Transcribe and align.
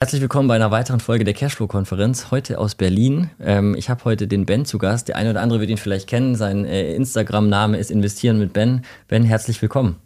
Herzlich 0.00 0.20
willkommen 0.20 0.46
bei 0.46 0.54
einer 0.54 0.70
weiteren 0.70 1.00
Folge 1.00 1.24
der 1.24 1.34
Cashflow-Konferenz, 1.34 2.30
heute 2.30 2.60
aus 2.60 2.76
Berlin. 2.76 3.30
Ähm, 3.40 3.74
ich 3.74 3.90
habe 3.90 4.04
heute 4.04 4.28
den 4.28 4.46
Ben 4.46 4.64
zu 4.64 4.78
Gast. 4.78 5.08
Der 5.08 5.16
eine 5.16 5.30
oder 5.30 5.40
andere 5.40 5.58
wird 5.58 5.70
ihn 5.70 5.76
vielleicht 5.76 6.06
kennen. 6.06 6.36
Sein 6.36 6.64
äh, 6.66 6.94
Instagram-Name 6.94 7.76
ist 7.78 7.90
Investieren 7.90 8.38
mit 8.38 8.52
Ben. 8.52 8.84
Ben, 9.08 9.24
herzlich 9.24 9.60
willkommen. 9.60 9.96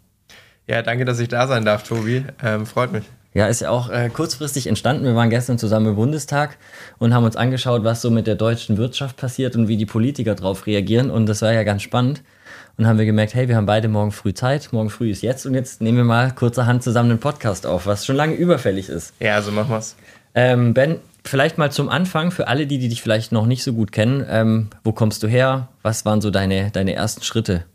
Ja, 0.65 0.81
danke, 0.81 1.05
dass 1.05 1.19
ich 1.19 1.27
da 1.27 1.45
sein 1.45 1.63
darf, 1.63 1.83
Tobi. 1.83 2.25
Ähm, 2.41 2.65
freut 2.65 2.91
mich. 2.91 3.03
Ja, 3.33 3.47
ist 3.47 3.61
ja 3.61 3.69
auch 3.69 3.89
äh, 3.89 4.09
kurzfristig 4.09 4.67
entstanden. 4.67 5.05
Wir 5.05 5.15
waren 5.15 5.29
gestern 5.29 5.57
zusammen 5.57 5.87
im 5.87 5.95
Bundestag 5.95 6.57
und 6.99 7.13
haben 7.13 7.23
uns 7.23 7.35
angeschaut, 7.35 7.83
was 7.83 8.01
so 8.01 8.11
mit 8.11 8.27
der 8.27 8.35
deutschen 8.35 8.77
Wirtschaft 8.77 9.17
passiert 9.17 9.55
und 9.55 9.67
wie 9.67 9.77
die 9.77 9.87
Politiker 9.87 10.35
darauf 10.35 10.67
reagieren. 10.67 11.09
Und 11.09 11.25
das 11.25 11.41
war 11.41 11.51
ja 11.51 11.63
ganz 11.63 11.81
spannend. 11.81 12.21
Und 12.77 12.87
haben 12.87 12.97
wir 12.97 13.05
gemerkt, 13.05 13.33
hey, 13.35 13.47
wir 13.47 13.55
haben 13.55 13.65
beide 13.65 13.87
morgen 13.87 14.11
früh 14.11 14.33
Zeit. 14.33 14.69
Morgen 14.71 14.89
früh 14.89 15.09
ist 15.09 15.21
jetzt 15.21 15.45
und 15.45 15.53
jetzt 15.53 15.81
nehmen 15.81 15.97
wir 15.97 16.05
mal 16.05 16.31
kurzerhand 16.31 16.83
zusammen 16.83 17.11
einen 17.11 17.19
Podcast 17.19 17.65
auf, 17.65 17.85
was 17.85 18.05
schon 18.05 18.15
lange 18.15 18.35
überfällig 18.35 18.89
ist. 18.89 19.13
Ja, 19.19 19.41
so 19.41 19.51
machen 19.51 19.69
wir's. 19.69 19.95
Ähm, 20.35 20.73
ben, 20.73 20.99
vielleicht 21.23 21.57
mal 21.57 21.71
zum 21.71 21.89
Anfang, 21.89 22.31
für 22.31 22.47
alle, 22.47 22.65
die, 22.65 22.79
die 22.79 22.89
dich 22.89 23.01
vielleicht 23.01 23.31
noch 23.31 23.45
nicht 23.45 23.63
so 23.63 23.73
gut 23.73 23.91
kennen, 23.91 24.25
ähm, 24.27 24.69
wo 24.83 24.91
kommst 24.91 25.21
du 25.23 25.27
her? 25.27 25.69
Was 25.83 26.05
waren 26.05 26.21
so 26.21 26.31
deine, 26.31 26.71
deine 26.71 26.93
ersten 26.93 27.23
Schritte? 27.23 27.65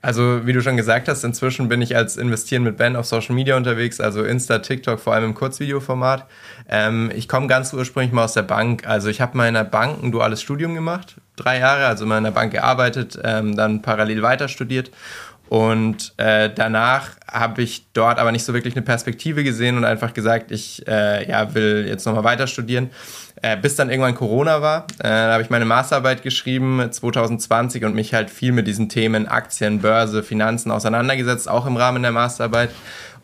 Also, 0.00 0.46
wie 0.46 0.52
du 0.52 0.62
schon 0.62 0.76
gesagt 0.76 1.08
hast, 1.08 1.24
inzwischen 1.24 1.68
bin 1.68 1.82
ich 1.82 1.96
als 1.96 2.16
Investieren 2.16 2.62
mit 2.62 2.76
Ben 2.76 2.94
auf 2.94 3.06
Social 3.06 3.34
Media 3.34 3.56
unterwegs, 3.56 4.00
also 4.00 4.22
Insta, 4.22 4.60
TikTok, 4.60 5.00
vor 5.00 5.12
allem 5.12 5.24
im 5.24 5.34
Kurzvideoformat. 5.34 6.24
Ähm, 6.68 7.10
ich 7.16 7.28
komme 7.28 7.48
ganz 7.48 7.72
ursprünglich 7.72 8.12
mal 8.12 8.24
aus 8.24 8.34
der 8.34 8.42
Bank. 8.42 8.86
Also, 8.86 9.08
ich 9.08 9.20
habe 9.20 9.36
mal 9.36 9.48
in 9.48 9.54
der 9.54 9.64
Bank 9.64 10.00
ein 10.00 10.12
duales 10.12 10.40
Studium 10.40 10.76
gemacht, 10.76 11.16
drei 11.34 11.58
Jahre, 11.58 11.86
also 11.86 12.06
mal 12.06 12.18
in 12.18 12.24
der 12.24 12.30
Bank 12.30 12.52
gearbeitet, 12.52 13.18
ähm, 13.24 13.56
dann 13.56 13.82
parallel 13.82 14.22
weiter 14.22 14.46
studiert. 14.46 14.92
Und 15.48 16.12
äh, 16.18 16.50
danach 16.54 17.10
habe 17.26 17.62
ich 17.62 17.86
dort 17.94 18.18
aber 18.18 18.32
nicht 18.32 18.44
so 18.44 18.52
wirklich 18.52 18.76
eine 18.76 18.84
Perspektive 18.84 19.44
gesehen 19.44 19.76
und 19.76 19.84
einfach 19.84 20.12
gesagt, 20.12 20.50
ich 20.50 20.86
äh, 20.86 21.28
ja, 21.28 21.54
will 21.54 21.86
jetzt 21.88 22.04
nochmal 22.04 22.24
weiter 22.24 22.46
studieren. 22.46 22.90
Äh, 23.40 23.56
bis 23.56 23.76
dann 23.76 23.88
irgendwann 23.88 24.14
Corona 24.14 24.60
war. 24.62 24.86
Äh, 24.98 25.04
da 25.04 25.32
habe 25.32 25.42
ich 25.42 25.50
meine 25.50 25.64
Masterarbeit 25.64 26.22
geschrieben 26.22 26.86
2020 26.90 27.84
und 27.84 27.94
mich 27.94 28.12
halt 28.12 28.30
viel 28.30 28.52
mit 28.52 28.66
diesen 28.66 28.88
Themen 28.88 29.28
Aktien, 29.28 29.80
Börse, 29.80 30.22
Finanzen 30.22 30.70
auseinandergesetzt, 30.70 31.48
auch 31.48 31.66
im 31.66 31.76
Rahmen 31.76 32.02
der 32.02 32.12
Masterarbeit. 32.12 32.70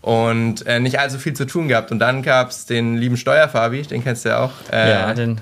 Und 0.04 0.66
äh, 0.66 0.80
nicht 0.80 0.98
allzu 0.98 1.18
viel 1.18 1.32
zu 1.32 1.46
tun 1.46 1.66
gehabt. 1.66 1.90
Und 1.90 1.98
dann 1.98 2.22
gab 2.22 2.50
es 2.50 2.66
den 2.66 2.98
lieben 2.98 3.16
Steuerfabi, 3.16 3.82
den 3.82 4.04
kennst 4.04 4.26
du 4.26 4.28
ja 4.28 4.44
auch. 4.44 4.52
Äh, 4.70 4.90
ja, 4.90 5.14
den 5.14 5.40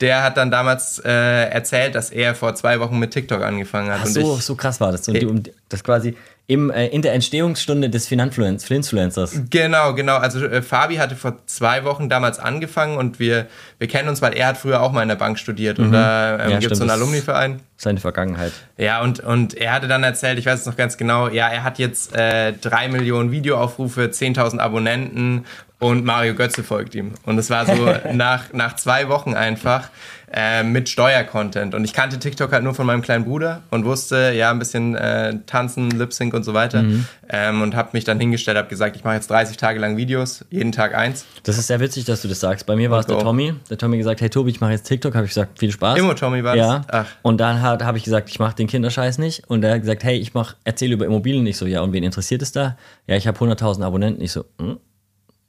der 0.00 0.22
hat 0.22 0.36
dann 0.36 0.50
damals 0.50 0.98
äh, 1.04 1.50
erzählt, 1.50 1.94
dass 1.94 2.10
er 2.10 2.34
vor 2.34 2.54
zwei 2.54 2.80
Wochen 2.80 2.98
mit 2.98 3.10
TikTok 3.10 3.42
angefangen 3.42 3.90
hat. 3.90 4.00
Ach 4.02 4.06
so, 4.06 4.36
so 4.36 4.54
krass 4.54 4.80
war 4.80 4.92
das. 4.92 5.06
Und 5.08 5.14
die, 5.14 5.52
das 5.68 5.84
quasi 5.84 6.16
im, 6.50 6.68
äh, 6.68 6.88
in 6.88 7.00
der 7.00 7.12
Entstehungsstunde 7.14 7.90
des 7.90 8.08
Finfluencers. 8.08 9.42
Genau, 9.50 9.94
genau. 9.94 10.16
Also 10.16 10.44
äh, 10.44 10.62
Fabi 10.62 10.96
hatte 10.96 11.14
vor 11.14 11.36
zwei 11.46 11.84
Wochen 11.84 12.08
damals 12.08 12.40
angefangen 12.40 12.98
und 12.98 13.20
wir, 13.20 13.46
wir 13.78 13.86
kennen 13.86 14.08
uns, 14.08 14.20
weil 14.20 14.32
er 14.32 14.48
hat 14.48 14.56
früher 14.56 14.82
auch 14.82 14.90
mal 14.90 15.02
in 15.02 15.08
der 15.08 15.14
Bank 15.14 15.38
studiert 15.38 15.78
mhm. 15.78 15.84
und 15.84 15.92
da 15.92 16.40
ähm, 16.40 16.50
ja, 16.50 16.58
gibt 16.58 16.72
es 16.72 16.78
so 16.78 16.82
einen 16.84 16.90
Alumni-Verein. 16.90 17.60
Seine 17.76 18.00
Vergangenheit. 18.00 18.52
Ja, 18.76 19.00
und, 19.00 19.20
und 19.20 19.54
er 19.54 19.72
hatte 19.72 19.86
dann 19.86 20.02
erzählt, 20.02 20.40
ich 20.40 20.46
weiß 20.46 20.58
es 20.58 20.66
noch 20.66 20.76
ganz 20.76 20.96
genau, 20.96 21.28
ja, 21.28 21.48
er 21.48 21.62
hat 21.62 21.78
jetzt 21.78 22.16
äh, 22.16 22.52
drei 22.52 22.88
Millionen 22.88 23.30
Videoaufrufe, 23.30 24.06
10.000 24.06 24.58
Abonnenten 24.58 25.44
und 25.78 26.04
Mario 26.04 26.34
Götze 26.34 26.64
folgt 26.64 26.96
ihm. 26.96 27.12
Und 27.24 27.38
es 27.38 27.48
war 27.48 27.64
so 27.64 27.94
nach, 28.12 28.52
nach 28.52 28.74
zwei 28.74 29.08
Wochen 29.08 29.34
einfach 29.34 29.88
äh, 30.32 30.62
mit 30.62 30.88
Steuercontent. 30.88 31.74
Und 31.74 31.84
ich 31.84 31.92
kannte 31.92 32.18
TikTok 32.18 32.52
halt 32.52 32.62
nur 32.62 32.74
von 32.74 32.86
meinem 32.86 33.02
kleinen 33.02 33.24
Bruder 33.24 33.62
und 33.70 33.84
wusste, 33.84 34.32
ja, 34.34 34.50
ein 34.50 34.58
bisschen 34.58 34.94
äh, 34.94 35.38
tanzen, 35.46 35.90
Lip-Sync 35.90 36.34
und 36.34 36.44
so 36.44 36.54
weiter. 36.54 36.82
Mhm. 36.82 37.06
Ähm, 37.28 37.62
und 37.62 37.74
habe 37.74 37.90
mich 37.92 38.04
dann 38.04 38.20
hingestellt, 38.20 38.56
habe 38.56 38.68
gesagt, 38.68 38.96
ich 38.96 39.04
mache 39.04 39.14
jetzt 39.14 39.30
30 39.30 39.56
Tage 39.56 39.80
lang 39.80 39.96
Videos, 39.96 40.44
jeden 40.50 40.72
Tag 40.72 40.94
eins. 40.94 41.26
Das 41.42 41.58
ist 41.58 41.66
sehr 41.66 41.80
witzig, 41.80 42.04
dass 42.04 42.22
du 42.22 42.28
das 42.28 42.40
sagst. 42.40 42.66
Bei 42.66 42.76
mir 42.76 42.90
war 42.90 43.00
es 43.00 43.06
der 43.06 43.18
Tommy. 43.18 43.54
Der 43.68 43.78
Tommy 43.78 43.98
gesagt, 43.98 44.20
hey 44.20 44.30
Tobi, 44.30 44.50
ich 44.50 44.60
mache 44.60 44.72
jetzt 44.72 44.84
TikTok. 44.84 45.14
Habe 45.14 45.24
ich 45.24 45.30
gesagt, 45.30 45.58
viel 45.58 45.72
Spaß. 45.72 45.98
Immer 45.98 46.14
Tommy 46.14 46.44
war 46.44 46.56
ja. 46.56 46.78
das? 46.78 46.86
Ja. 46.92 47.06
Und 47.22 47.40
dann 47.40 47.60
habe 47.62 47.98
ich 47.98 48.04
gesagt, 48.04 48.28
ich 48.28 48.38
mache 48.38 48.54
den 48.54 48.68
Kinderscheiß 48.68 49.18
nicht. 49.18 49.42
Und 49.48 49.64
er 49.64 49.74
hat 49.74 49.80
gesagt, 49.80 50.04
hey, 50.04 50.16
ich 50.16 50.34
mach, 50.34 50.54
erzähle 50.64 50.94
über 50.94 51.06
Immobilien. 51.06 51.46
Ich 51.46 51.56
so, 51.56 51.66
ja, 51.66 51.80
und 51.80 51.92
wen 51.92 52.04
interessiert 52.04 52.42
es 52.42 52.52
da? 52.52 52.76
Ja, 53.06 53.16
ich 53.16 53.26
habe 53.26 53.38
100.000 53.38 53.84
Abonnenten. 53.84 54.22
Ich 54.22 54.32
so, 54.32 54.44
hm? 54.60 54.78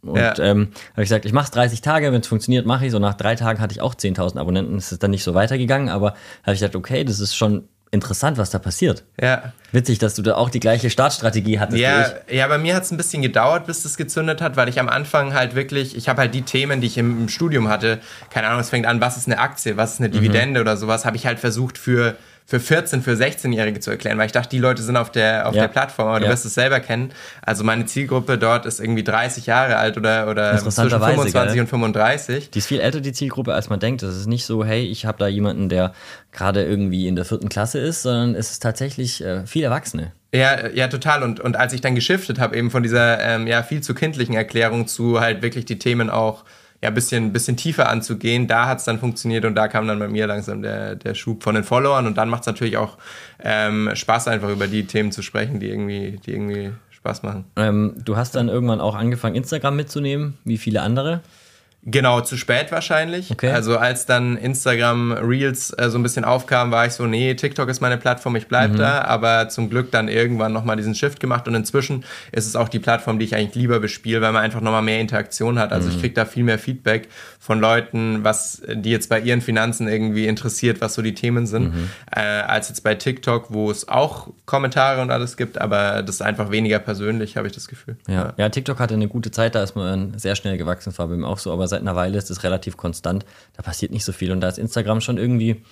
Und 0.03 0.17
ja. 0.17 0.37
ähm, 0.39 0.69
habe 0.93 1.03
ich 1.03 1.09
gesagt, 1.09 1.25
ich 1.25 1.33
mache 1.33 1.45
es 1.45 1.51
30 1.51 1.81
Tage, 1.81 2.11
wenn 2.11 2.21
es 2.21 2.27
funktioniert, 2.27 2.65
mache 2.65 2.85
ich. 2.85 2.91
So 2.91 2.99
nach 2.99 3.13
drei 3.13 3.35
Tagen 3.35 3.59
hatte 3.59 3.73
ich 3.73 3.81
auch 3.81 3.93
10.000 3.93 4.39
Abonnenten. 4.39 4.75
Es 4.77 4.91
ist 4.91 5.03
dann 5.03 5.11
nicht 5.11 5.23
so 5.23 5.33
weitergegangen, 5.33 5.89
aber 5.89 6.15
habe 6.43 6.53
ich 6.53 6.59
gesagt, 6.59 6.75
okay, 6.75 7.03
das 7.03 7.19
ist 7.19 7.35
schon 7.35 7.67
interessant, 7.91 8.37
was 8.37 8.49
da 8.49 8.57
passiert. 8.57 9.03
Ja. 9.21 9.51
Witzig, 9.73 9.99
dass 9.99 10.15
du 10.15 10.21
da 10.21 10.35
auch 10.35 10.49
die 10.49 10.61
gleiche 10.61 10.89
Startstrategie 10.89 11.59
hattest. 11.59 11.77
Ja, 11.77 12.07
ja 12.29 12.47
bei 12.47 12.57
mir 12.57 12.73
hat 12.73 12.83
es 12.83 12.91
ein 12.91 12.97
bisschen 12.97 13.21
gedauert, 13.21 13.67
bis 13.67 13.83
das 13.83 13.97
gezündet 13.97 14.41
hat, 14.41 14.55
weil 14.55 14.69
ich 14.69 14.79
am 14.79 14.87
Anfang 14.87 15.33
halt 15.33 15.55
wirklich, 15.55 15.95
ich 15.95 16.07
habe 16.07 16.21
halt 16.21 16.33
die 16.33 16.43
Themen, 16.43 16.79
die 16.79 16.87
ich 16.87 16.97
im, 16.97 17.23
im, 17.23 17.29
Studium 17.29 17.67
hatte, 17.67 17.99
keine 18.29 18.47
Ahnung, 18.47 18.61
es 18.61 18.69
fängt 18.69 18.85
an, 18.85 19.01
was 19.01 19.17
ist 19.17 19.27
eine 19.27 19.39
Aktie, 19.39 19.75
was 19.75 19.95
ist 19.95 19.99
eine 19.99 20.07
mhm. 20.07 20.13
Dividende 20.13 20.61
mhm. 20.61 20.65
oder 20.65 20.77
sowas, 20.77 21.05
habe 21.05 21.17
ich 21.17 21.25
halt 21.25 21.39
versucht 21.39 21.77
für 21.77 22.15
für 22.51 22.59
14, 22.59 23.01
für 23.01 23.13
16-Jährige 23.13 23.79
zu 23.79 23.91
erklären, 23.91 24.17
weil 24.17 24.25
ich 24.25 24.33
dachte, 24.33 24.49
die 24.49 24.59
Leute 24.59 24.83
sind 24.83 24.97
auf 24.97 25.09
der, 25.09 25.47
auf 25.47 25.55
ja. 25.55 25.61
der 25.61 25.67
Plattform, 25.69 26.09
aber 26.09 26.19
du 26.19 26.27
wirst 26.27 26.45
es 26.45 26.53
selber 26.53 26.81
kennen. 26.81 27.13
Also 27.41 27.63
meine 27.63 27.85
Zielgruppe 27.85 28.37
dort 28.37 28.65
ist 28.65 28.81
irgendwie 28.81 29.05
30 29.05 29.45
Jahre 29.45 29.77
alt 29.77 29.95
oder, 29.95 30.27
oder 30.27 30.57
zwischen 30.57 30.89
25 30.89 31.33
geil. 31.33 31.59
und 31.61 31.67
35. 31.67 32.51
Die 32.51 32.59
ist 32.59 32.67
viel 32.67 32.81
älter, 32.81 32.99
die 32.99 33.13
Zielgruppe, 33.13 33.53
als 33.53 33.69
man 33.69 33.79
denkt. 33.79 34.03
Das 34.03 34.17
ist 34.17 34.27
nicht 34.27 34.45
so, 34.45 34.65
hey, 34.65 34.83
ich 34.83 35.05
habe 35.05 35.17
da 35.17 35.29
jemanden, 35.29 35.69
der 35.69 35.93
gerade 36.33 36.65
irgendwie 36.65 37.07
in 37.07 37.15
der 37.15 37.23
vierten 37.23 37.47
Klasse 37.47 37.79
ist, 37.79 38.01
sondern 38.01 38.35
es 38.35 38.51
ist 38.51 38.61
tatsächlich 38.61 39.23
äh, 39.23 39.45
viel 39.45 39.63
Erwachsene. 39.63 40.11
Ja, 40.33 40.67
ja, 40.67 40.89
total. 40.89 41.23
Und, 41.23 41.39
und 41.39 41.55
als 41.55 41.71
ich 41.71 41.79
dann 41.79 41.95
geschiftet 41.95 42.37
habe, 42.37 42.57
eben 42.57 42.69
von 42.69 42.83
dieser 42.83 43.21
ähm, 43.21 43.47
ja, 43.47 43.63
viel 43.63 43.79
zu 43.79 43.93
kindlichen 43.93 44.35
Erklärung 44.35 44.87
zu 44.87 45.21
halt 45.21 45.41
wirklich 45.41 45.63
die 45.63 45.79
Themen 45.79 46.09
auch 46.09 46.43
ja, 46.83 46.89
bisschen, 46.89 47.31
bisschen 47.31 47.57
tiefer 47.57 47.89
anzugehen. 47.89 48.47
Da 48.47 48.67
hat 48.67 48.79
es 48.79 48.85
dann 48.85 48.99
funktioniert 48.99 49.45
und 49.45 49.55
da 49.55 49.67
kam 49.67 49.87
dann 49.87 49.99
bei 49.99 50.07
mir 50.07 50.25
langsam 50.27 50.61
der, 50.61 50.95
der 50.95 51.13
Schub 51.13 51.43
von 51.43 51.55
den 51.55 51.63
Followern. 51.63 52.07
Und 52.07 52.17
dann 52.17 52.29
macht 52.29 52.41
es 52.41 52.47
natürlich 52.47 52.77
auch 52.77 52.97
ähm, 53.43 53.91
Spaß, 53.93 54.27
einfach 54.27 54.49
über 54.49 54.67
die 54.67 54.85
Themen 54.85 55.11
zu 55.11 55.21
sprechen, 55.21 55.59
die 55.59 55.69
irgendwie, 55.69 56.19
die 56.25 56.31
irgendwie 56.31 56.71
Spaß 56.89 57.23
machen. 57.23 57.45
Ähm, 57.55 57.95
du 58.03 58.17
hast 58.17 58.35
dann 58.35 58.49
irgendwann 58.49 58.81
auch 58.81 58.95
angefangen, 58.95 59.35
Instagram 59.35 59.75
mitzunehmen, 59.75 60.37
wie 60.43 60.57
viele 60.57 60.81
andere? 60.81 61.21
Genau, 61.83 62.21
zu 62.21 62.37
spät 62.37 62.71
wahrscheinlich. 62.71 63.31
Okay. 63.31 63.49
Also 63.49 63.77
als 63.77 64.05
dann 64.05 64.37
Instagram 64.37 65.13
Reels 65.13 65.71
äh, 65.71 65.89
so 65.89 65.97
ein 65.97 66.03
bisschen 66.03 66.23
aufkam, 66.23 66.69
war 66.71 66.85
ich 66.85 66.93
so, 66.93 67.07
nee, 67.07 67.33
TikTok 67.33 67.69
ist 67.69 67.81
meine 67.81 67.97
Plattform, 67.97 68.35
ich 68.35 68.47
bleib 68.47 68.73
mhm. 68.73 68.77
da. 68.77 69.01
Aber 69.01 69.49
zum 69.49 69.69
Glück 69.69 69.89
dann 69.89 70.07
irgendwann 70.07 70.53
nochmal 70.53 70.77
diesen 70.77 70.93
Shift 70.93 71.19
gemacht 71.19 71.47
und 71.47 71.55
inzwischen 71.55 72.03
ist 72.31 72.45
es 72.45 72.55
auch 72.55 72.69
die 72.69 72.77
Plattform, 72.77 73.17
die 73.17 73.25
ich 73.25 73.35
eigentlich 73.35 73.55
lieber 73.55 73.79
bespiele, 73.79 74.21
weil 74.21 74.31
man 74.31 74.43
einfach 74.43 74.61
nochmal 74.61 74.83
mehr 74.83 74.99
Interaktion 74.99 75.57
hat. 75.57 75.71
Also 75.71 75.89
mhm. 75.89 75.95
ich 75.95 76.01
kriege 76.01 76.13
da 76.13 76.25
viel 76.25 76.43
mehr 76.43 76.59
Feedback 76.59 77.07
von 77.39 77.59
Leuten, 77.59 78.23
was 78.23 78.61
die 78.71 78.91
jetzt 78.91 79.09
bei 79.09 79.19
ihren 79.19 79.41
Finanzen 79.41 79.87
irgendwie 79.87 80.27
interessiert, 80.27 80.81
was 80.81 80.93
so 80.93 81.01
die 81.01 81.15
Themen 81.15 81.47
sind, 81.47 81.73
mhm. 81.73 81.89
äh, 82.15 82.19
als 82.19 82.69
jetzt 82.69 82.83
bei 82.83 82.93
TikTok, 82.93 83.47
wo 83.49 83.71
es 83.71 83.87
auch 83.87 84.27
Kommentare 84.45 85.01
und 85.01 85.09
alles 85.09 85.35
gibt, 85.35 85.59
aber 85.59 86.03
das 86.03 86.15
ist 86.15 86.21
einfach 86.21 86.51
weniger 86.51 86.77
persönlich, 86.77 87.37
habe 87.37 87.47
ich 87.47 87.53
das 87.53 87.67
Gefühl. 87.67 87.97
Ja. 88.07 88.13
ja. 88.13 88.33
ja, 88.37 88.49
TikTok 88.49 88.79
hatte 88.79 88.93
eine 88.93 89.07
gute 89.07 89.31
Zeit, 89.31 89.55
da 89.55 89.63
ist 89.63 89.75
man 89.75 90.19
sehr 90.19 90.35
schnell 90.35 90.59
gewachsen, 90.59 90.95
war 90.95 91.07
bei 91.07 91.15
mir 91.15 91.27
auch 91.27 91.39
so, 91.39 91.51
aber 91.51 91.67
seit 91.71 91.81
einer 91.81 91.95
Weile 91.95 92.17
ist 92.17 92.29
es 92.29 92.43
relativ 92.43 92.77
konstant. 92.77 93.25
Da 93.57 93.63
passiert 93.63 93.91
nicht 93.91 94.05
so 94.05 94.11
viel. 94.11 94.31
Und 94.31 94.41
da 94.41 94.49
ist 94.49 94.59
Instagram 94.59 95.01
schon 95.01 95.17
irgendwie 95.17 95.63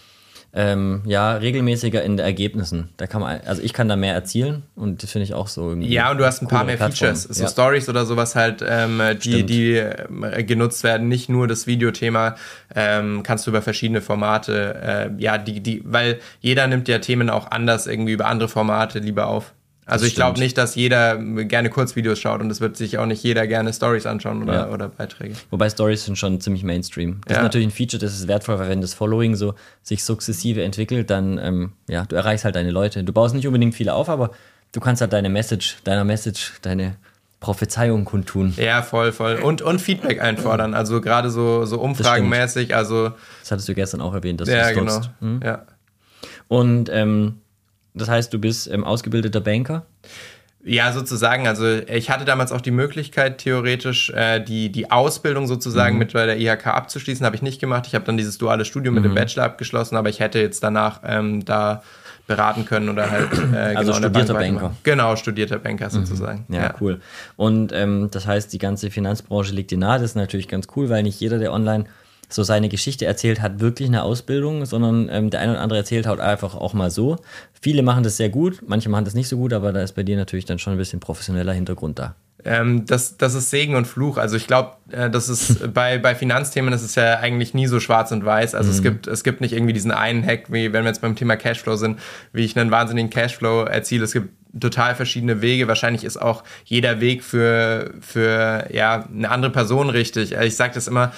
ähm, 0.52 1.04
ja, 1.06 1.34
regelmäßiger 1.34 2.02
in 2.02 2.18
den 2.18 2.26
Ergebnissen. 2.26 2.90
Da 2.98 3.06
kann 3.06 3.22
man, 3.22 3.42
also 3.46 3.62
ich 3.62 3.72
kann 3.72 3.88
da 3.88 3.96
mehr 3.96 4.16
erzielen 4.16 4.64
und 4.76 5.04
das 5.04 5.12
finde 5.12 5.26
ich 5.26 5.36
auch 5.36 5.48
so 5.48 5.70
irgendwie. 5.70 5.90
Ja, 5.90 6.10
und 6.10 6.18
du 6.18 6.26
hast 6.26 6.42
ein 6.42 6.48
paar 6.48 6.64
mehr 6.64 6.78
Plattform. 6.78 7.10
Features, 7.10 7.24
so 7.24 7.44
ja. 7.44 7.50
Stories 7.50 7.88
oder 7.88 8.06
sowas 8.06 8.36
halt, 8.36 8.64
ähm, 8.68 9.00
die, 9.24 9.46
die 9.46 9.76
äh, 9.76 10.44
genutzt 10.44 10.84
werden. 10.84 11.08
Nicht 11.08 11.30
nur 11.30 11.48
das 11.48 11.68
Videothema, 11.68 12.36
ähm, 12.76 13.22
kannst 13.22 13.46
du 13.46 13.52
über 13.52 13.62
verschiedene 13.62 14.02
Formate, 14.02 15.12
äh, 15.18 15.22
ja, 15.22 15.38
die, 15.38 15.60
die, 15.60 15.84
weil 15.86 16.20
jeder 16.40 16.66
nimmt 16.66 16.88
ja 16.88 16.98
Themen 16.98 17.30
auch 17.30 17.52
anders 17.52 17.86
irgendwie 17.86 18.14
über 18.14 18.26
andere 18.26 18.50
Formate 18.50 19.00
lieber 19.00 19.28
auf. 19.28 19.54
Also 19.90 20.06
ich 20.06 20.16
glaube 20.16 20.40
nicht, 20.40 20.58
dass 20.58 20.76
jeder 20.76 21.18
gerne 21.18 21.70
Kurzvideos 21.70 22.20
schaut 22.20 22.42
und 22.42 22.50
es 22.50 22.62
wird 22.62 22.78
sich 22.78 22.98
auch 22.98 23.06
nicht 23.06 23.24
jeder 23.24 23.48
gerne 23.48 23.74
Stories 23.74 24.06
anschauen 24.06 24.44
oder, 24.44 24.54
ja. 24.54 24.70
oder 24.70 24.90
Beiträge. 24.90 25.36
Wobei 25.50 25.70
Stories 25.70 26.06
sind 26.06 26.18
schon 26.18 26.40
ziemlich 26.42 26.64
Mainstream. 26.64 27.22
Das 27.26 27.36
ja. 27.36 27.42
ist 27.42 27.44
natürlich 27.44 27.68
ein 27.68 27.72
Feature, 27.72 28.00
das 28.00 28.14
ist 28.14 28.28
wertvoll, 28.28 28.60
weil 28.60 28.70
wenn 28.70 28.82
das 28.82 28.94
Following 28.94 29.36
so 29.36 29.56
sich 29.84 30.04
sukzessive 30.04 30.64
entwickelt, 30.64 31.10
dann 31.10 31.38
ähm, 31.38 31.72
ja, 31.88 32.06
du 32.06 32.16
erreichst 32.16 32.46
halt 32.46 32.56
deine 32.56 32.72
Leute. 32.72 33.04
Du 33.04 33.14
baust 33.14 33.36
nicht 33.36 33.48
unbedingt 33.48 33.76
viele 33.76 33.94
auf, 33.94 34.10
aber 34.10 34.32
du 34.72 34.80
kannst 34.80 35.02
halt 35.02 35.14
deine 35.14 35.30
Message, 35.30 35.78
deiner 35.84 36.04
Message, 36.04 36.54
deine 36.62 36.96
Prophezeiung 37.40 38.04
kundtun. 38.04 38.54
Ja, 38.58 38.82
voll, 38.82 39.12
voll. 39.12 39.36
Und, 39.36 39.62
und 39.62 39.80
Feedback 39.80 40.22
einfordern. 40.22 40.74
Also 40.74 41.00
gerade 41.00 41.30
so, 41.30 41.66
so 41.66 41.80
umfragenmäßig. 41.80 42.70
Das, 42.70 42.78
also 42.78 43.10
das 43.40 43.52
hattest 43.52 43.70
du 43.70 43.74
gestern 43.76 44.02
auch 44.02 44.14
erwähnt, 44.14 44.42
dass 44.42 44.50
ja, 44.50 44.74
du 44.74 44.84
das 44.84 45.02
genau. 45.02 45.14
Hm? 45.22 45.40
Ja. 45.44 45.66
Und 46.50 46.90
ähm, 46.92 47.36
das 47.94 48.10
heißt, 48.10 48.34
du 48.34 48.40
bist 48.40 48.70
ähm, 48.72 48.84
ausgebildeter 48.84 49.42
Banker? 49.42 49.86
Ja, 50.64 50.92
sozusagen. 50.92 51.48
Also 51.48 51.66
ich 51.68 52.10
hatte 52.10 52.26
damals 52.26 52.52
auch 52.52 52.60
die 52.60 52.72
Möglichkeit, 52.72 53.38
theoretisch 53.38 54.10
äh, 54.10 54.42
die, 54.42 54.72
die 54.72 54.92
Ausbildung 54.92 55.48
sozusagen 55.48 55.94
mhm. 55.94 56.00
mit 56.00 56.14
bei 56.14 56.26
der 56.26 56.38
IHK 56.38 56.68
abzuschließen. 56.68 57.26
Habe 57.26 57.36
ich 57.36 57.42
nicht 57.42 57.62
gemacht. 57.62 57.88
Ich 57.88 57.96
habe 57.96 58.06
dann 58.06 58.18
dieses 58.18 58.38
duale 58.38 58.66
Studium 58.66 58.94
mhm. 58.94 59.02
mit 59.02 59.06
dem 59.06 59.12
mhm. 59.12 59.16
Bachelor 59.16 59.46
abgeschlossen, 59.46 59.96
aber 59.96 60.10
ich 60.10 60.20
hätte 60.20 60.40
jetzt 60.40 60.62
danach 60.62 61.00
ähm, 61.06 61.46
da 61.46 61.82
beraten 62.28 62.66
können 62.66 62.90
oder 62.90 63.10
halt 63.10 63.30
äh, 63.54 63.58
also 63.76 63.94
genau 63.94 64.08
studierter 64.08 64.34
Banker. 64.34 64.76
Genau, 64.84 65.16
studierter 65.16 65.60
Banker 65.60 65.86
mhm. 65.86 65.92
sozusagen. 65.92 66.46
Mhm. 66.48 66.56
Ja, 66.56 66.62
ja, 66.62 66.76
cool. 66.82 67.00
Und 67.38 67.72
ähm, 67.72 68.10
das 68.12 68.28
heißt, 68.28 68.52
die 68.52 68.60
ganze 68.60 68.92
Finanzbranche 68.92 69.54
liegt 69.54 69.72
dir 69.72 69.78
nahe. 69.78 70.00
Das 70.00 70.12
ist 70.12 70.16
natürlich 70.16 70.50
ganz 70.50 70.68
cool, 70.76 70.90
weil 70.90 71.04
nicht 71.04 71.20
jeder, 71.20 71.40
der 71.40 71.54
online 71.54 71.86
so 72.30 72.44
seine 72.44 72.70
Geschichte 72.70 73.06
erzählt, 73.06 73.42
hat 73.42 73.60
wirklich 73.60 73.90
eine 73.90 74.04
Ausbildung, 74.04 74.66
sondern 74.66 75.10
ähm, 75.10 75.30
der 75.30 75.42
eine 75.42 75.54
oder 75.54 75.62
andere 75.62 75.80
erzählt 75.80 76.06
halt 76.06 76.20
einfach 76.20 76.56
auch 76.56 76.74
mal 76.74 76.92
so. 76.92 77.18
Viele 77.60 77.82
machen 77.82 78.04
das 78.04 78.18
sehr 78.18 78.30
gut, 78.30 78.62
manche 78.66 78.90
machen 78.90 79.06
das 79.06 79.16
nicht 79.16 79.28
so 79.28 79.38
gut, 79.38 79.52
aber 79.52 79.74
da 79.74 79.82
ist 79.82 79.94
bei 79.94 80.04
dir 80.04 80.16
natürlich 80.16 80.46
dann 80.46 80.60
schon 80.60 80.74
ein 80.74 80.78
bisschen 80.78 81.00
professioneller 81.00 81.54
Hintergrund 81.54 82.00
da. 82.00 82.16
Ähm, 82.46 82.86
das, 82.86 83.18
das 83.18 83.34
ist 83.34 83.50
Segen 83.50 83.76
und 83.76 83.86
Fluch. 83.86 84.18
Also 84.18 84.38
ich 84.38 84.48
glaube, 84.48 84.72
äh, 84.92 85.10
das 85.10 85.28
ist 85.28 85.74
bei, 85.74 85.98
bei 85.98 86.16
Finanzthemen 86.16 86.72
das 86.72 86.84
ist 86.84 86.96
ja 86.96 87.20
eigentlich 87.20 87.54
nie 87.54 87.68
so 87.68 87.80
schwarz 87.80 88.12
und 88.12 88.24
weiß. 88.24 88.56
Also 88.56 88.70
mhm. 88.70 88.76
es 88.76 88.82
gibt 88.82 89.08
es 89.08 89.24
gibt 89.24 89.42
nicht 89.42 89.54
irgendwie 89.54 89.74
diesen 89.74 89.92
einen 89.92 90.26
Hack, 90.26 90.46
wie 90.52 90.72
wenn 90.72 90.84
wir 90.84 90.90
jetzt 90.90 91.02
beim 91.02 91.16
Thema 91.16 91.36
Cashflow 91.36 91.76
sind, 91.76 92.00
wie 92.32 92.46
ich 92.46 92.58
einen 92.58 92.72
wahnsinnigen 92.72 93.10
Cashflow 93.10 93.64
erziele. 93.64 94.06
Es 94.06 94.14
gibt 94.14 94.30
total 94.58 94.96
verschiedene 94.96 95.42
Wege. 95.42 95.68
Wahrscheinlich 95.68 96.04
ist 96.04 96.18
auch 96.18 96.44
jeder 96.64 97.02
Weg 97.02 97.24
für, 97.24 97.94
für 98.00 98.68
ja, 98.72 99.06
eine 99.14 99.30
andere 99.30 99.52
Person 99.52 99.90
richtig. 99.90 100.32
Ich 100.32 100.56
sage 100.56 100.74
das 100.74 100.88
immer, 100.88 101.12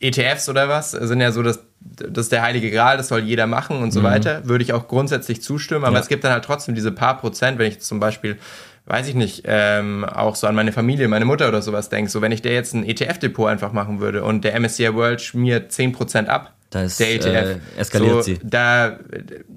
ETFs 0.00 0.48
oder 0.48 0.68
was 0.68 0.92
sind 0.92 1.20
ja 1.20 1.32
so 1.32 1.42
das, 1.42 1.60
das 1.80 2.26
ist 2.26 2.32
der 2.32 2.42
heilige 2.42 2.70
Gral, 2.70 2.96
das 2.96 3.08
soll 3.08 3.20
jeder 3.20 3.46
machen 3.46 3.82
und 3.82 3.92
so 3.92 4.00
mhm. 4.00 4.04
weiter. 4.04 4.46
Würde 4.46 4.64
ich 4.64 4.72
auch 4.72 4.88
grundsätzlich 4.88 5.42
zustimmen, 5.42 5.84
aber 5.84 5.96
ja. 5.96 6.00
es 6.00 6.08
gibt 6.08 6.24
dann 6.24 6.32
halt 6.32 6.44
trotzdem 6.44 6.74
diese 6.74 6.92
paar 6.92 7.18
Prozent, 7.18 7.58
wenn 7.58 7.68
ich 7.68 7.80
zum 7.80 8.00
Beispiel 8.00 8.38
weiß 8.86 9.06
ich 9.06 9.14
nicht, 9.14 9.42
ähm, 9.44 10.04
auch 10.04 10.34
so 10.34 10.48
an 10.48 10.54
meine 10.56 10.72
Familie, 10.72 11.06
meine 11.06 11.24
Mutter 11.24 11.46
oder 11.46 11.62
sowas 11.62 11.90
denke, 11.90 12.10
so 12.10 12.22
wenn 12.22 12.32
ich 12.32 12.42
der 12.42 12.54
jetzt 12.54 12.74
ein 12.74 12.84
ETF-Depot 12.84 13.48
einfach 13.48 13.72
machen 13.72 14.00
würde 14.00 14.24
und 14.24 14.42
der 14.42 14.58
MSCI 14.58 14.94
World 14.94 15.20
schmiert 15.20 15.70
10% 15.70 16.26
ab, 16.26 16.54
da 16.70 16.82
ist, 16.82 17.00
der 17.00 17.14
ETF. 17.14 17.26
Äh, 17.26 17.80
eskaliert 17.80 18.12
so, 18.12 18.22
sie. 18.22 18.38
Da 18.44 18.98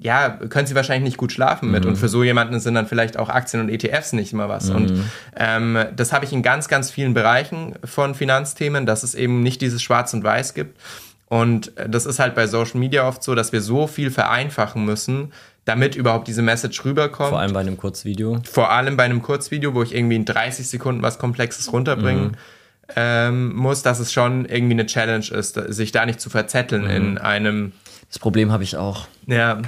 ja, 0.00 0.30
können 0.30 0.66
sie 0.66 0.74
wahrscheinlich 0.74 1.04
nicht 1.04 1.16
gut 1.16 1.30
schlafen 1.30 1.70
mit. 1.70 1.84
Mhm. 1.84 1.90
Und 1.90 1.96
für 1.96 2.08
so 2.08 2.24
jemanden 2.24 2.58
sind 2.58 2.74
dann 2.74 2.88
vielleicht 2.88 3.16
auch 3.16 3.28
Aktien 3.28 3.62
und 3.62 3.68
ETFs 3.68 4.12
nicht 4.12 4.32
mal 4.32 4.48
was. 4.48 4.68
Mhm. 4.68 4.76
Und 4.76 5.04
ähm, 5.36 5.78
das 5.94 6.12
habe 6.12 6.24
ich 6.24 6.32
in 6.32 6.42
ganz, 6.42 6.66
ganz 6.66 6.90
vielen 6.90 7.14
Bereichen 7.14 7.76
von 7.84 8.16
Finanzthemen, 8.16 8.84
dass 8.84 9.04
es 9.04 9.14
eben 9.14 9.44
nicht 9.44 9.60
dieses 9.60 9.80
Schwarz 9.80 10.12
und 10.12 10.24
Weiß 10.24 10.54
gibt. 10.54 10.80
Und 11.28 11.72
das 11.88 12.04
ist 12.04 12.18
halt 12.18 12.34
bei 12.34 12.48
Social 12.48 12.80
Media 12.80 13.06
oft 13.06 13.22
so, 13.22 13.36
dass 13.36 13.52
wir 13.52 13.60
so 13.60 13.86
viel 13.86 14.10
vereinfachen 14.10 14.84
müssen, 14.84 15.32
damit 15.64 15.94
überhaupt 15.94 16.26
diese 16.26 16.42
Message 16.42 16.84
rüberkommt. 16.84 17.30
Vor 17.30 17.38
allem 17.38 17.52
bei 17.52 17.60
einem 17.60 17.76
Kurzvideo. 17.76 18.40
Vor 18.44 18.70
allem 18.70 18.96
bei 18.96 19.04
einem 19.04 19.22
Kurzvideo, 19.22 19.74
wo 19.74 19.84
ich 19.84 19.94
irgendwie 19.94 20.16
in 20.16 20.24
30 20.24 20.68
Sekunden 20.68 21.00
was 21.00 21.18
Komplexes 21.18 21.72
runterbringen 21.72 22.24
mhm 22.24 22.36
ähm, 22.96 23.54
muss, 23.54 23.82
dass 23.82 23.98
es 23.98 24.12
schon 24.12 24.44
irgendwie 24.44 24.74
eine 24.74 24.86
Challenge 24.86 25.26
ist, 25.30 25.54
sich 25.54 25.92
da 25.92 26.06
nicht 26.06 26.20
zu 26.20 26.30
verzetteln 26.30 26.84
mhm. 26.84 26.90
in 26.90 27.18
einem. 27.18 27.72
Das 28.08 28.18
Problem 28.18 28.52
habe 28.52 28.62
ich 28.62 28.76
auch. 28.76 29.06
Ja. 29.26 29.60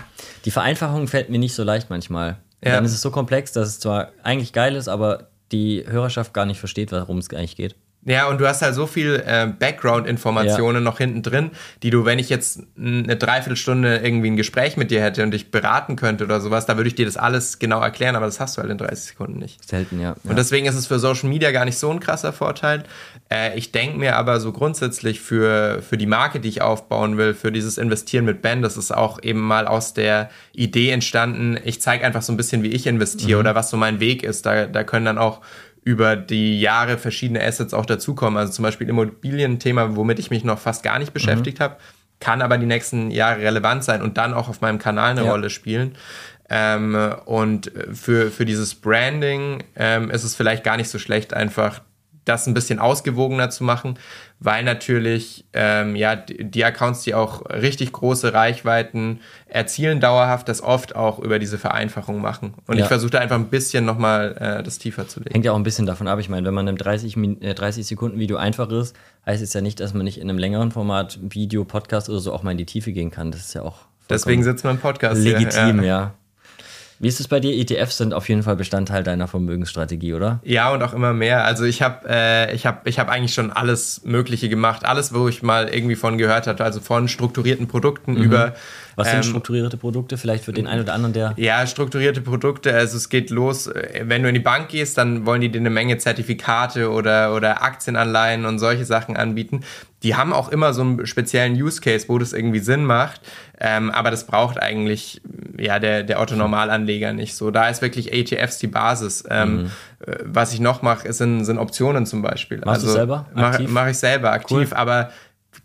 Die 0.44 0.50
Vereinfachung 0.50 1.08
fällt 1.08 1.30
mir 1.30 1.38
nicht 1.38 1.54
so 1.54 1.64
leicht 1.64 1.90
manchmal. 1.90 2.38
Ja. 2.64 2.72
Dann 2.72 2.84
ist 2.84 2.92
es 2.92 3.00
so 3.00 3.10
komplex, 3.10 3.52
dass 3.52 3.68
es 3.68 3.80
zwar 3.80 4.12
eigentlich 4.22 4.52
geil 4.52 4.76
ist, 4.76 4.88
aber 4.88 5.28
die 5.52 5.84
Hörerschaft 5.86 6.32
gar 6.32 6.46
nicht 6.46 6.58
versteht, 6.58 6.92
worum 6.92 7.18
es 7.18 7.30
eigentlich 7.30 7.56
geht. 7.56 7.76
Ja, 8.06 8.28
und 8.28 8.40
du 8.40 8.46
hast 8.46 8.62
halt 8.62 8.74
so 8.74 8.86
viel 8.86 9.22
äh, 9.26 9.46
Background-Informationen 9.46 10.76
ja. 10.76 10.80
noch 10.80 10.98
hinten 10.98 11.22
drin, 11.22 11.50
die 11.82 11.90
du, 11.90 12.04
wenn 12.04 12.20
ich 12.20 12.28
jetzt 12.28 12.60
eine 12.78 13.16
Dreiviertelstunde 13.16 13.98
irgendwie 13.98 14.30
ein 14.30 14.36
Gespräch 14.36 14.76
mit 14.76 14.92
dir 14.92 15.02
hätte 15.02 15.24
und 15.24 15.32
dich 15.32 15.50
beraten 15.50 15.96
könnte 15.96 16.24
oder 16.24 16.40
sowas, 16.40 16.66
da 16.66 16.76
würde 16.76 16.88
ich 16.88 16.94
dir 16.94 17.04
das 17.04 17.16
alles 17.16 17.58
genau 17.58 17.80
erklären, 17.80 18.14
aber 18.14 18.26
das 18.26 18.38
hast 18.38 18.56
du 18.56 18.62
halt 18.62 18.70
in 18.70 18.78
30 18.78 19.04
Sekunden 19.04 19.38
nicht. 19.40 19.68
Selten, 19.68 20.00
ja. 20.00 20.14
Und 20.22 20.38
deswegen 20.38 20.66
ist 20.66 20.76
es 20.76 20.86
für 20.86 21.00
Social 21.00 21.28
Media 21.28 21.50
gar 21.50 21.64
nicht 21.64 21.78
so 21.78 21.90
ein 21.90 21.98
krasser 21.98 22.32
Vorteil. 22.32 22.84
Äh, 23.28 23.58
ich 23.58 23.72
denke 23.72 23.98
mir 23.98 24.14
aber 24.14 24.38
so 24.38 24.52
grundsätzlich 24.52 25.20
für, 25.20 25.82
für 25.82 25.96
die 25.96 26.06
Marke, 26.06 26.38
die 26.38 26.48
ich 26.48 26.62
aufbauen 26.62 27.18
will, 27.18 27.34
für 27.34 27.50
dieses 27.50 27.76
Investieren 27.76 28.24
mit 28.24 28.40
Ben, 28.40 28.62
das 28.62 28.76
ist 28.76 28.94
auch 28.94 29.20
eben 29.20 29.40
mal 29.40 29.66
aus 29.66 29.94
der 29.94 30.30
Idee 30.52 30.90
entstanden, 30.90 31.58
ich 31.64 31.80
zeige 31.80 32.04
einfach 32.04 32.22
so 32.22 32.32
ein 32.32 32.36
bisschen, 32.36 32.62
wie 32.62 32.68
ich 32.68 32.86
investiere 32.86 33.38
mhm. 33.38 33.40
oder 33.40 33.54
was 33.56 33.68
so 33.70 33.76
mein 33.76 33.98
Weg 33.98 34.22
ist. 34.22 34.46
Da, 34.46 34.66
da 34.66 34.84
können 34.84 35.06
dann 35.06 35.18
auch 35.18 35.40
über 35.86 36.16
die 36.16 36.60
Jahre 36.60 36.98
verschiedene 36.98 37.40
Assets 37.40 37.72
auch 37.72 37.86
dazukommen. 37.86 38.36
Also 38.36 38.52
zum 38.52 38.64
Beispiel 38.64 38.88
Immobilienthema, 38.88 39.94
womit 39.94 40.18
ich 40.18 40.30
mich 40.30 40.42
noch 40.42 40.58
fast 40.58 40.82
gar 40.82 40.98
nicht 40.98 41.12
beschäftigt 41.12 41.60
mhm. 41.60 41.62
habe, 41.62 41.76
kann 42.18 42.42
aber 42.42 42.58
die 42.58 42.66
nächsten 42.66 43.12
Jahre 43.12 43.42
relevant 43.42 43.84
sein 43.84 44.02
und 44.02 44.18
dann 44.18 44.34
auch 44.34 44.48
auf 44.48 44.60
meinem 44.60 44.80
Kanal 44.80 45.12
eine 45.12 45.24
ja. 45.24 45.30
Rolle 45.30 45.48
spielen. 45.48 45.94
Ähm, 46.50 47.14
und 47.26 47.70
für, 47.92 48.32
für 48.32 48.44
dieses 48.44 48.74
Branding 48.74 49.62
ähm, 49.76 50.10
ist 50.10 50.24
es 50.24 50.34
vielleicht 50.34 50.64
gar 50.64 50.76
nicht 50.76 50.90
so 50.90 50.98
schlecht, 50.98 51.32
einfach 51.32 51.80
das 52.26 52.46
ein 52.46 52.55
bisschen 52.55 52.78
ausgewogener 52.78 53.49
zu 53.50 53.64
machen, 53.64 53.99
weil 54.40 54.64
natürlich 54.64 55.46
ähm, 55.55 55.96
ja 55.96 56.17
die 56.17 56.64
Accounts, 56.64 57.02
die 57.02 57.14
auch 57.14 57.49
richtig 57.49 57.93
große 57.93 58.34
Reichweiten 58.34 59.20
erzielen, 59.46 60.00
dauerhaft 60.00 60.49
das 60.49 60.61
oft 60.61 60.94
auch 60.94 61.19
über 61.19 61.38
diese 61.38 61.56
Vereinfachung 61.56 62.20
machen. 62.20 62.55
Und 62.67 62.76
ja. 62.76 62.82
ich 62.82 62.88
versuche 62.88 63.12
da 63.12 63.20
einfach 63.20 63.37
ein 63.37 63.49
bisschen 63.49 63.84
nochmal 63.84 64.37
äh, 64.38 64.62
das 64.62 64.78
tiefer 64.78 65.08
zu 65.08 65.20
legen. 65.20 65.32
Hängt 65.32 65.44
ja 65.44 65.52
auch 65.52 65.56
ein 65.56 65.62
bisschen 65.62 65.87
davon 65.87 66.08
ab. 66.08 66.19
Ich 66.19 66.28
meine, 66.28 66.46
wenn 66.46 66.55
man 66.55 66.67
im 66.67 66.76
30, 66.76 67.17
äh, 67.40 67.55
30 67.55 67.87
Sekunden 67.87 68.19
Video 68.19 68.37
einfach 68.37 68.70
ist, 68.70 68.96
heißt 69.25 69.43
es 69.43 69.55
ja 69.55 69.61
nicht, 69.61 69.81
dass 69.81 69.94
man 69.94 70.05
nicht 70.05 70.19
in 70.19 70.28
einem 70.28 70.38
längeren 70.38 70.73
Format 70.73 71.19
Video, 71.23 71.64
Podcast 71.64 72.11
oder 72.11 72.19
so 72.19 72.32
auch 72.32 72.43
mal 72.43 72.50
in 72.50 72.58
die 72.58 72.67
Tiefe 72.67 72.93
gehen 72.93 73.11
kann. 73.11 73.31
Das 73.31 73.40
ist 73.40 73.55
ja 73.55 73.62
auch 73.62 73.87
Deswegen 74.08 74.43
sitzt 74.43 74.64
man 74.64 74.76
im 74.76 74.81
Podcast. 74.81 75.20
Legitim, 75.20 75.82
ja. 75.82 75.84
ja. 75.84 76.14
Wie 76.98 77.08
ist 77.08 77.20
es 77.20 77.28
bei 77.28 77.40
dir? 77.40 77.52
ETFs 77.54 77.98
sind 77.98 78.14
auf 78.14 78.28
jeden 78.28 78.43
Fall 78.43 78.56
Bestandteil 78.56 79.02
deiner 79.02 79.28
Vermögensstrategie, 79.28 80.14
oder? 80.14 80.40
Ja, 80.44 80.72
und 80.72 80.82
auch 80.82 80.94
immer 80.94 81.12
mehr. 81.12 81.44
Also 81.44 81.64
ich 81.64 81.82
habe 81.82 82.08
äh, 82.08 82.54
ich 82.54 82.64
hab, 82.64 82.87
ich 82.87 82.98
hab 82.98 83.08
eigentlich 83.08 83.34
schon 83.34 83.52
alles 83.52 84.02
Mögliche 84.04 84.48
gemacht. 84.48 84.84
Alles, 84.84 85.12
wo 85.12 85.28
ich 85.28 85.43
mal 85.43 85.69
irgendwie 85.69 85.96
von 85.96 86.16
gehört 86.16 86.46
hatte. 86.46 86.64
Also 86.64 86.81
von 86.81 87.08
strukturierten 87.08 87.69
Produkten 87.69 88.12
mhm. 88.12 88.22
über 88.22 88.54
was 88.96 89.08
sind 89.08 89.19
ähm, 89.19 89.22
strukturierte 89.25 89.76
Produkte? 89.76 90.16
Vielleicht 90.16 90.44
für 90.44 90.54
den 90.54 90.66
einen 90.66 90.82
oder 90.82 90.94
anderen, 90.94 91.12
der. 91.12 91.34
Ja, 91.37 91.66
strukturierte 91.66 92.22
Produkte. 92.22 92.75
Also 92.75 92.96
es 92.96 93.10
geht 93.10 93.28
los, 93.28 93.70
wenn 94.02 94.22
du 94.22 94.28
in 94.28 94.34
die 94.34 94.40
Bank 94.40 94.69
gehst, 94.69 94.96
dann 94.96 95.26
wollen 95.26 95.43
die 95.43 95.50
dir 95.50 95.60
eine 95.60 95.70
Menge 95.70 95.98
Zertifikate 95.98 96.90
oder, 96.90 97.34
oder 97.34 97.62
Aktienanleihen 97.62 98.46
und 98.46 98.58
solche 98.58 98.87
Sachen 98.87 99.16
anbieten. 99.16 99.60
Die 100.02 100.14
haben 100.14 100.32
auch 100.32 100.48
immer 100.48 100.72
so 100.72 100.81
einen 100.81 101.06
speziellen 101.06 101.54
Use 101.54 101.81
Case, 101.81 102.08
wo 102.08 102.19
das 102.19 102.32
irgendwie 102.32 102.60
Sinn 102.60 102.84
macht. 102.84 103.20
Ähm, 103.60 103.90
aber 103.90 104.10
das 104.10 104.26
braucht 104.26 104.60
eigentlich 104.60 105.20
ja, 105.58 105.78
der, 105.78 106.02
der 106.02 106.20
Otto-Normalanleger 106.20 107.12
nicht 107.12 107.34
so. 107.34 107.50
Da 107.50 107.69
ist 107.69 107.82
wirklich 107.82 108.12
ATFs 108.12 108.58
die 108.58 108.66
Basis. 108.66 109.25
Ähm, 109.28 109.56
mhm. 109.56 109.70
Äh, 110.06 110.16
was 110.25 110.52
ich 110.52 110.60
noch 110.60 110.82
mache, 110.82 111.12
sind, 111.12 111.44
sind 111.44 111.58
Optionen 111.58 112.06
zum 112.06 112.22
Beispiel. 112.22 112.58
Machst 112.58 112.82
also, 112.82 112.87
du 112.87 112.92
selber? 112.92 113.26
Mache 113.34 113.66
mach 113.69 113.88
ich 113.88 113.99
selber 113.99 114.32
aktiv, 114.32 114.69
cool. 114.70 114.76
aber 114.76 115.10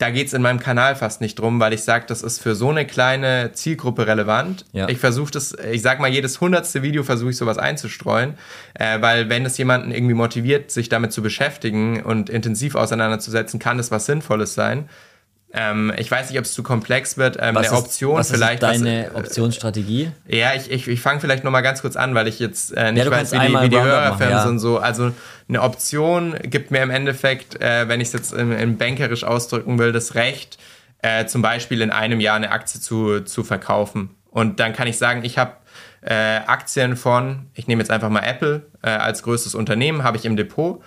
da 0.01 0.09
geht 0.09 0.27
es 0.27 0.33
in 0.33 0.41
meinem 0.41 0.59
Kanal 0.59 0.95
fast 0.95 1.21
nicht 1.21 1.37
drum, 1.37 1.59
weil 1.59 1.73
ich 1.73 1.83
sage, 1.83 2.05
das 2.07 2.23
ist 2.23 2.41
für 2.41 2.55
so 2.55 2.69
eine 2.69 2.87
kleine 2.87 3.51
Zielgruppe 3.53 4.07
relevant. 4.07 4.65
Ja. 4.73 4.89
Ich 4.89 4.97
versuche 4.97 5.31
das, 5.31 5.55
ich 5.71 5.83
sag 5.83 5.99
mal, 5.99 6.09
jedes 6.09 6.41
hundertste 6.41 6.81
Video 6.81 7.03
versuche 7.03 7.29
ich 7.29 7.37
sowas 7.37 7.59
einzustreuen, 7.59 8.33
äh, 8.73 8.99
weil 8.99 9.29
wenn 9.29 9.45
es 9.45 9.59
jemanden 9.59 9.91
irgendwie 9.91 10.15
motiviert, 10.15 10.71
sich 10.71 10.89
damit 10.89 11.11
zu 11.13 11.21
beschäftigen 11.21 12.01
und 12.01 12.31
intensiv 12.31 12.73
auseinanderzusetzen, 12.73 13.59
kann 13.59 13.77
es 13.77 13.91
was 13.91 14.07
Sinnvolles 14.07 14.55
sein. 14.55 14.89
Ähm, 15.53 15.91
ich 15.97 16.09
weiß 16.09 16.29
nicht, 16.29 16.39
ob 16.39 16.45
es 16.45 16.53
zu 16.53 16.63
komplex 16.63 17.17
wird. 17.17 17.37
Ähm, 17.39 17.55
was 17.55 17.69
eine 17.69 17.77
Option 17.77 18.13
ist, 18.13 18.31
was 18.31 18.31
vielleicht. 18.31 18.63
Ist 18.63 18.69
deine 18.69 19.09
was, 19.11 19.23
äh, 19.23 19.25
Optionsstrategie? 19.25 20.11
Ja, 20.27 20.53
ich, 20.53 20.71
ich, 20.71 20.87
ich 20.87 21.01
fange 21.01 21.19
vielleicht 21.19 21.43
noch 21.43 21.51
mal 21.51 21.61
ganz 21.61 21.81
kurz 21.81 21.95
an, 21.95 22.15
weil 22.15 22.27
ich 22.27 22.39
jetzt 22.39 22.75
äh, 22.75 22.91
nicht 22.91 23.05
ja, 23.05 23.11
weiß, 23.11 23.33
wie 23.33 23.39
die, 23.39 23.53
wie 23.61 23.69
die 23.69 23.79
Hörerfans 23.79 24.31
ja. 24.31 24.45
und 24.45 24.59
so. 24.59 24.77
Also 24.77 25.11
eine 25.49 25.61
Option 25.61 26.35
gibt 26.43 26.71
mir 26.71 26.81
im 26.81 26.89
Endeffekt, 26.89 27.61
äh, 27.61 27.87
wenn 27.87 27.99
ich 27.99 28.07
es 28.07 28.13
jetzt 28.13 28.33
in, 28.33 28.51
in, 28.51 28.77
bankerisch 28.77 29.23
ausdrücken 29.23 29.77
will, 29.77 29.91
das 29.91 30.15
Recht, 30.15 30.57
äh, 31.01 31.25
zum 31.25 31.41
Beispiel 31.41 31.81
in 31.81 31.91
einem 31.91 32.19
Jahr 32.19 32.37
eine 32.37 32.51
Aktie 32.51 32.79
zu, 32.79 33.21
zu 33.21 33.43
verkaufen. 33.43 34.11
Und 34.29 34.61
dann 34.61 34.71
kann 34.73 34.87
ich 34.87 34.97
sagen, 34.97 35.25
ich 35.25 35.37
habe 35.37 35.53
äh, 36.01 36.13
Aktien 36.13 36.95
von, 36.95 37.47
ich 37.53 37.67
nehme 37.67 37.81
jetzt 37.81 37.91
einfach 37.91 38.09
mal 38.09 38.23
Apple 38.23 38.67
äh, 38.81 38.89
als 38.89 39.23
größtes 39.23 39.53
Unternehmen, 39.53 40.03
habe 40.03 40.15
ich 40.15 40.25
im 40.25 40.37
Depot 40.37 40.81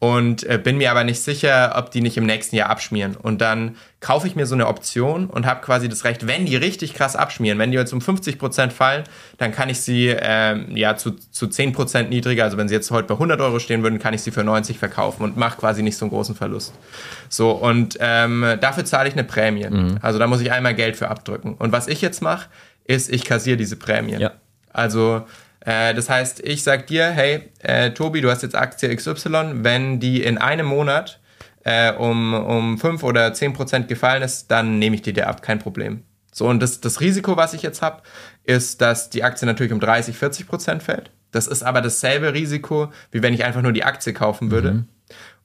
und 0.00 0.44
äh, 0.44 0.58
bin 0.62 0.76
mir 0.76 0.90
aber 0.92 1.02
nicht 1.02 1.20
sicher, 1.20 1.72
ob 1.76 1.90
die 1.90 2.00
nicht 2.00 2.16
im 2.16 2.24
nächsten 2.24 2.54
Jahr 2.54 2.70
abschmieren. 2.70 3.16
Und 3.16 3.40
dann 3.40 3.76
kaufe 4.00 4.28
ich 4.28 4.36
mir 4.36 4.46
so 4.46 4.54
eine 4.54 4.68
Option 4.68 5.26
und 5.26 5.44
habe 5.44 5.60
quasi 5.60 5.88
das 5.88 6.04
Recht, 6.04 6.28
wenn 6.28 6.46
die 6.46 6.54
richtig 6.54 6.94
krass 6.94 7.16
abschmieren, 7.16 7.58
wenn 7.58 7.72
die 7.72 7.76
jetzt 7.76 7.92
um 7.92 7.98
50% 7.98 8.70
fallen, 8.70 9.02
dann 9.38 9.50
kann 9.50 9.68
ich 9.68 9.80
sie 9.80 10.14
ähm, 10.16 10.76
ja 10.76 10.96
zu, 10.96 11.10
zu 11.10 11.46
10% 11.46 12.04
niedriger, 12.04 12.44
also 12.44 12.56
wenn 12.56 12.68
sie 12.68 12.74
jetzt 12.74 12.92
heute 12.92 13.08
bei 13.08 13.14
100 13.14 13.40
Euro 13.40 13.58
stehen 13.58 13.82
würden, 13.82 13.98
kann 13.98 14.14
ich 14.14 14.22
sie 14.22 14.30
für 14.30 14.44
90 14.44 14.78
verkaufen 14.78 15.24
und 15.24 15.36
mache 15.36 15.58
quasi 15.58 15.82
nicht 15.82 15.96
so 15.96 16.04
einen 16.04 16.10
großen 16.10 16.36
Verlust. 16.36 16.74
So, 17.28 17.50
und 17.50 17.98
ähm, 18.00 18.46
dafür 18.60 18.84
zahle 18.84 19.08
ich 19.08 19.14
eine 19.14 19.24
Prämie. 19.24 19.68
Mhm. 19.68 19.98
Also 20.00 20.20
da 20.20 20.28
muss 20.28 20.40
ich 20.40 20.52
einmal 20.52 20.74
Geld 20.74 20.96
für 20.96 21.08
abdrücken. 21.08 21.54
Und 21.54 21.72
was 21.72 21.88
ich 21.88 22.00
jetzt 22.02 22.22
mache, 22.22 22.48
ist, 22.84 23.12
ich 23.12 23.24
kassiere 23.24 23.56
diese 23.56 23.76
Prämie. 23.76 24.16
Ja. 24.16 24.32
Also 24.72 25.24
äh, 25.68 25.92
das 25.92 26.08
heißt, 26.08 26.40
ich 26.40 26.62
sag 26.62 26.86
dir, 26.86 27.10
hey, 27.10 27.50
äh, 27.58 27.90
Tobi, 27.90 28.22
du 28.22 28.30
hast 28.30 28.42
jetzt 28.42 28.54
Aktie 28.54 28.94
XY, 28.96 29.64
wenn 29.64 30.00
die 30.00 30.22
in 30.22 30.38
einem 30.38 30.64
Monat 30.64 31.20
äh, 31.62 31.92
um, 31.92 32.32
um 32.32 32.78
5 32.78 33.02
oder 33.02 33.34
10 33.34 33.52
Prozent 33.52 33.86
gefallen 33.86 34.22
ist, 34.22 34.50
dann 34.50 34.78
nehme 34.78 34.96
ich 34.96 35.02
die 35.02 35.12
dir 35.12 35.28
ab, 35.28 35.42
kein 35.42 35.58
Problem. 35.58 36.04
So, 36.32 36.46
und 36.46 36.60
das, 36.60 36.80
das 36.80 37.02
Risiko, 37.02 37.36
was 37.36 37.52
ich 37.52 37.60
jetzt 37.60 37.82
habe, 37.82 38.00
ist, 38.44 38.80
dass 38.80 39.10
die 39.10 39.24
Aktie 39.24 39.44
natürlich 39.44 39.72
um 39.74 39.80
30, 39.80 40.16
40 40.16 40.46
Prozent 40.46 40.82
fällt. 40.82 41.10
Das 41.32 41.46
ist 41.46 41.62
aber 41.62 41.82
dasselbe 41.82 42.32
Risiko, 42.32 42.90
wie 43.10 43.22
wenn 43.22 43.34
ich 43.34 43.44
einfach 43.44 43.60
nur 43.60 43.72
die 43.72 43.84
Aktie 43.84 44.14
kaufen 44.14 44.50
würde. 44.50 44.72
Mhm. 44.72 44.84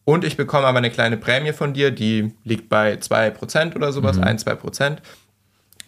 Und 0.05 0.23
ich 0.23 0.37
bekomme 0.37 0.67
aber 0.67 0.77
eine 0.77 0.91
kleine 0.91 1.17
Prämie 1.17 1.51
von 1.51 1.73
dir, 1.73 1.91
die 1.91 2.33
liegt 2.45 2.69
bei 2.69 2.93
2% 2.93 3.75
oder 3.75 3.91
sowas, 3.91 4.15
mhm. 4.15 4.23
1, 4.23 4.47
2%. 4.47 4.99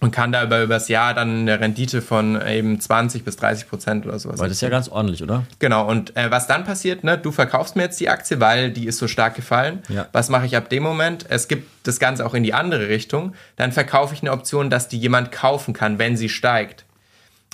Und 0.01 0.11
kann 0.11 0.31
da 0.31 0.43
über 0.43 0.61
übers 0.61 0.87
Jahr 0.89 1.13
dann 1.13 1.39
eine 1.41 1.59
Rendite 1.59 2.01
von 2.01 2.39
eben 2.45 2.79
20 2.79 3.23
bis 3.23 3.37
30 3.37 3.67
Prozent 3.69 4.05
oder 4.05 4.19
sowas. 4.19 4.39
Weil 4.39 4.49
das 4.49 4.57
ist 4.57 4.61
ja 4.61 4.69
ganz 4.69 4.89
ordentlich, 4.89 5.23
oder? 5.23 5.43
Genau, 5.59 5.87
und 5.89 6.15
äh, 6.17 6.29
was 6.29 6.47
dann 6.47 6.63
passiert, 6.65 7.03
ne, 7.03 7.17
du 7.17 7.31
verkaufst 7.31 7.75
mir 7.75 7.83
jetzt 7.83 7.99
die 7.99 8.09
Aktie, 8.09 8.39
weil 8.39 8.71
die 8.71 8.85
ist 8.87 8.97
so 8.97 9.07
stark 9.07 9.35
gefallen. 9.35 9.79
Ja. 9.89 10.07
Was 10.11 10.29
mache 10.29 10.45
ich 10.45 10.55
ab 10.57 10.69
dem 10.69 10.83
Moment? 10.83 11.25
Es 11.29 11.47
gibt 11.47 11.69
das 11.87 11.99
Ganze 11.99 12.25
auch 12.25 12.33
in 12.33 12.43
die 12.43 12.53
andere 12.53 12.89
Richtung. 12.89 13.33
Dann 13.55 13.71
verkaufe 13.71 14.13
ich 14.13 14.21
eine 14.21 14.31
Option, 14.31 14.69
dass 14.69 14.87
die 14.89 14.97
jemand 14.99 15.31
kaufen 15.31 15.73
kann, 15.73 15.97
wenn 15.97 16.17
sie 16.17 16.29
steigt. 16.29 16.83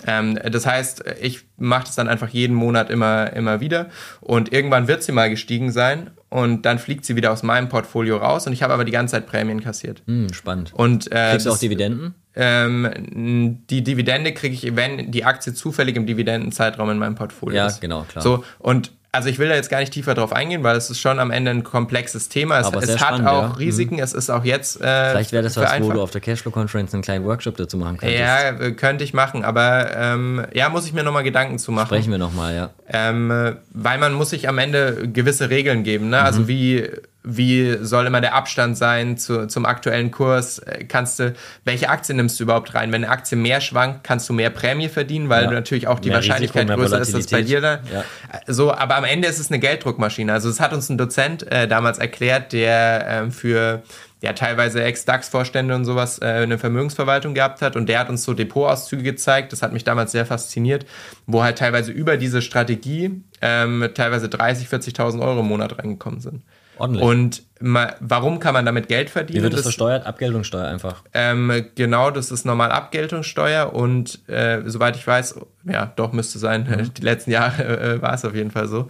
Ähm, 0.08 0.40
das 0.52 0.66
heißt, 0.66 1.04
ich 1.22 1.42
mache 1.58 1.84
das 1.86 1.94
dann 1.96 2.08
einfach 2.08 2.30
jeden 2.30 2.56
Monat 2.56 2.90
immer, 2.90 3.34
immer 3.34 3.60
wieder 3.60 3.88
und 4.20 4.52
irgendwann 4.52 4.88
wird 4.88 5.04
sie 5.04 5.12
mal 5.12 5.30
gestiegen 5.30 5.72
sein 5.72 6.10
und 6.30 6.64
dann 6.66 6.80
fliegt 6.80 7.06
sie 7.06 7.16
wieder 7.16 7.32
aus 7.32 7.44
meinem 7.44 7.70
Portfolio 7.70 8.18
raus 8.18 8.48
und 8.48 8.54
ich 8.54 8.64
habe 8.64 8.74
aber 8.74 8.84
die 8.84 8.92
ganze 8.92 9.12
Zeit 9.12 9.28
Prämien 9.28 9.62
kassiert. 9.62 10.02
Hm, 10.08 10.34
spannend. 10.34 10.74
Und, 10.74 11.12
äh, 11.12 11.30
Kriegst 11.32 11.46
du 11.46 11.52
auch 11.52 11.54
das- 11.54 11.60
Dividenden? 11.60 12.16
Ähm, 12.36 13.60
die 13.70 13.84
Dividende 13.84 14.34
kriege 14.34 14.54
ich, 14.56 14.76
wenn 14.76 15.12
die 15.12 15.26
Aktie 15.26 15.54
zufällig 15.54 15.96
im 15.96 16.06
Dividendenzeitraum 16.06 16.90
in 16.92 16.98
meinem 16.98 17.16
Portfolio 17.16 17.58
Ja, 17.58 17.68
ist. 17.68 17.82
genau, 17.82 18.04
klar. 18.04 18.24
So, 18.24 18.44
und 18.60 18.92
also 19.14 19.28
ich 19.28 19.40
will 19.40 19.50
da 19.50 19.56
jetzt 19.56 19.70
gar 19.70 19.82
nicht 19.82 19.92
tiefer 19.92 20.14
drauf 20.14 20.32
eingehen, 20.32 20.64
weil 20.64 20.78
es 20.78 20.90
ist 20.90 21.02
schon 21.02 21.20
am 21.20 21.32
Ende 21.32 21.52
ein 21.52 21.66
komplexes 21.66 22.30
Thema. 22.30 22.60
Es, 22.62 22.68
Aber 22.68 22.82
es 22.82 22.92
hat 22.92 23.00
spannend, 23.00 23.28
auch 23.28 23.42
ja. 23.42 23.48
Mhm. 23.50 23.56
Risiken, 23.56 24.00
es 24.00 24.14
ist 24.14 24.30
auch 24.30 24.46
jetzt. 24.46 24.78
Äh, 24.80 25.10
Vielleicht 25.12 25.34
wäre 25.34 25.44
das 25.44 25.58
was, 25.58 25.64
wo 25.64 25.68
vereinfacht. 25.68 25.98
du 25.98 26.02
auf 26.02 26.12
der 26.12 26.22
Cashflow-Conference 26.22 26.94
einen 26.94 27.04
kleinen 27.04 27.26
Workshop 27.26 27.58
dazu 27.58 27.76
machen 27.76 27.98
könntest. 27.98 28.22
Ja, 28.22 28.54
könnte 28.72 29.04
ich 29.04 29.14
machen, 29.14 29.44
aber 29.44 29.94
ähm, 29.98 30.46
ja, 30.54 30.70
muss 30.70 30.86
ich 30.86 30.94
mir 30.94 31.04
nochmal 31.04 31.24
Gedanken 31.24 31.60
zu 31.60 31.74
machen. 31.74 31.88
Sprechen 31.88 32.12
wir 32.12 32.20
nochmal, 32.20 32.56
ja. 32.56 32.70
Ähm, 32.88 33.30
äh, 33.32 33.56
weil 33.72 33.98
man 34.00 34.14
muss 34.14 34.30
sich 34.30 34.48
am 34.48 34.58
Ende 34.58 35.10
gewisse 35.12 35.50
Regeln 35.50 35.84
geben. 35.84 36.10
Ne? 36.10 36.22
Also 36.22 36.48
wie, 36.48 36.88
wie 37.24 37.78
soll 37.82 38.08
immer 38.08 38.20
der 38.22 38.34
Abstand 38.34 38.78
sein 38.78 39.18
zu, 39.18 39.48
zum 39.48 39.66
aktuellen 39.66 40.10
Kurs? 40.12 40.60
Äh, 40.60 40.86
Kannst 40.86 41.20
du, 41.20 41.34
welche 41.66 41.90
Aktie 41.90 42.16
nimmst 42.16 42.40
du 42.40 42.44
überhaupt 42.44 42.74
rein? 42.74 42.92
Wenn 42.92 43.04
eine 43.04 43.12
Aktie 43.14 43.38
mehr 43.38 43.62
schwankt, 43.62 44.04
kannst 44.04 44.28
du 44.28 44.34
mehr 44.34 44.50
Prämie 44.50 44.90
verdienen, 44.90 45.30
weil 45.30 45.44
Ja. 45.46 45.52
natürlich 45.52 45.88
auch 45.88 46.00
die 46.00 46.10
Mehr 46.10 46.18
Wahrscheinlichkeit 46.18 46.64
Risiko, 46.64 46.82
größer 46.82 47.00
ist, 47.02 47.14
dass 47.14 47.28
bei 47.28 47.42
dir 47.44 47.62
da. 47.62 47.80
Volatilität. 47.84 48.06
So, 48.48 48.74
aber 48.74 48.96
am 48.96 49.04
Ende 49.04 49.28
ist 49.28 49.40
es 49.40 49.50
eine 49.52 49.60
Gelddruckmaschine. 49.60 50.34
Also 50.34 50.50
es 50.50 50.60
hat 50.60 50.74
uns 50.74 50.90
ein 50.90 50.98
Dozent 50.98 51.50
äh, 51.52 51.68
damals 51.68 52.00
erklärt, 52.00 52.54
der 52.54 53.06
ähm, 53.08 53.32
für 53.32 53.84
ja 54.22 54.34
teilweise 54.34 54.84
Ex-DAX-Vorstände 54.84 55.74
und 55.74 55.84
sowas 55.86 56.20
äh, 56.22 56.26
eine 56.26 56.58
Vermögensverwaltung 56.60 57.34
gehabt 57.34 57.62
hat 57.62 57.76
und 57.76 57.88
der 57.90 58.00
hat 58.00 58.10
uns 58.10 58.24
so 58.24 58.34
Depotauszüge 58.36 59.02
gezeigt, 59.04 59.52
das 59.52 59.64
hat 59.64 59.74
mich 59.74 59.84
damals 59.84 60.12
sehr 60.12 60.28
fasziniert, 60.28 60.86
wo 61.26 61.42
halt 61.44 61.58
teilweise 61.58 61.92
über 61.92 62.18
diese 62.18 62.42
Strategie 62.44 63.24
ähm, 63.42 63.90
teilweise 63.96 64.28
30.000, 64.28 64.68
40.000 64.96 65.22
Euro 65.22 65.40
im 65.40 65.48
Monat 65.48 65.80
reingekommen 65.80 66.20
sind. 66.22 66.44
Ordentlich. 66.82 67.04
Und 67.08 67.44
ma, 67.60 67.94
warum 68.00 68.40
kann 68.40 68.54
man 68.54 68.66
damit 68.66 68.88
Geld 68.88 69.10
verdienen? 69.10 69.40
Wie 69.40 69.44
wird 69.44 69.54
das 69.54 69.60
Das- 69.60 69.66
versteuert? 69.68 70.06
Abgeltungssteuer 70.06 70.68
einfach. 70.68 71.04
ähm, 71.14 71.66
genau, 71.76 72.12
das 72.12 72.32
ist 72.32 72.46
normal 72.46 72.72
Abgeltungssteuer 72.72 73.74
und 73.74 74.28
äh, 74.28 74.62
soweit 74.66 74.96
ich 74.96 75.06
weiß, 75.06 75.36
ja, 75.66 75.86
doch 75.96 76.12
müsste 76.12 76.40
sein, 76.40 76.92
die 76.98 77.02
letzten 77.02 77.32
Jahre 77.32 77.64
äh, 77.80 78.02
war 78.02 78.14
es 78.14 78.26
auf 78.26 78.36
jeden 78.36 78.52
Fall 78.52 78.68
so. 78.68 78.88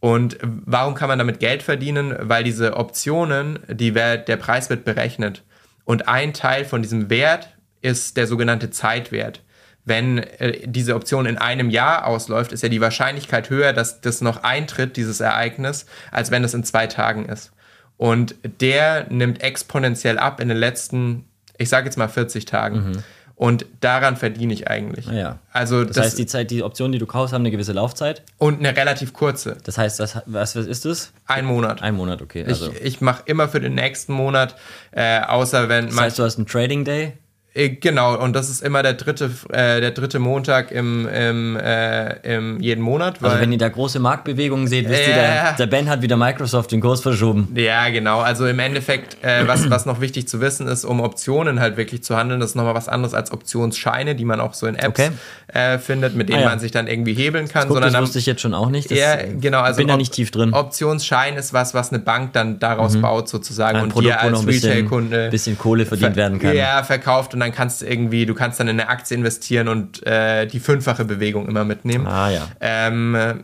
Und 0.00 0.38
warum 0.42 0.94
kann 0.94 1.08
man 1.08 1.18
damit 1.18 1.40
Geld 1.40 1.62
verdienen? 1.62 2.14
Weil 2.20 2.44
diese 2.44 2.76
Optionen, 2.76 3.58
die 3.68 3.92
der 3.92 4.36
Preis 4.36 4.70
wird 4.70 4.84
berechnet. 4.84 5.42
Und 5.84 6.06
ein 6.06 6.32
Teil 6.34 6.64
von 6.64 6.82
diesem 6.82 7.10
Wert 7.10 7.48
ist 7.82 8.16
der 8.16 8.26
sogenannte 8.26 8.70
Zeitwert. 8.70 9.42
Wenn 9.88 10.18
äh, 10.18 10.66
diese 10.66 10.94
Option 10.94 11.26
in 11.26 11.38
einem 11.38 11.70
Jahr 11.70 12.06
ausläuft, 12.06 12.52
ist 12.52 12.62
ja 12.62 12.68
die 12.68 12.80
Wahrscheinlichkeit 12.80 13.50
höher, 13.50 13.72
dass 13.72 14.00
das 14.00 14.20
noch 14.20 14.42
eintritt, 14.42 14.96
dieses 14.96 15.20
Ereignis, 15.20 15.86
als 16.12 16.30
wenn 16.30 16.44
es 16.44 16.54
in 16.54 16.62
zwei 16.64 16.86
Tagen 16.86 17.24
ist. 17.26 17.52
Und 17.96 18.34
der 18.60 19.06
nimmt 19.10 19.42
exponentiell 19.42 20.18
ab 20.18 20.40
in 20.40 20.48
den 20.48 20.58
letzten, 20.58 21.24
ich 21.56 21.68
sage 21.68 21.86
jetzt 21.86 21.96
mal 21.96 22.08
40 22.08 22.44
Tagen. 22.44 23.02
Und 23.34 23.66
daran 23.80 24.16
verdiene 24.16 24.52
ich 24.52 24.68
eigentlich. 24.68 25.06
Ja. 25.06 25.38
Also 25.52 25.84
Das, 25.84 25.94
das, 25.94 26.06
heißt, 26.06 26.18
die 26.18 26.26
Zeit, 26.26 26.50
die 26.50 26.64
Optionen, 26.64 26.90
die 26.90 26.98
du 26.98 27.06
kaufst, 27.06 27.32
haben 27.32 27.42
eine 27.42 27.52
gewisse 27.52 27.72
Laufzeit. 27.72 28.24
und 28.36 28.58
eine 28.58 28.76
relativ 28.76 29.12
kurze, 29.12 29.56
Das 29.62 29.78
heißt, 29.78 30.00
was, 30.00 30.18
was, 30.26 30.56
was 30.56 30.66
ist 30.66 30.84
das? 30.84 31.12
ein 31.26 31.44
Monat. 31.44 31.80
Ein 31.80 31.94
Monat, 31.94 32.20
okay. 32.20 32.44
Also, 32.44 32.72
ich 32.72 32.82
ich 32.82 33.00
mache 33.00 33.22
immer 33.26 33.48
für 33.48 33.60
den 33.60 33.74
nächsten 33.74 34.12
Monat, 34.12 34.56
äh, 34.90 35.20
außer 35.20 35.68
wenn 35.68 35.86
das 35.86 36.00
heißt, 36.00 36.18
du 36.18 36.24
hast 36.24 36.36
einen 36.38 36.48
Trading 36.48 36.84
Day. 36.84 37.12
Äh, 37.58 37.68
Genau, 37.80 38.16
und 38.18 38.34
das 38.34 38.48
ist 38.48 38.62
immer 38.62 38.82
der 38.82 38.94
dritte, 38.94 39.30
äh, 39.50 39.80
der 39.80 39.90
dritte 39.90 40.18
Montag 40.18 40.70
im, 40.70 41.08
im, 41.08 41.56
äh, 41.56 42.36
im 42.36 42.60
jeden 42.60 42.82
Monat. 42.82 43.22
Also 43.22 43.40
wenn 43.40 43.52
ihr 43.52 43.58
da 43.58 43.68
große 43.68 43.98
Marktbewegungen 43.98 44.66
seht, 44.66 44.88
wisst 44.88 45.02
ihr, 45.08 45.08
Ja. 45.16 45.16
der, 45.16 45.52
der 45.58 45.66
Ben 45.66 45.88
hat 45.88 46.02
wieder 46.02 46.16
Microsoft 46.16 46.72
den 46.72 46.80
Kurs 46.80 47.00
verschoben. 47.00 47.48
ja, 47.54 47.88
genau. 47.90 48.20
Also 48.20 48.46
im 48.46 48.58
Endeffekt, 48.58 49.16
äh, 49.24 49.46
was, 49.46 49.68
was 49.70 49.86
noch 49.86 50.00
wichtig 50.00 50.28
zu 50.28 50.40
wissen 50.40 50.66
ist, 50.68 50.84
um 50.84 51.00
Optionen 51.00 51.60
halt 51.60 51.76
wirklich 51.76 52.02
zu 52.02 52.16
handeln, 52.16 52.40
das 52.40 52.50
ist 52.50 52.56
nochmal 52.56 52.74
was 52.74 52.88
anderes 52.88 53.14
als 53.14 53.32
Optionsscheine, 53.32 54.14
die 54.14 54.24
man 54.24 54.40
auch 54.40 54.54
so 54.54 54.66
in 54.66 54.74
Apps 54.76 54.88
Okay. 55.00 55.10
äh, 55.52 55.78
findet, 55.78 56.14
mit 56.14 56.28
denen 56.28 56.38
Ah, 56.38 56.42
ja. 56.42 56.48
man 56.50 56.58
sich 56.60 56.70
dann 56.72 56.86
irgendwie 56.86 57.14
hebeln 57.14 57.48
kann. 57.48 57.62
Guck, 57.62 57.74
sondern 57.74 57.84
das 57.88 57.92
dann, 57.94 58.02
wusste 58.04 58.18
ich 58.18 58.26
jetzt 58.26 58.40
schon 58.40 58.54
auch 58.54 58.70
nicht. 58.70 58.90
Das, 58.90 58.98
ja, 58.98 59.14
äh, 59.14 59.28
genau. 59.40 59.60
Also 59.60 59.78
bin 59.78 59.88
da 59.88 59.96
nicht 59.96 60.12
tief 60.12 60.30
drin. 60.30 60.52
Optionsschein 60.52 61.36
ist 61.36 61.52
was, 61.52 61.74
was 61.74 61.90
eine 61.90 61.98
Bank 61.98 62.32
dann 62.34 62.58
daraus 62.58 62.96
baut 63.00 63.28
sozusagen 63.28 63.78
Ein 63.78 63.84
und 63.84 63.88
Produkt, 63.92 64.14
dir 64.14 64.20
als 64.20 64.40
ein 64.40 64.46
bisschen, 64.46 64.70
Retail-Kunde 64.72 65.28
bisschen 65.30 65.58
Kohle 65.58 65.86
verdient 65.86 66.16
werden 66.16 66.38
kann. 66.38 66.54
Ja, 66.56 66.82
verkauft 66.82 67.34
und 67.34 67.40
dann 67.40 67.47
kannst 67.52 67.82
du 67.82 67.86
irgendwie, 67.86 68.26
du 68.26 68.34
kannst 68.34 68.60
dann 68.60 68.68
in 68.68 68.80
eine 68.80 68.88
Aktie 68.88 69.16
investieren 69.16 69.68
und 69.68 70.06
äh, 70.06 70.46
die 70.46 70.60
fünffache 70.60 71.04
Bewegung 71.04 71.48
immer 71.48 71.64
mitnehmen. 71.64 72.06
Ah 72.06 72.30
ja. 72.30 72.48
Ähm, 72.60 73.14
äh, 73.14 73.34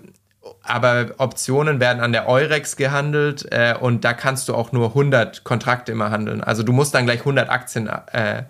aber 0.63 1.11
Optionen 1.19 1.81
werden 1.81 2.01
an 2.01 2.13
der 2.13 2.29
Eurex 2.29 2.77
gehandelt 2.77 3.47
äh, 3.51 3.75
und 3.79 4.05
da 4.05 4.15
kannst 4.15 4.49
du 4.49 4.55
auch 4.55 4.73
nur 4.73 4.89
100 4.89 5.45
Kontrakte 5.45 5.93
immer 5.93 6.11
handeln. 6.11 6.43
Also 6.43 6.63
du 6.63 6.73
musst 6.73 6.95
dann 6.95 7.05
gleich 7.05 7.21
100 7.21 7.51
Aktien 7.51 7.89
äh, 8.13 8.45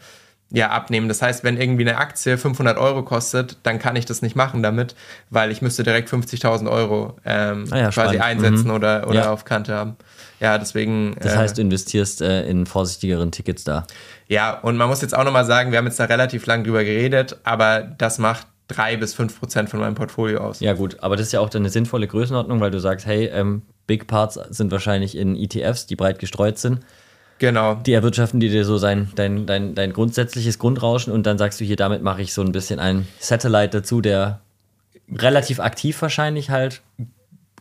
ja, 0.55 0.71
abnehmen. 0.71 1.09
Das 1.09 1.21
heißt, 1.21 1.43
wenn 1.45 1.61
irgendwie 1.61 1.87
eine 1.89 1.99
Aktie 1.99 2.39
500 2.39 2.79
Euro 2.79 3.03
kostet, 3.03 3.59
dann 3.65 3.79
kann 3.79 3.97
ich 3.97 4.07
das 4.07 4.23
nicht 4.23 4.37
machen 4.37 4.63
damit, 4.63 4.95
weil 5.31 5.51
ich 5.51 5.61
müsste 5.63 5.83
direkt 5.83 6.09
50.000 6.09 6.71
Euro 6.71 7.17
ähm, 7.25 7.67
Ah 7.71 7.77
ja, 7.79 7.91
quasi 7.91 8.17
spannend. 8.17 8.23
einsetzen 8.23 8.71
oder, 8.71 9.07
oder 9.09 9.25
Ja. 9.25 9.33
auf 9.33 9.45
Kante 9.45 9.75
haben. 9.75 9.97
Ja, 10.41 10.59
deswegen. 10.59 11.17
Das 11.21 11.35
äh, 11.35 11.37
heißt, 11.39 11.59
du 11.59 11.63
investierst 11.63 12.21
äh, 12.23 12.47
in 12.49 12.67
vorsichtigeren 12.67 13.33
Tickets 13.33 13.65
da. 13.65 13.87
ja, 14.29 14.59
und 14.61 14.77
man 14.77 14.89
muss 14.89 15.01
jetzt 15.03 15.15
auch 15.17 15.25
nochmal 15.25 15.45
sagen, 15.45 15.71
wir 15.73 15.79
haben 15.79 15.87
jetzt 15.87 15.99
da 16.01 16.05
relativ 16.05 16.47
lang 16.47 16.65
drüber 16.65 16.85
geredet, 16.85 17.37
aber 17.45 17.81
das 17.83 18.19
macht 18.19 18.47
drei 18.69 18.97
bis 18.97 19.13
fünf 19.15 19.39
Prozent 19.39 19.69
von 19.71 19.81
meinem 19.81 19.95
Portfolio 19.95 20.41
aus. 20.41 20.61
Ja, 20.61 20.73
gut, 20.73 20.97
aber 21.01 21.17
das 21.17 21.27
ist 21.27 21.33
ja 21.33 21.41
auch 21.41 21.51
dann 21.51 21.63
eine 21.63 21.71
sinnvolle 21.71 22.07
Größenordnung, 22.07 22.61
weil 22.61 22.71
du 22.71 22.81
sagst, 22.81 23.07
hey, 23.07 23.27
ähm, 23.27 23.63
Big 23.87 24.07
Parts 24.07 24.39
sind 24.51 24.71
wahrscheinlich 24.73 25.17
in 25.17 25.37
ETFs, 25.37 25.87
die 25.87 25.97
breit 25.97 26.19
gestreut 26.19 26.59
sind. 26.59 26.81
Genau. 27.39 27.75
Die 27.75 27.93
erwirtschaften 27.93 28.41
die 28.41 28.49
dir 28.49 28.65
so 28.65 28.79
sein, 28.79 29.11
dein, 29.17 29.47
dein, 29.47 29.75
dein 29.75 29.93
grundsätzliches 29.93 30.59
Grundrauschen 30.59 31.13
und 31.13 31.27
dann 31.27 31.39
sagst 31.39 31.61
du 31.61 31.65
hier, 31.65 31.77
damit 31.77 32.03
mache 32.03 32.23
ich 32.23 32.33
so 32.33 32.43
ein 32.43 32.53
bisschen 32.53 32.79
einen 32.79 33.09
Satellite 33.19 33.81
dazu, 33.81 34.01
der 34.01 34.41
relativ 35.13 35.61
aktiv 35.61 36.01
wahrscheinlich 36.01 36.51
halt 36.51 36.81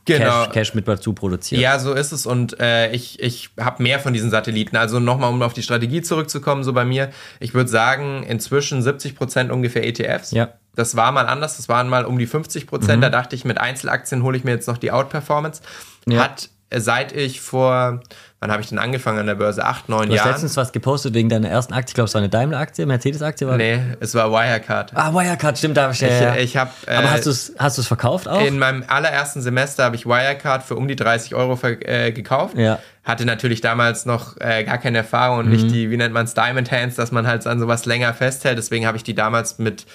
genau. 0.06 0.46
Cash, 0.46 0.52
Cash 0.52 0.74
mit 0.74 0.88
dazu 0.88 1.14
produziert. 1.14 1.62
Ja, 1.62 1.80
so 1.80 1.94
ist 1.94 2.12
es 2.12 2.26
und 2.26 2.60
äh, 2.60 2.92
ich, 2.92 3.20
ich 3.20 3.50
habe 3.60 3.84
mehr 3.84 4.00
von 4.00 4.14
diesen 4.14 4.30
Satelliten. 4.30 4.76
Also 4.78 5.00
nochmal, 5.00 5.30
um 5.30 5.42
auf 5.42 5.54
die 5.54 5.64
Strategie 5.64 6.02
zurückzukommen, 6.02 6.64
so 6.64 6.74
bei 6.74 6.86
mir. 6.86 7.10
Ich 7.40 7.54
würde 7.54 7.70
sagen, 7.70 8.24
inzwischen 8.24 8.82
70 8.82 9.16
Prozent 9.16 9.52
ungefähr 9.52 9.86
ETFs. 9.86 10.32
Ja. 10.32 10.54
Das 10.76 10.96
war 10.96 11.12
mal 11.12 11.28
anders, 11.28 11.58
das 11.58 11.70
waren 11.70 11.88
mal 11.88 12.06
um 12.06 12.18
die 12.18 12.26
50 12.26 12.66
Prozent. 12.66 13.04
Da 13.04 13.10
dachte 13.10 13.36
ich, 13.36 13.46
mit 13.46 13.60
Einzelaktien 13.60 14.24
hole 14.24 14.38
ich 14.38 14.44
mir 14.44 14.52
jetzt 14.52 14.68
noch 14.68 14.78
die 14.78 14.92
Outperformance. 14.92 15.62
Ja. 16.08 16.24
Hat, 16.24 16.50
äh, 16.70 16.80
seit 16.80 17.12
ich 17.12 17.42
vor, 17.42 18.02
wann 18.44 18.52
habe 18.52 18.62
ich 18.62 18.68
denn 18.68 18.78
angefangen 18.78 19.20
an 19.20 19.26
der 19.28 19.36
Börse? 19.36 19.64
Acht, 19.64 19.88
neun 19.88 20.08
Du 20.08 20.14
hast 20.14 20.18
Jahren. 20.18 20.32
letztens 20.32 20.58
was 20.58 20.74
gepostet 20.74 21.14
wegen 21.14 21.30
deiner 21.30 21.48
ersten 21.50 21.74
Aktie, 21.74 21.92
ich 21.92 21.96
glaube, 21.96 22.10
es 22.10 22.14
war 22.14 22.20
eine 22.20 22.28
Daimler-Aktie, 22.30 22.86
Mercedes-Aktie 22.86 23.48
war. 23.48 23.56
Nee, 23.56 23.80
es 24.02 24.14
war 24.16 24.30
Wirecard. 24.32 24.92
Ah, 24.96 25.14
Wirecard, 25.14 25.58
stimmt, 25.58 25.78
da 25.78 25.86
hab 25.86 25.94
ich, 25.94 26.02
ja, 26.02 26.36
Ich, 26.36 26.44
ich 26.44 26.58
habe 26.58 26.72
Aber 26.86 27.10
hast 27.10 27.26
du 27.26 27.30
es 27.30 27.54
hast 27.58 27.78
du's 27.78 27.88
verkauft 27.88 28.28
auch? 28.28 28.42
In 28.46 28.60
meinem 28.60 28.84
allerersten 28.88 29.42
Semester 29.42 29.86
habe 29.86 29.96
ich 29.96 30.06
Wirecard 30.06 30.64
für 30.64 30.76
um 30.76 30.88
die 30.90 30.98
30 30.98 31.36
Euro 31.36 31.58
äh, 31.66 32.12
gekauft. 32.12 32.58
Ja. 32.58 32.80
Hatte 33.04 33.26
natürlich 33.26 33.60
damals 33.60 34.06
noch 34.06 34.38
äh, 34.40 34.64
gar 34.64 34.78
keine 34.78 35.00
Erfahrung 35.00 35.40
und 35.40 35.50
nicht 35.50 35.70
die, 35.72 35.92
wie 35.92 35.98
nennt 35.98 36.14
man 36.14 36.24
es, 36.24 36.34
Diamond 36.36 36.72
Hands, 36.72 36.96
dass 36.96 37.12
man 37.12 37.28
halt 37.28 37.46
an 37.48 37.60
sowas 37.60 37.86
länger 37.86 38.14
festhält. 38.14 38.58
Deswegen 38.58 38.86
habe 38.88 38.96
ich 38.96 39.04
die 39.04 39.14
damals 39.14 39.60
mit 39.60 39.86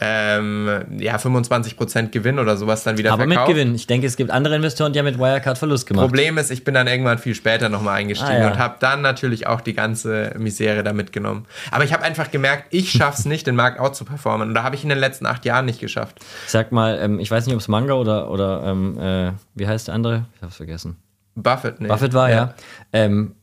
ähm, 0.00 0.68
ja, 0.98 1.16
25% 1.16 2.08
Gewinn 2.08 2.38
oder 2.38 2.56
sowas 2.56 2.82
dann 2.82 2.98
wieder 2.98 3.12
Aber 3.12 3.24
verkauft. 3.26 3.48
mit 3.48 3.56
Gewinn. 3.56 3.74
Ich 3.74 3.86
denke, 3.86 4.06
es 4.06 4.16
gibt 4.16 4.30
andere 4.30 4.56
Investoren, 4.56 4.92
die 4.92 4.98
haben 4.98 5.06
mit 5.06 5.18
Wirecard 5.18 5.58
Verlust 5.58 5.86
gemacht. 5.86 6.06
Problem 6.06 6.38
ist, 6.38 6.50
ich 6.50 6.64
bin 6.64 6.74
dann 6.74 6.86
irgendwann 6.86 7.18
viel 7.18 7.34
später 7.34 7.68
nochmal 7.68 7.96
eingestiegen 7.96 8.32
Ah, 8.32 8.38
ja. 8.40 8.46
und 8.50 8.58
habe 8.58 8.76
dann 8.80 9.02
natürlich 9.02 9.46
auch 9.46 9.60
die 9.60 9.74
ganze 9.74 10.32
Misere 10.38 10.82
da 10.82 10.92
mitgenommen. 10.92 11.44
Aber 11.70 11.84
ich 11.84 11.92
habe 11.92 12.02
einfach 12.02 12.30
gemerkt, 12.30 12.64
ich 12.70 12.90
schaff's 12.90 13.24
nicht, 13.26 13.46
den 13.46 13.56
Markt 13.56 13.78
out 13.78 13.94
zu 13.94 14.04
performen. 14.04 14.48
Und 14.48 14.54
da 14.54 14.62
habe 14.64 14.74
ich 14.74 14.82
in 14.82 14.88
den 14.88 14.98
letzten 14.98 15.26
acht 15.26 15.44
Jahren 15.44 15.66
nicht 15.66 15.80
geschafft. 15.80 16.16
Ich 16.46 16.50
sag 16.50 16.72
mal, 16.72 16.98
ähm, 17.00 17.20
ich 17.20 17.30
weiß 17.30 17.46
nicht, 17.46 17.54
ob 17.54 17.60
es 17.60 17.68
Manga 17.68 17.94
oder, 17.94 18.30
oder 18.30 18.62
ähm, 18.64 18.98
äh, 18.98 19.32
wie 19.54 19.66
heißt 19.68 19.88
der 19.88 19.94
andere? 19.94 20.24
Ich 20.36 20.42
hab's 20.42 20.56
vergessen. 20.56 20.96
Buffett, 21.34 21.80
nee. 21.80 21.88
Buffett 21.88 22.12
war, 22.12 22.30
ja. 22.30 22.54
Ähm, 22.92 23.34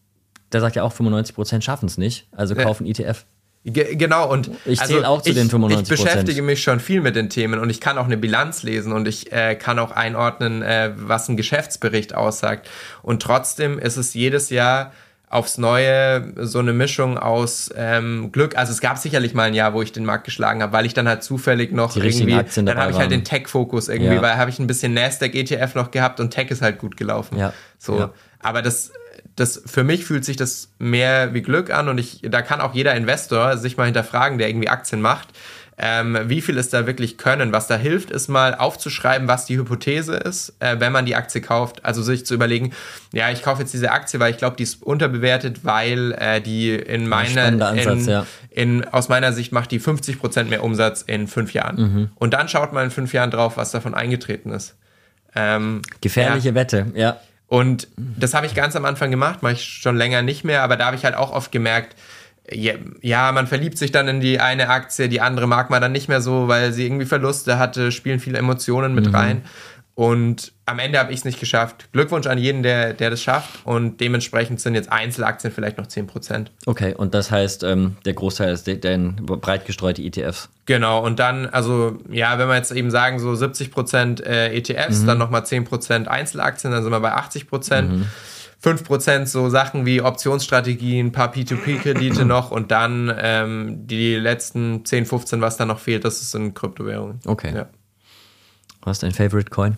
der 0.52 0.62
sagt 0.62 0.76
ja 0.76 0.84
auch, 0.84 0.94
95% 0.94 1.62
schaffen 1.62 1.86
es 1.86 1.98
nicht, 1.98 2.28
also 2.32 2.56
kaufen 2.56 2.86
ETF. 2.86 3.26
Ge 3.64 3.96
genau, 3.96 4.28
und 4.28 4.50
Ich 4.66 4.82
zähl 4.82 5.06
auch 5.06 5.22
zu 5.22 5.34
den 5.34 5.48
95%. 5.48 5.82
Ich 5.84 5.90
beschäftige 5.90 6.42
mich 6.42 6.64
schon 6.64 6.80
viel 6.80 7.00
mit 7.00 7.16
den 7.16 7.30
Themen 7.30 7.60
und 7.60 7.70
ich 7.70 7.80
kann 7.80 8.00
auch 8.00 8.06
eine 8.06 8.18
Bilanz 8.18 8.64
lesen 8.64 8.92
und 8.92 9.08
ich 9.08 9.32
äh, 9.32 9.56
kann 9.56 9.78
auch 9.78 9.92
einordnen, 9.92 10.64
äh, 10.64 10.94
was 10.96 11.30
ein 11.30 11.38
Geschäftsbericht 11.38 12.16
aussagt. 12.16 12.68
Und 13.04 13.22
trotzdem 13.22 13.78
ist 13.78 13.98
es 13.98 14.16
jedes 14.16 14.50
Jahr 14.50 14.92
aufs 15.32 15.58
Neue 15.58 16.34
so 16.46 16.60
eine 16.60 16.74
Mischung 16.74 17.18
aus 17.18 17.70
ähm, 17.76 18.32
Glück. 18.34 18.58
Also 18.58 18.74
es 18.74 18.82
gab 18.82 18.98
sicherlich 18.98 19.34
mal 19.34 19.44
ein 19.44 19.54
Jahr, 19.54 19.74
wo 19.74 19.82
ich 19.82 19.94
den 19.94 20.04
Markt 20.04 20.26
geschlagen 20.26 20.62
habe, 20.62 20.74
weil 20.74 20.86
ich 20.86 20.94
dann 20.94 21.08
halt 21.08 21.24
zufällig 21.24 21.72
noch 21.72 21.94
Die 21.94 22.00
irgendwie, 22.02 22.34
Aktien 22.36 22.66
dann 22.66 22.78
habe 22.78 22.92
ich 22.92 22.98
halt 22.98 23.12
den 23.12 23.24
Tech-Fokus 23.24 23.88
irgendwie, 23.88 24.16
Ja. 24.16 24.22
weil 24.22 24.36
habe 24.36 24.50
ich 24.50 24.60
ein 24.60 24.68
bisschen 24.68 24.94
Nasdaq 24.94 25.34
ETF 25.34 25.76
noch 25.76 25.92
gehabt 25.92 26.20
und 26.20 26.32
Tech 26.32 26.52
ist 26.52 26.62
halt 26.62 26.80
gut 26.80 26.98
gelaufen. 26.98 27.38
Ja. 27.38 27.54
So, 27.80 27.98
Ja. 27.98 28.10
aber 28.40 28.62
das 28.62 28.92
das 29.38 29.62
für 29.66 29.86
mich 29.86 30.04
fühlt 30.04 30.26
sich 30.26 30.36
das 30.36 30.74
mehr 30.78 31.34
wie 31.34 31.42
Glück 31.42 31.72
an 31.74 31.88
und 31.88 31.98
ich 31.98 32.22
da 32.24 32.42
kann 32.42 32.60
auch 32.60 32.74
jeder 32.74 32.94
Investor 32.96 33.58
sich 33.58 33.78
mal 33.78 33.86
hinterfragen, 33.86 34.38
der 34.38 34.50
irgendwie 34.50 34.68
Aktien 34.68 35.02
macht. 35.02 35.30
Ähm, 35.84 36.16
wie 36.26 36.42
viel 36.42 36.58
ist 36.58 36.74
da 36.74 36.86
wirklich 36.86 37.18
können? 37.18 37.52
Was 37.54 37.66
da 37.66 37.76
hilft, 37.76 38.12
ist 38.12 38.28
mal 38.28 38.54
aufzuschreiben, 38.54 39.28
was 39.28 39.48
die 39.48 39.58
Hypothese 39.58 40.16
ist, 40.16 40.54
äh, 40.60 40.80
wenn 40.80 40.92
man 40.92 41.08
die 41.08 41.16
Aktie 41.16 41.42
kauft. 41.42 41.84
Also 41.84 42.04
sich 42.04 42.24
zu 42.24 42.36
überlegen, 42.36 42.72
ja, 43.14 43.32
ich 43.32 43.42
kaufe 43.42 43.62
jetzt 43.62 43.74
diese 43.74 43.92
Aktie, 43.92 44.20
weil 44.20 44.30
ich 44.30 44.38
glaube, 44.38 44.56
die 44.56 44.64
ist 44.64 44.84
unterbewertet, 44.84 45.66
weil 45.66 46.12
äh, 46.20 46.40
die 46.40 46.70
in 46.76 47.10
meiner, 47.10 47.48
in, 47.74 48.06
ja. 48.06 48.28
in, 48.52 48.88
aus 48.90 49.10
meiner 49.10 49.34
Sicht 49.34 49.54
macht 49.54 49.72
die 49.72 49.82
50% 49.82 50.44
mehr 50.44 50.64
Umsatz 50.64 51.02
in 51.02 51.28
fünf 51.28 51.52
Jahren. 51.54 51.76
Mhm. 51.82 52.10
Und 52.14 52.36
dann 52.36 52.48
schaut 52.48 52.74
man 52.74 52.86
in 52.86 52.92
fünf 52.92 53.12
Jahren 53.12 53.32
drauf, 53.32 53.58
was 53.58 53.72
davon 53.72 53.96
eingetreten 53.96 54.52
ist. 54.52 54.76
Ähm, 55.36 55.82
Gefährliche 56.02 56.50
ja. 56.50 56.56
Wette, 56.56 56.92
ja. 56.94 57.20
Und 57.48 57.88
das 57.98 58.36
habe 58.36 58.46
ich 58.46 58.54
ganz 58.54 58.76
am 58.76 58.86
Anfang 58.86 59.10
gemacht, 59.10 59.42
mache 59.42 59.54
ich 59.54 59.64
schon 59.64 59.98
länger 59.98 60.22
nicht 60.22 60.44
mehr, 60.44 60.62
aber 60.62 60.78
da 60.78 60.86
habe 60.86 60.96
ich 60.96 61.04
halt 61.04 61.16
auch 61.16 61.32
oft 61.32 61.52
gemerkt, 61.52 61.96
ja, 62.50 63.32
man 63.32 63.48
verliebt 63.48 63.78
sich 63.78 63.92
dann 63.92 64.08
in 64.08 64.20
die 64.20 64.40
eine 64.40 64.70
Aktie, 64.70 65.10
die 65.10 65.22
andere 65.22 65.48
mag 65.48 65.70
man 65.70 65.82
dann 65.82 65.92
nicht 65.92 66.10
mehr 66.10 66.22
so, 66.22 66.48
weil 66.48 66.74
sie 66.74 66.86
irgendwie 66.86 67.06
Verluste 67.06 67.60
hatte, 67.60 67.92
spielen 67.92 68.20
viele 68.20 68.38
Emotionen 68.38 68.94
mit 68.96 69.14
rein. 69.14 69.44
Und 69.94 70.54
am 70.66 70.80
Ende 70.80 70.98
habe 70.98 71.12
ich 71.12 71.20
es 71.20 71.26
nicht 71.26 71.40
geschafft. 71.40 71.90
Glückwunsch 71.92 72.26
an 72.26 72.38
jeden, 72.38 72.64
der, 72.64 72.94
der 72.94 73.10
das 73.10 73.22
schafft. 73.22 73.60
Und 73.66 74.00
dementsprechend 74.00 74.62
sind 74.62 74.74
jetzt 74.74 74.92
Einzelaktien 74.92 75.54
vielleicht 75.54 75.78
noch 75.78 75.86
10%. 75.86 76.48
Okay, 76.66 76.96
und 76.96 77.14
das 77.14 77.30
heißt, 77.30 77.64
ähm, 77.64 77.98
der 78.06 78.14
Großteil 78.14 78.54
ist 78.54 78.66
den 78.66 79.16
breit 79.18 79.66
gestreute 79.66 80.02
ETFs. 80.02 80.50
Genau, 80.66 81.06
und 81.06 81.20
dann, 81.20 81.46
also 81.48 82.00
ja, 82.10 82.40
wenn 82.40 82.48
wir 82.48 82.56
jetzt 82.56 82.72
eben 82.72 82.90
sagen, 82.90 83.20
so 83.20 83.32
70% 83.32 84.24
äh, 84.24 84.58
ETFs, 84.58 85.06
dann 85.06 85.18
nochmal 85.18 85.42
10% 85.42 86.08
Einzelaktien, 86.08 86.72
dann 86.72 86.84
sind 86.84 86.92
wir 86.92 87.00
bei 87.00 87.14
80%. 87.14 88.06
5% 88.64 89.26
so 89.26 89.50
Sachen 89.50 89.86
wie 89.86 90.02
Optionsstrategien, 90.02 91.08
ein 91.08 91.12
paar 91.12 91.34
P2P-Kredite 91.34 92.26
noch 92.26 92.52
und 92.52 92.72
dann 92.72 93.14
ähm, 93.18 93.88
die 93.88 94.16
letzten 94.16 94.86
10, 94.86 95.06
15, 95.08 95.42
was 95.42 95.58
da 95.58 95.66
noch 95.66 95.80
fehlt, 95.80 96.06
das 96.06 96.22
ist 96.22 96.36
in 96.36 96.54
Kryptowährungen. 96.54 97.20
Okay. 97.26 97.56
Ja. 97.56 97.70
Was 98.82 98.98
ist 98.98 99.04
dein 99.04 99.12
Favorite 99.12 99.50
Coin? 99.50 99.78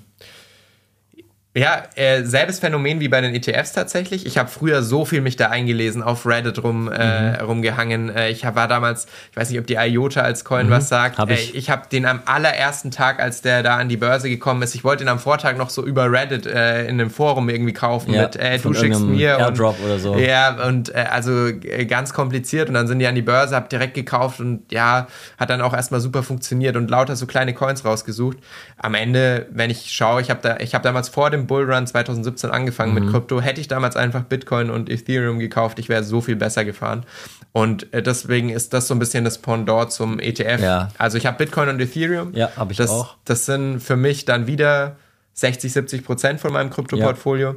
Ja, 1.55 1.83
äh, 1.93 2.23
selbes 2.23 2.59
Phänomen 2.59 2.99
wie 2.99 3.09
bei 3.09 3.21
den 3.21 3.35
ETFs 3.35 3.73
tatsächlich. 3.73 4.25
Ich 4.25 4.39
habe 4.39 4.49
früher 4.49 4.81
so 4.81 5.05
viel 5.05 5.21
mich 5.21 5.35
da 5.35 5.49
eingelesen, 5.49 6.01
auf 6.01 6.25
Reddit 6.25 6.63
rum, 6.63 6.87
äh, 6.91 7.41
rumgehangen. 7.41 8.09
Äh, 8.09 8.29
ich 8.29 8.43
hab, 8.43 8.55
war 8.55 8.67
damals, 8.67 9.05
ich 9.29 9.37
weiß 9.37 9.51
nicht, 9.51 9.59
ob 9.59 9.67
die 9.67 9.75
IOTA 9.75 10.21
als 10.21 10.45
Coin 10.45 10.71
was 10.71 10.89
sagt. 10.89 11.19
Hab 11.19 11.29
ich. 11.29 11.53
Äh, 11.53 11.57
ich 11.57 11.69
habe 11.69 11.83
den 11.91 12.07
am 12.07 12.21
allerersten 12.25 12.89
Tag, 12.89 13.19
als 13.19 13.43
der 13.43 13.61
da 13.61 13.77
an 13.77 13.87
die 13.87 13.97
Börse 13.97 14.29
gekommen 14.29 14.63
ist, 14.63 14.73
ich 14.73 14.83
wollte 14.83 15.03
ihn 15.03 15.09
am 15.09 15.19
Vortag 15.19 15.55
noch 15.55 15.69
so 15.69 15.85
über 15.85 16.11
Reddit 16.11 16.47
äh, 16.47 16.85
in 16.85 16.99
einem 16.99 17.11
Forum 17.11 17.47
irgendwie 17.49 17.73
kaufen 17.73 18.13
Ja, 18.13 18.23
mit, 18.23 18.35
äh, 18.35 18.57
du 18.57 18.73
schickst 18.73 19.01
mir. 19.01 19.37
Airdrop 19.37 19.77
und, 19.77 19.85
oder 19.85 19.99
so. 19.99 20.15
Ja, 20.17 20.65
und 20.65 20.89
äh, 20.89 21.05
also 21.11 21.49
äh, 21.49 21.85
ganz 21.85 22.13
kompliziert. 22.13 22.67
Und 22.67 22.73
dann 22.73 22.87
sind 22.87 22.97
die 22.97 23.05
an 23.05 23.13
die 23.13 23.21
Börse, 23.21 23.55
hab 23.55 23.69
direkt 23.69 23.93
gekauft 23.93 24.39
und 24.39 24.71
ja, 24.71 25.05
hat 25.37 25.51
dann 25.51 25.61
auch 25.61 25.75
erstmal 25.75 25.99
super 25.99 26.23
funktioniert 26.23 26.75
und 26.75 26.89
lauter 26.89 27.15
so 27.15 27.27
kleine 27.27 27.53
Coins 27.53 27.85
rausgesucht. 27.85 28.37
Am 28.77 28.95
Ende, 28.95 29.45
wenn 29.51 29.69
ich 29.69 29.91
schaue, 29.91 30.19
ich 30.19 30.31
habe 30.31 30.39
da, 30.41 30.57
ich 30.57 30.73
habe 30.73 30.83
damals 30.83 31.09
vor 31.09 31.29
dem 31.29 31.42
Bullrun 31.47 31.85
2017 31.87 32.49
angefangen 32.51 32.93
Mhm. 32.93 33.03
mit 33.05 33.11
Krypto, 33.11 33.41
hätte 33.41 33.61
ich 33.61 33.67
damals 33.67 33.95
einfach 33.95 34.23
Bitcoin 34.23 34.69
und 34.69 34.89
Ethereum 34.89 35.39
gekauft, 35.39 35.79
ich 35.79 35.89
wäre 35.89 36.03
so 36.03 36.21
viel 36.21 36.35
besser 36.35 36.65
gefahren. 36.65 37.05
Und 37.51 37.93
äh, 37.93 38.01
deswegen 38.01 38.49
ist 38.49 38.73
das 38.73 38.87
so 38.87 38.95
ein 38.95 38.99
bisschen 38.99 39.23
das 39.23 39.37
Pendant 39.37 39.91
zum 39.91 40.19
ETF. 40.19 40.61
Ja. 40.61 40.89
Also 40.97 41.17
ich 41.17 41.25
habe 41.25 41.37
Bitcoin 41.37 41.69
und 41.69 41.79
Ethereum. 41.79 42.33
Ja, 42.33 42.49
hab 42.55 42.71
ich 42.71 42.77
das, 42.77 42.89
auch. 42.89 43.15
Das 43.25 43.45
sind 43.45 43.79
für 43.79 43.95
mich 43.95 44.25
dann 44.25 44.47
wieder 44.47 44.95
60, 45.33 45.71
70 45.73 46.03
Prozent 46.05 46.39
von 46.39 46.51
meinem 46.53 46.69
Krypto-Portfolio. 46.69 47.55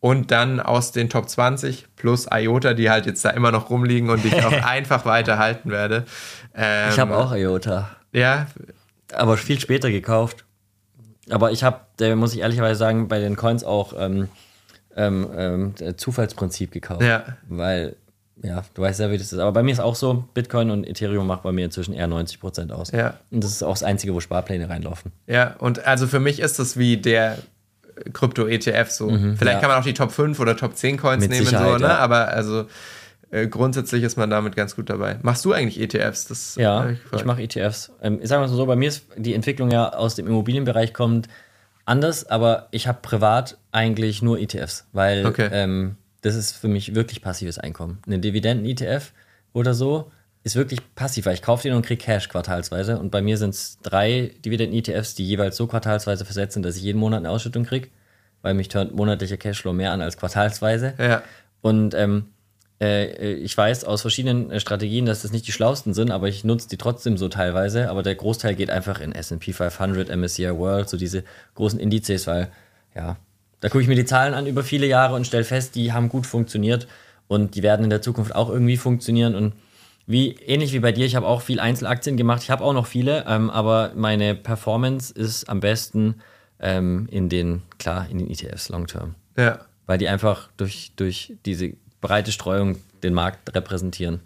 Und 0.00 0.30
dann 0.30 0.60
aus 0.60 0.92
den 0.92 1.08
Top 1.08 1.28
20 1.28 1.86
plus 1.96 2.26
IOTA, 2.32 2.74
die 2.74 2.90
halt 2.90 3.06
jetzt 3.06 3.24
da 3.24 3.30
immer 3.30 3.50
noch 3.50 3.70
rumliegen 3.70 4.10
und 4.10 4.22
die 4.24 4.28
ich 4.28 4.44
auch 4.44 4.52
einfach 4.64 5.04
weiter 5.06 5.38
halten 5.38 5.70
werde. 5.70 6.04
Ähm, 6.54 6.90
Ich 6.92 6.98
habe 6.98 7.16
auch 7.16 7.34
IOTA, 7.34 7.88
Ja, 8.12 8.46
aber 9.12 9.36
viel 9.36 9.58
später 9.60 9.90
gekauft. 9.90 10.44
Aber 11.30 11.50
ich 11.52 11.64
habe, 11.64 11.80
muss 12.16 12.34
ich 12.34 12.40
ehrlicherweise 12.40 12.78
sagen, 12.78 13.08
bei 13.08 13.18
den 13.18 13.36
Coins 13.36 13.64
auch 13.64 13.94
ähm, 13.98 14.28
ähm, 14.96 15.28
ähm, 15.36 15.74
Zufallsprinzip 15.96 16.70
gekauft. 16.72 17.02
Ja. 17.02 17.24
Weil, 17.48 17.96
ja, 18.42 18.62
du 18.74 18.82
weißt 18.82 19.00
ja, 19.00 19.10
wie 19.10 19.18
das 19.18 19.32
ist. 19.32 19.38
Aber 19.38 19.52
bei 19.52 19.62
mir 19.62 19.72
ist 19.72 19.80
auch 19.80 19.94
so, 19.96 20.24
Bitcoin 20.34 20.70
und 20.70 20.86
Ethereum 20.86 21.26
macht 21.26 21.42
bei 21.42 21.52
mir 21.52 21.64
inzwischen 21.64 21.94
eher 21.94 22.08
90% 22.08 22.70
aus. 22.70 22.92
Ja. 22.92 23.14
Und 23.30 23.42
das 23.42 23.50
ist 23.52 23.62
auch 23.62 23.72
das 23.74 23.82
Einzige, 23.82 24.14
wo 24.14 24.20
Sparpläne 24.20 24.68
reinlaufen. 24.68 25.12
Ja, 25.26 25.54
und 25.58 25.84
also 25.86 26.06
für 26.06 26.20
mich 26.20 26.40
ist 26.40 26.58
das 26.58 26.76
wie 26.76 26.96
der 26.96 27.38
Krypto-ETF 28.12 28.90
so. 28.90 29.08
Vielleicht 29.08 29.40
Mhm, 29.40 29.46
ja. 29.46 29.58
kann 29.58 29.68
man 29.70 29.78
auch 29.80 29.84
die 29.84 29.94
Top 29.94 30.12
5 30.12 30.38
oder 30.38 30.56
Top 30.56 30.76
10 30.76 30.96
Coins 30.98 31.20
Mit 31.22 31.30
nehmen, 31.30 31.46
so, 31.46 31.76
ne? 31.76 31.80
ja. 31.86 31.98
Aber 31.98 32.28
also 32.28 32.66
äh, 33.30 33.46
grundsätzlich 33.48 34.02
ist 34.02 34.16
man 34.16 34.30
damit 34.30 34.54
ganz 34.56 34.76
gut 34.76 34.88
dabei. 34.90 35.18
Machst 35.22 35.44
du 35.44 35.52
eigentlich 35.52 35.80
ETFs? 35.80 36.26
Das 36.26 36.54
Ja, 36.56 36.90
ich, 36.90 37.02
gefragt. 37.02 37.24
mache 37.26 37.42
ETFs. 37.42 37.92
Ähm, 38.02 38.20
ich 38.22 38.28
sage 38.28 38.40
mal 38.40 38.48
so, 38.48 38.64
bei 38.66 38.76
mir 38.76 38.88
ist 38.88 39.06
die 39.16 39.34
Entwicklung 39.34 39.70
ja 39.70 39.92
aus 39.92 40.14
dem 40.14 40.26
Immobilienbereich 40.26 40.92
kommt 40.94 41.28
anders, 41.84 42.28
aber 42.28 42.68
ich 42.70 42.86
habe 42.88 42.98
privat 43.02 43.58
eigentlich 43.72 44.22
nur 44.22 44.38
ETFs, 44.38 44.86
weil 44.92 45.24
Okay. 45.26 45.48
ähm, 45.52 45.96
das 46.22 46.34
ist 46.34 46.52
für 46.52 46.68
mich 46.68 46.94
wirklich 46.94 47.22
passives 47.22 47.58
Einkommen. 47.58 47.98
Eine 48.06 48.18
Dividenden-ETF 48.18 49.12
oder 49.52 49.74
so 49.74 50.10
ist 50.42 50.56
wirklich 50.56 50.80
passiv, 50.94 51.26
weil 51.26 51.34
ich 51.34 51.42
kaufe 51.42 51.64
den 51.64 51.74
und 51.76 51.84
kriege 51.84 52.02
Cash 52.02 52.28
quartalsweise 52.28 52.98
und 52.98 53.10
bei 53.10 53.20
mir 53.22 53.36
sind 53.36 53.50
es 53.50 53.78
drei 53.82 54.32
Dividenden-ETFs, 54.44 55.14
die 55.14 55.26
jeweils 55.26 55.56
so 55.56 55.66
quartalsweise 55.66 56.24
versetzt 56.24 56.54
sind, 56.54 56.64
dass 56.64 56.76
ich 56.76 56.82
jeden 56.82 56.98
Monat 56.98 57.18
eine 57.20 57.30
Ausschüttung 57.30 57.64
kriege, 57.64 57.88
weil 58.42 58.54
mich 58.54 58.68
turnt 58.68 58.94
monatlicher 58.94 59.36
Cashflow 59.36 59.72
mehr 59.72 59.92
an 59.92 60.00
als 60.00 60.16
quartalsweise. 60.16 60.94
Ja. 60.98 61.22
Und 61.62 61.94
ähm, 61.94 62.26
äh, 62.26 62.35
ich 63.44 63.56
weiß 63.56 63.84
aus 63.84 64.02
verschiedenen 64.02 64.50
äh, 64.50 64.60
Strategien, 64.60 65.06
dass 65.06 65.22
das 65.22 65.32
nicht 65.32 65.46
die 65.46 65.52
schlausten 65.52 65.94
sind, 65.94 66.10
aber 66.10 66.28
ich 66.28 66.44
nutze 66.44 66.68
die 66.68 66.76
trotzdem 66.76 67.16
so 67.16 67.28
teilweise. 67.28 67.88
Aber 67.90 68.02
der 68.02 68.14
Großteil 68.14 68.54
geht 68.54 68.70
einfach 68.70 69.00
in 69.00 69.12
SP 69.16 69.52
500, 69.52 70.14
MSCI 70.14 70.50
World, 70.58 70.88
so 70.88 70.96
diese 70.96 71.24
großen 71.54 71.80
Indizes, 71.80 72.26
weil, 72.26 72.48
ja, 72.94 73.16
da 73.60 73.68
gucke 73.70 73.80
ich 73.82 73.88
mir 73.88 73.94
die 73.94 74.04
Zahlen 74.04 74.34
an 74.34 74.46
über 74.46 74.62
viele 74.62 74.86
Jahre 74.86 75.14
und 75.14 75.26
stelle 75.26 75.44
fest, 75.44 75.74
die 75.74 75.92
haben 75.94 76.10
gut 76.10 76.26
funktioniert 76.26 76.86
und 77.28 77.54
die 77.54 77.62
werden 77.62 77.84
in 77.84 77.90
der 77.90 78.02
Zukunft 78.02 78.34
auch 78.34 78.50
irgendwie 78.50 78.76
funktionieren. 78.76 79.34
Und 79.34 79.54
wie 80.06 80.32
ähnlich 80.34 80.72
wie 80.74 80.78
bei 80.80 80.92
dir, 80.92 81.06
ich 81.06 81.16
habe 81.16 81.26
auch 81.26 81.40
viel 81.40 81.58
Einzelaktien 81.58 82.16
gemacht. 82.18 82.42
Ich 82.42 82.50
habe 82.50 82.62
auch 82.62 82.74
noch 82.74 82.86
viele, 82.86 83.24
ähm, 83.26 83.48
aber 83.48 83.92
meine 83.96 84.34
Performance 84.34 85.12
ist 85.14 85.48
am 85.48 85.60
besten 85.60 86.16
ähm, 86.60 87.08
in 87.10 87.28
den, 87.30 87.62
klar, 87.78 88.06
in 88.10 88.18
den 88.18 88.30
ETFs 88.30 88.68
long 88.68 88.86
term 88.86 89.14
Ja. 89.36 89.60
weil 89.86 89.98
die 89.98 90.08
einfach 90.08 90.48
durch, 90.58 90.92
durch 90.96 91.32
diese 91.46 91.72
breite 92.06 92.32
Streuung 92.32 92.76
den 93.02 93.14
Markt 93.14 93.54
repräsentieren. 93.54 94.20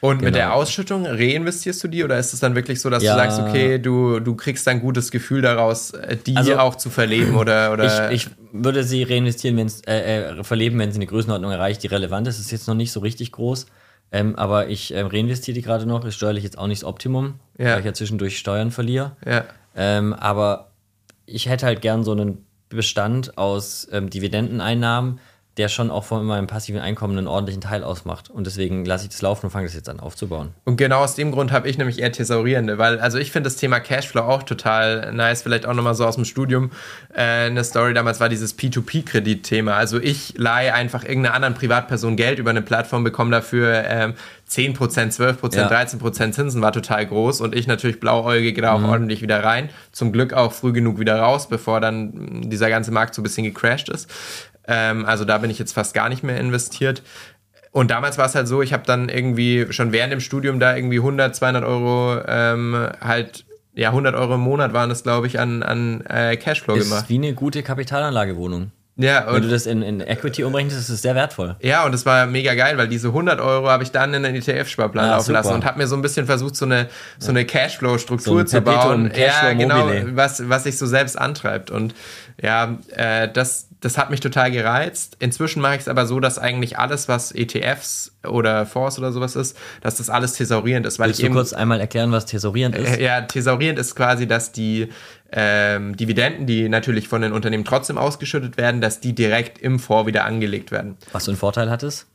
Und 0.00 0.18
mit 0.18 0.26
Genau. 0.26 0.36
der 0.36 0.54
Ausschüttung 0.54 1.06
reinvestierst 1.06 1.82
du 1.82 1.88
die 1.88 2.04
oder 2.04 2.18
ist 2.20 2.32
es 2.32 2.38
dann 2.38 2.54
wirklich 2.54 2.80
so, 2.80 2.88
dass 2.88 3.02
Ja. 3.02 3.14
du 3.14 3.18
sagst, 3.18 3.40
okay, 3.40 3.78
du, 3.80 4.20
du 4.20 4.36
kriegst 4.36 4.64
dann 4.66 4.80
gutes 4.80 5.10
Gefühl 5.10 5.42
daraus, 5.42 5.90
äh, 5.90 6.16
die 6.16 6.36
Also, 6.36 6.56
auch 6.58 6.76
zu 6.76 6.88
verleben 6.88 7.34
oder, 7.34 7.72
oder 7.72 8.10
Ich, 8.12 8.26
ich 8.26 8.30
würde 8.52 8.84
sie 8.84 9.02
reinvestieren, 9.02 9.56
wenn 9.56 9.66
es 9.66 9.80
äh, 9.88 10.38
äh, 10.38 10.44
verleben, 10.44 10.78
wenn 10.78 10.92
sie 10.92 10.98
eine 10.98 11.06
Größenordnung 11.06 11.50
erreicht, 11.50 11.82
die 11.82 11.88
relevant 11.88 12.28
ist. 12.28 12.38
Das 12.38 12.46
ist 12.46 12.52
jetzt 12.52 12.68
noch 12.68 12.76
nicht 12.76 12.92
so 12.92 13.00
richtig 13.00 13.32
groß. 13.32 13.66
Ähm, 14.12 14.36
aber 14.36 14.68
ich 14.68 14.94
ähm, 14.94 15.08
reinvestiere 15.08 15.54
die 15.56 15.62
gerade 15.62 15.84
noch. 15.84 16.04
Ist 16.04 16.14
steuerlich 16.14 16.44
jetzt 16.44 16.56
auch 16.58 16.68
nicht 16.68 16.82
das 16.82 16.88
Optimum, 16.88 17.34
Ja. 17.58 17.72
weil 17.72 17.80
ich 17.80 17.84
ja 17.86 17.92
zwischendurch 17.92 18.38
Steuern 18.38 18.70
verliere. 18.70 19.16
ja. 19.26 19.44
Ähm, 19.76 20.12
aber 20.14 20.70
ich 21.26 21.48
hätte 21.48 21.66
halt 21.66 21.82
gern 21.82 22.02
so 22.04 22.12
einen 22.12 22.44
Bestand 22.68 23.36
aus 23.38 23.86
ähm, 23.92 24.10
Dividendeneinnahmen, 24.10 25.18
der 25.58 25.68
schon 25.68 25.90
auch 25.90 26.04
von 26.04 26.24
meinem 26.24 26.46
passiven 26.46 26.80
Einkommen 26.80 27.18
einen 27.18 27.26
ordentlichen 27.26 27.60
Teil 27.60 27.82
ausmacht. 27.82 28.30
Und 28.30 28.46
deswegen 28.46 28.84
lasse 28.84 29.04
ich 29.04 29.10
das 29.10 29.22
laufen 29.22 29.46
und 29.46 29.50
fange 29.50 29.66
das 29.66 29.74
jetzt 29.74 29.88
an 29.88 30.00
aufzubauen. 30.00 30.50
Und 30.64 30.76
genau 30.76 31.00
aus 31.00 31.16
dem 31.16 31.32
Grund 31.32 31.52
habe 31.52 31.68
ich 31.68 31.76
nämlich 31.78 31.98
eher 31.98 32.12
Thesaurierende, 32.12 32.78
weil 32.78 33.00
also 33.00 33.18
ich 33.18 33.32
finde 33.32 33.48
das 33.48 33.56
Thema 33.56 33.80
Cashflow 33.80 34.22
auch 34.22 34.44
total 34.44 35.12
nice. 35.12 35.42
Vielleicht 35.42 35.66
auch 35.66 35.74
nochmal 35.74 35.94
so 35.94 36.06
aus 36.06 36.14
dem 36.14 36.24
Studium 36.24 36.70
äh, 37.12 37.46
eine 37.46 37.64
Story 37.64 37.92
damals 37.92 38.20
war 38.20 38.28
dieses 38.28 38.56
P2P-Kredit-Thema. 38.56 39.74
Also 39.74 40.00
ich 40.00 40.34
leihe 40.36 40.72
einfach 40.72 41.02
irgendeiner 41.04 41.34
anderen 41.34 41.54
Privatperson 41.54 42.16
Geld 42.16 42.38
über 42.38 42.50
eine 42.50 42.62
Plattform, 42.62 43.02
bekomme 43.02 43.32
dafür 43.32 43.84
ähm, 43.86 44.14
10%, 44.48 44.76
12%, 44.78 45.56
Ja. 45.56 45.68
13% 45.70 46.32
Zinsen, 46.32 46.62
war 46.62 46.72
total 46.72 47.06
groß 47.06 47.40
und 47.40 47.54
ich 47.54 47.66
natürlich 47.66 48.00
blauäugig 48.00 48.56
da 48.58 48.72
auch 48.72 48.82
ordentlich 48.82 49.22
wieder 49.22 49.44
rein. 49.44 49.68
Zum 49.92 50.12
Glück 50.12 50.32
auch 50.32 50.52
früh 50.52 50.72
genug 50.72 50.98
wieder 50.98 51.18
raus, 51.18 51.48
bevor 51.48 51.80
dann 51.80 52.48
dieser 52.48 52.70
ganze 52.70 52.90
Markt 52.90 53.14
so 53.14 53.20
ein 53.20 53.24
bisschen 53.24 53.44
gecrashed 53.44 53.88
ist. 53.88 54.08
Ähm, 54.68 55.04
also 55.06 55.24
da 55.24 55.38
bin 55.38 55.50
ich 55.50 55.58
jetzt 55.58 55.72
fast 55.72 55.94
gar 55.94 56.08
nicht 56.08 56.22
mehr 56.22 56.38
investiert. 56.38 57.02
Und 57.72 57.90
damals 57.90 58.18
war 58.18 58.26
es 58.26 58.34
halt 58.34 58.48
so, 58.48 58.62
ich 58.62 58.72
habe 58.72 58.84
dann 58.86 59.08
irgendwie 59.08 59.66
schon 59.70 59.92
während 59.92 60.12
dem 60.12 60.20
Studium 60.20 60.60
da 60.60 60.76
irgendwie 60.76 60.98
100, 60.98 61.34
200 61.34 61.64
Euro 61.64 62.20
ähm, 62.26 62.88
halt, 63.00 63.44
ja 63.74 63.88
100 63.90 64.14
Euro 64.14 64.34
im 64.34 64.40
Monat 64.40 64.72
waren 64.72 64.90
es, 64.90 65.02
glaube 65.02 65.26
ich, 65.26 65.38
an, 65.38 65.62
an 65.62 66.02
äh, 66.06 66.36
Cashflow 66.36 66.74
Ist 66.74 66.88
gemacht. 66.88 67.04
wie 67.08 67.16
eine 67.16 67.34
gute 67.34 67.62
Kapitalanlagewohnung. 67.62 68.72
Ja, 69.00 69.32
Wenn 69.32 69.42
du 69.42 69.48
das 69.48 69.66
in, 69.66 69.82
in 69.82 70.00
Equity 70.00 70.42
umrechnest, 70.42 70.80
ist 70.80 70.88
es 70.88 71.02
sehr 71.02 71.14
wertvoll. 71.14 71.54
Ja, 71.60 71.84
und 71.84 71.92
das 71.92 72.04
war 72.04 72.26
mega 72.26 72.54
geil, 72.54 72.76
weil 72.78 72.88
diese 72.88 73.08
100 73.08 73.40
Euro 73.40 73.68
habe 73.68 73.84
ich 73.84 73.92
dann 73.92 74.12
in 74.12 74.24
den 74.24 74.34
ETF-Sparplan 74.34 75.04
ah, 75.04 75.10
laufen 75.10 75.26
super. 75.26 75.38
lassen 75.38 75.54
und 75.54 75.64
habe 75.64 75.78
mir 75.78 75.86
so 75.86 75.94
ein 75.94 76.02
bisschen 76.02 76.26
versucht, 76.26 76.56
so 76.56 76.64
eine, 76.64 76.88
so 77.20 77.30
eine 77.30 77.44
Cashflow-Struktur 77.44 78.40
so 78.40 78.44
zu 78.44 78.60
bauen. 78.60 79.12
Ja, 79.14 79.52
genau, 79.52 79.88
was, 80.14 80.48
was 80.48 80.64
sich 80.64 80.76
so 80.76 80.86
selbst 80.86 81.16
antreibt. 81.16 81.70
Und 81.70 81.94
ja, 82.42 82.76
äh, 82.96 83.28
das, 83.32 83.68
das 83.80 83.98
hat 83.98 84.10
mich 84.10 84.18
total 84.18 84.50
gereizt. 84.50 85.16
Inzwischen 85.20 85.62
mache 85.62 85.76
ich 85.76 85.82
es 85.82 85.88
aber 85.88 86.04
so, 86.06 86.18
dass 86.18 86.38
eigentlich 86.38 86.78
alles, 86.78 87.06
was 87.06 87.30
ETFs 87.30 88.12
oder 88.26 88.66
Fonds 88.66 88.98
oder 88.98 89.12
sowas 89.12 89.36
ist, 89.36 89.56
dass 89.80 89.96
das 89.96 90.10
alles 90.10 90.32
thesaurierend 90.32 90.86
ist. 90.86 90.98
Weil 90.98 91.08
Willst 91.08 91.20
ich 91.20 91.24
du 91.24 91.26
eben, 91.26 91.34
kurz 91.36 91.52
einmal 91.52 91.80
erklären, 91.80 92.10
was 92.10 92.26
thesaurierend 92.26 92.76
ist? 92.76 92.98
Äh, 92.98 93.04
ja, 93.04 93.20
thesaurierend 93.20 93.78
ist 93.78 93.94
quasi, 93.94 94.26
dass 94.26 94.50
die 94.50 94.88
ähm, 95.30 95.96
Dividenden, 95.96 96.46
die 96.46 96.68
natürlich 96.68 97.08
von 97.08 97.22
den 97.22 97.32
Unternehmen 97.32 97.64
trotzdem 97.64 97.98
ausgeschüttet 97.98 98.56
werden, 98.56 98.80
dass 98.80 99.00
die 99.00 99.14
direkt 99.14 99.58
im 99.58 99.78
Fonds 99.78 100.06
wieder 100.06 100.24
angelegt 100.24 100.70
werden. 100.70 100.96
Was 101.12 101.26
für 101.26 101.32
einen 101.32 101.38
Vorteil 101.38 101.70
hat 101.70 101.82
es? 101.82 102.06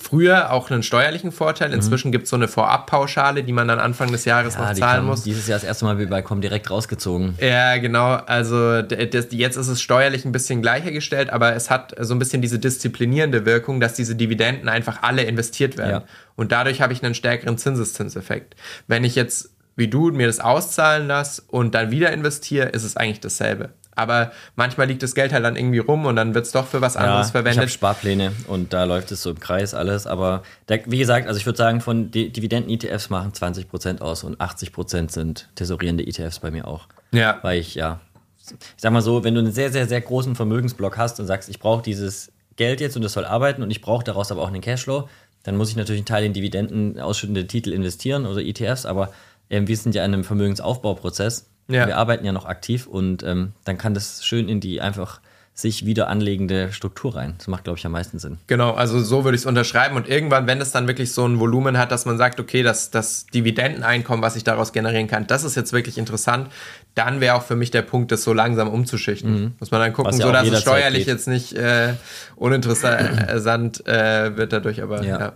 Früher 0.00 0.52
auch 0.52 0.70
einen 0.70 0.84
steuerlichen 0.84 1.32
Vorteil. 1.32 1.72
Inzwischen 1.72 2.08
mhm. 2.08 2.12
gibt 2.12 2.24
es 2.24 2.30
so 2.30 2.36
eine 2.36 2.46
Vorabpauschale, 2.46 3.42
die 3.42 3.52
man 3.52 3.66
dann 3.66 3.80
Anfang 3.80 4.12
des 4.12 4.24
Jahres 4.24 4.54
ja, 4.54 4.68
noch 4.68 4.74
zahlen 4.74 5.04
muss. 5.04 5.24
Dieses 5.24 5.48
Jahr 5.48 5.58
das 5.58 5.66
erste 5.66 5.86
Mal 5.86 5.98
wie 5.98 6.06
bei 6.06 6.22
Com 6.22 6.40
direkt 6.40 6.70
rausgezogen. 6.70 7.34
Ja, 7.40 7.78
genau. 7.78 8.12
Also 8.14 8.82
das, 8.82 9.28
jetzt 9.30 9.56
ist 9.56 9.66
es 9.66 9.82
steuerlich 9.82 10.24
ein 10.24 10.30
bisschen 10.30 10.62
gleicher 10.62 10.92
gestellt, 10.92 11.30
aber 11.30 11.56
es 11.56 11.68
hat 11.68 11.96
so 11.98 12.14
ein 12.14 12.20
bisschen 12.20 12.42
diese 12.42 12.60
disziplinierende 12.60 13.44
Wirkung, 13.44 13.80
dass 13.80 13.94
diese 13.94 14.14
Dividenden 14.14 14.68
einfach 14.68 15.02
alle 15.02 15.22
investiert 15.22 15.76
werden. 15.76 15.90
Ja. 15.90 16.04
Und 16.36 16.52
dadurch 16.52 16.80
habe 16.80 16.92
ich 16.92 17.02
einen 17.02 17.14
stärkeren 17.14 17.58
Zinseszinseffekt. 17.58 18.54
Wenn 18.86 19.02
ich 19.02 19.16
jetzt 19.16 19.50
wie 19.78 19.88
du 19.88 20.10
mir 20.10 20.26
das 20.26 20.40
auszahlen 20.40 21.06
lasse 21.06 21.42
und 21.46 21.74
dann 21.74 21.90
wieder 21.90 22.12
investiere, 22.12 22.66
ist 22.68 22.82
es 22.82 22.96
eigentlich 22.96 23.20
dasselbe. 23.20 23.70
Aber 23.94 24.32
manchmal 24.56 24.86
liegt 24.86 25.02
das 25.02 25.14
Geld 25.14 25.32
halt 25.32 25.44
dann 25.44 25.56
irgendwie 25.56 25.78
rum 25.78 26.06
und 26.06 26.16
dann 26.16 26.34
wird 26.34 26.46
es 26.46 26.52
doch 26.52 26.66
für 26.66 26.80
was 26.80 26.96
anderes 26.96 27.28
ja, 27.28 27.32
verwendet. 27.32 27.54
Ich 27.54 27.60
habe 27.60 27.70
Sparpläne 27.70 28.32
und 28.46 28.72
da 28.72 28.84
läuft 28.84 29.10
es 29.12 29.22
so 29.22 29.30
im 29.30 29.40
Kreis 29.40 29.74
alles. 29.74 30.06
Aber 30.06 30.42
der, 30.68 30.80
wie 30.86 30.98
gesagt, 30.98 31.26
also 31.26 31.38
ich 31.38 31.46
würde 31.46 31.56
sagen, 31.56 31.80
von 31.80 32.10
Dividenden-ETFs 32.10 33.10
machen 33.10 33.32
20% 33.32 34.00
aus 34.00 34.22
und 34.24 34.40
80% 34.40 35.10
sind 35.10 35.48
tesorierende 35.56 36.06
ETFs 36.06 36.38
bei 36.38 36.50
mir 36.50 36.68
auch. 36.68 36.86
Ja. 37.10 37.38
Weil 37.42 37.58
ich, 37.58 37.74
ja, 37.74 38.00
ich 38.36 38.54
sag 38.76 38.92
mal 38.92 39.02
so, 39.02 39.24
wenn 39.24 39.34
du 39.34 39.40
einen 39.40 39.52
sehr, 39.52 39.72
sehr, 39.72 39.88
sehr 39.88 40.00
großen 40.00 40.36
Vermögensblock 40.36 40.96
hast 40.96 41.18
und 41.18 41.26
sagst, 41.26 41.48
ich 41.48 41.58
brauche 41.58 41.82
dieses 41.82 42.30
Geld 42.56 42.80
jetzt 42.80 42.94
und 42.96 43.02
das 43.02 43.12
soll 43.12 43.24
arbeiten 43.24 43.62
und 43.62 43.70
ich 43.70 43.80
brauche 43.80 44.04
daraus 44.04 44.30
aber 44.30 44.42
auch 44.42 44.48
einen 44.48 44.60
Cashflow, 44.60 45.08
dann 45.42 45.56
muss 45.56 45.70
ich 45.70 45.76
natürlich 45.76 46.00
einen 46.00 46.06
Teil 46.06 46.24
in 46.24 46.32
Dividenden 46.32 47.00
ausschüttende 47.00 47.46
Titel 47.46 47.72
investieren 47.72 48.26
oder 48.26 48.42
ETFs, 48.42 48.86
aber 48.86 49.12
wir 49.48 49.76
sind 49.76 49.94
ja 49.94 50.04
in 50.04 50.12
einem 50.12 50.24
Vermögensaufbauprozess. 50.24 51.48
Ja. 51.68 51.86
Wir 51.86 51.96
arbeiten 51.96 52.24
ja 52.24 52.32
noch 52.32 52.46
aktiv 52.46 52.86
und 52.86 53.22
ähm, 53.22 53.52
dann 53.64 53.76
kann 53.76 53.94
das 53.94 54.24
schön 54.24 54.48
in 54.48 54.60
die 54.60 54.80
einfach 54.80 55.20
sich 55.58 55.84
wieder 55.84 56.06
anlegende 56.06 56.72
Struktur 56.72 57.16
rein. 57.16 57.34
Das 57.36 57.48
macht, 57.48 57.64
glaube 57.64 57.80
ich, 57.80 57.84
am 57.84 57.90
meisten 57.90 58.20
Sinn. 58.20 58.38
Genau, 58.46 58.74
also 58.74 59.00
so 59.00 59.24
würde 59.24 59.34
ich 59.34 59.42
es 59.42 59.46
unterschreiben. 59.46 59.96
Und 59.96 60.08
irgendwann, 60.08 60.46
wenn 60.46 60.60
es 60.60 60.70
dann 60.70 60.86
wirklich 60.86 61.12
so 61.12 61.26
ein 61.26 61.40
Volumen 61.40 61.78
hat, 61.78 61.90
dass 61.90 62.06
man 62.06 62.16
sagt, 62.16 62.38
okay, 62.38 62.62
das, 62.62 62.92
das 62.92 63.26
Dividendeneinkommen, 63.26 64.22
was 64.22 64.36
ich 64.36 64.44
daraus 64.44 64.72
generieren 64.72 65.08
kann, 65.08 65.26
das 65.26 65.42
ist 65.42 65.56
jetzt 65.56 65.72
wirklich 65.72 65.98
interessant, 65.98 66.46
dann 66.94 67.20
wäre 67.20 67.34
auch 67.34 67.42
für 67.42 67.56
mich 67.56 67.72
der 67.72 67.82
Punkt, 67.82 68.12
das 68.12 68.22
so 68.22 68.32
langsam 68.32 68.68
umzuschichten. 68.68 69.32
Mhm. 69.32 69.52
Muss 69.58 69.72
man 69.72 69.80
dann 69.80 69.92
gucken, 69.92 70.16
ja 70.16 70.26
so 70.26 70.32
dass 70.32 70.46
es 70.46 70.60
steuerlich 70.60 71.06
geht. 71.06 71.14
jetzt 71.14 71.26
nicht 71.26 71.54
äh, 71.54 71.94
uninteressant 72.36 73.84
äh, 73.84 74.36
wird 74.36 74.52
dadurch, 74.52 74.80
aber 74.80 75.02
ja. 75.02 75.18
ja. 75.18 75.32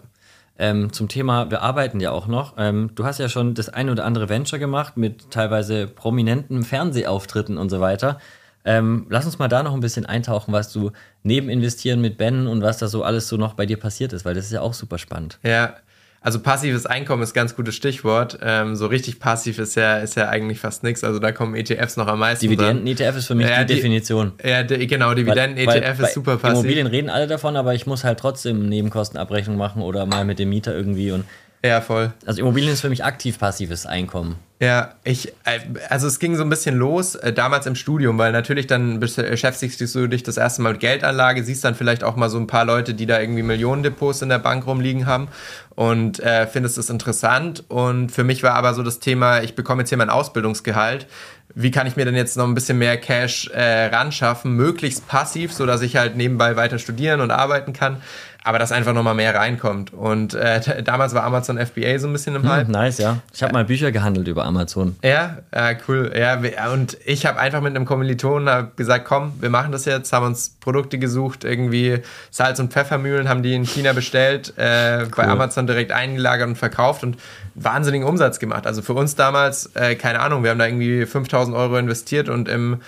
Ähm, 0.58 0.92
zum 0.92 1.08
Thema, 1.08 1.50
wir 1.50 1.62
arbeiten 1.62 2.00
ja 2.00 2.10
auch 2.10 2.26
noch. 2.26 2.54
Ähm, 2.58 2.90
du 2.94 3.04
hast 3.04 3.18
ja 3.18 3.28
schon 3.28 3.54
das 3.54 3.68
ein 3.68 3.88
oder 3.90 4.04
andere 4.04 4.28
Venture 4.28 4.58
gemacht 4.58 4.96
mit 4.96 5.30
teilweise 5.30 5.86
prominenten 5.86 6.62
Fernsehauftritten 6.62 7.58
und 7.58 7.70
so 7.70 7.80
weiter. 7.80 8.18
Ähm, 8.64 9.06
lass 9.08 9.24
uns 9.24 9.38
mal 9.38 9.48
da 9.48 9.62
noch 9.62 9.74
ein 9.74 9.80
bisschen 9.80 10.06
eintauchen, 10.06 10.52
was 10.52 10.72
du 10.72 10.92
neben 11.22 11.48
investieren 11.48 12.00
mit 12.00 12.16
Ben 12.16 12.46
und 12.46 12.62
was 12.62 12.78
da 12.78 12.86
so 12.86 13.02
alles 13.02 13.28
so 13.28 13.36
noch 13.36 13.54
bei 13.54 13.66
dir 13.66 13.78
passiert 13.78 14.12
ist, 14.12 14.24
weil 14.24 14.34
das 14.34 14.46
ist 14.46 14.52
ja 14.52 14.60
auch 14.60 14.74
super 14.74 14.98
spannend. 14.98 15.38
Ja, 15.42 15.74
also 16.22 16.38
passives 16.38 16.86
Einkommen 16.86 17.22
ist 17.22 17.30
ein 17.30 17.34
ganz 17.34 17.56
gutes 17.56 17.74
Stichwort. 17.74 18.38
Ähm, 18.42 18.76
so 18.76 18.86
richtig 18.86 19.18
passiv 19.18 19.58
ist 19.58 19.74
ja, 19.74 19.98
ist 19.98 20.14
ja 20.14 20.28
eigentlich 20.28 20.60
fast 20.60 20.84
nichts. 20.84 21.02
Also 21.02 21.18
da 21.18 21.32
kommen 21.32 21.56
ETFs 21.56 21.96
noch 21.96 22.06
am 22.06 22.20
meisten. 22.20 22.46
Dividenden-ETF 22.46 23.16
ist 23.16 23.26
für 23.26 23.34
mich 23.34 23.48
ja, 23.48 23.64
die, 23.64 23.74
Definition. 23.74 24.32
Ja, 24.42 24.62
die, 24.62 24.86
genau, 24.86 25.14
Dividenden-ETF 25.14 26.00
ist 26.00 26.14
super 26.14 26.36
passiv. 26.36 26.60
Immobilien 26.60 26.86
reden 26.86 27.10
alle 27.10 27.26
davon, 27.26 27.56
aber 27.56 27.74
ich 27.74 27.86
muss 27.86 28.04
halt 28.04 28.20
trotzdem 28.20 28.68
Nebenkostenabrechnung 28.68 29.56
machen 29.56 29.82
oder 29.82 30.06
mal 30.06 30.24
mit 30.24 30.38
dem 30.38 30.48
Mieter 30.48 30.74
irgendwie 30.74 31.10
und 31.10 31.24
ja, 31.64 31.80
voll. 31.80 32.12
Also 32.26 32.40
Immobilien 32.40 32.72
ist 32.72 32.80
für 32.80 32.88
mich 32.88 33.04
aktiv 33.04 33.38
passives 33.38 33.86
Einkommen. 33.86 34.36
Ja, 34.62 34.94
ich, 35.02 35.28
äh, 35.44 35.58
also 35.88 36.06
es 36.06 36.20
ging 36.20 36.36
so 36.36 36.42
ein 36.42 36.48
bisschen 36.48 36.76
los 36.76 37.16
äh, 37.16 37.32
damals 37.32 37.66
im 37.66 37.74
Studium, 37.74 38.16
weil 38.18 38.30
natürlich 38.30 38.68
dann 38.68 39.00
beschäftigst 39.00 39.80
du 39.80 40.06
dich 40.06 40.22
das 40.22 40.36
erste 40.36 40.62
Mal 40.62 40.72
mit 40.72 40.80
Geldanlage, 40.80 41.42
siehst 41.42 41.64
dann 41.64 41.74
vielleicht 41.74 42.04
auch 42.04 42.14
mal 42.14 42.30
so 42.30 42.38
ein 42.38 42.46
paar 42.46 42.64
Leute, 42.64 42.94
die 42.94 43.06
da 43.06 43.20
irgendwie 43.20 43.42
Millionendepots 43.42 44.22
in 44.22 44.28
der 44.28 44.38
Bank 44.38 44.64
rumliegen 44.66 45.06
haben 45.06 45.26
und 45.74 46.20
äh, 46.20 46.46
findest 46.46 46.78
es 46.78 46.90
interessant. 46.90 47.64
Und 47.68 48.10
für 48.10 48.22
mich 48.22 48.44
war 48.44 48.54
aber 48.54 48.74
so 48.74 48.84
das 48.84 49.00
Thema, 49.00 49.42
ich 49.42 49.56
bekomme 49.56 49.82
jetzt 49.82 49.88
hier 49.88 49.98
mein 49.98 50.10
Ausbildungsgehalt. 50.10 51.06
Wie 51.54 51.70
kann 51.70 51.86
ich 51.86 51.96
mir 51.96 52.04
denn 52.04 52.14
jetzt 52.16 52.36
noch 52.36 52.46
ein 52.46 52.54
bisschen 52.54 52.78
mehr 52.78 52.96
Cash 52.96 53.50
äh, 53.52 53.86
ranschaffen, 53.86 54.52
möglichst 54.52 55.08
passiv, 55.08 55.52
so 55.52 55.66
dass 55.66 55.82
ich 55.82 55.96
halt 55.96 56.16
nebenbei 56.16 56.56
weiter 56.56 56.78
studieren 56.78 57.20
und 57.20 57.30
arbeiten 57.30 57.72
kann 57.72 58.00
aber 58.44 58.58
dass 58.58 58.72
einfach 58.72 58.92
nochmal 58.92 59.14
mehr 59.14 59.34
reinkommt. 59.34 59.92
Und 59.92 60.34
äh, 60.34 60.82
damals 60.82 61.14
war 61.14 61.22
Amazon 61.24 61.58
FBA 61.64 61.98
so 61.98 62.08
ein 62.08 62.12
bisschen 62.12 62.34
im 62.34 62.42
hm, 62.42 62.50
Hype. 62.50 62.66
Hm, 62.66 62.72
nice, 62.72 62.98
ja. 62.98 63.18
Ich 63.32 63.42
habe 63.42 63.52
mal 63.52 63.64
Bücher 63.64 63.92
gehandelt 63.92 64.26
über 64.26 64.44
Amazon. 64.44 64.96
Ja, 65.02 65.38
äh, 65.52 65.76
cool. 65.86 66.12
Ja, 66.16 66.40
und 66.72 66.98
ich 67.04 67.24
habe 67.24 67.38
einfach 67.38 67.60
mit 67.60 67.76
einem 67.76 67.84
Kommilitonen 67.84 68.68
gesagt, 68.76 69.04
komm, 69.04 69.34
wir 69.40 69.50
machen 69.50 69.70
das 69.70 69.84
jetzt, 69.84 70.12
haben 70.12 70.26
uns 70.26 70.56
Produkte 70.60 70.98
gesucht, 70.98 71.44
irgendwie 71.44 72.00
Salz- 72.30 72.58
und 72.58 72.72
Pfeffermühlen 72.72 73.28
haben 73.28 73.42
die 73.42 73.54
in 73.54 73.64
China 73.64 73.92
bestellt, 73.92 74.54
äh, 74.56 75.02
cool. 75.02 75.10
bei 75.16 75.28
Amazon 75.28 75.66
direkt 75.66 75.92
eingelagert 75.92 76.48
und 76.48 76.56
verkauft 76.56 77.04
und 77.04 77.18
wahnsinnigen 77.54 78.06
Umsatz 78.06 78.38
gemacht. 78.38 78.66
Also 78.66 78.82
für 78.82 78.94
uns 78.94 79.14
damals, 79.14 79.70
äh, 79.74 79.94
keine 79.94 80.20
Ahnung, 80.20 80.42
wir 80.42 80.50
haben 80.50 80.58
da 80.58 80.66
irgendwie 80.66 81.06
5000 81.06 81.56
Euro 81.56 81.76
investiert 81.76 82.28
und 82.28 82.48
im 82.48 82.80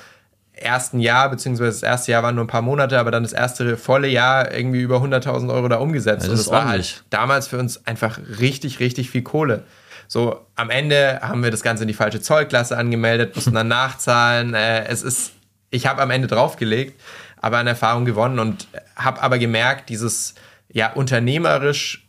ersten 0.57 1.01
Jahr, 1.01 1.31
beziehungsweise 1.31 1.71
das 1.71 1.83
erste 1.83 2.13
Jahr 2.13 2.23
waren 2.23 2.35
nur 2.35 2.45
ein 2.45 2.49
paar 2.49 2.63
Monate, 2.63 2.99
aber 2.99 3.11
dann 3.11 3.23
das 3.23 3.33
erste 3.33 3.77
volle 3.77 4.09
Jahr 4.09 4.53
irgendwie 4.53 4.81
über 4.81 4.99
100.000 4.99 5.53
Euro 5.53 5.69
da 5.69 5.77
umgesetzt. 5.77 6.25
Ja, 6.25 6.31
das 6.31 6.41
und 6.41 6.47
das 6.47 6.53
war 6.53 6.69
halt 6.69 7.05
damals 7.11 7.49
für 7.49 7.59
uns 7.59 7.87
einfach 7.87 8.19
richtig, 8.41 8.81
richtig 8.81 9.11
viel 9.11 9.23
Kohle. 9.23 9.65
So, 10.07 10.47
am 10.55 10.71
Ende 10.71 11.21
haben 11.23 11.43
wir 11.43 11.51
das 11.51 11.63
Ganze 11.63 11.85
in 11.85 11.89
die 11.89 11.95
falsche 11.95 12.21
Zollklasse 12.21 12.77
angemeldet, 12.77 13.35
mussten 13.35 13.55
dann 13.55 13.69
nachzahlen. 13.69 14.55
Äh, 14.55 14.87
es 14.87 15.03
ist, 15.03 15.33
ich 15.71 15.87
habe 15.87 16.03
am 16.03 16.11
Ende 16.11 16.29
draufgelegt, 16.29 17.01
aber 17.41 17.59
an 17.59 17.67
Erfahrung 17.67 18.05
gewonnen 18.05 18.39
und 18.39 18.69
habe 18.97 19.23
aber 19.23 19.39
gemerkt, 19.39 19.89
dieses 19.89 20.35
ja 20.71 20.93
unternehmerisch 20.93 22.07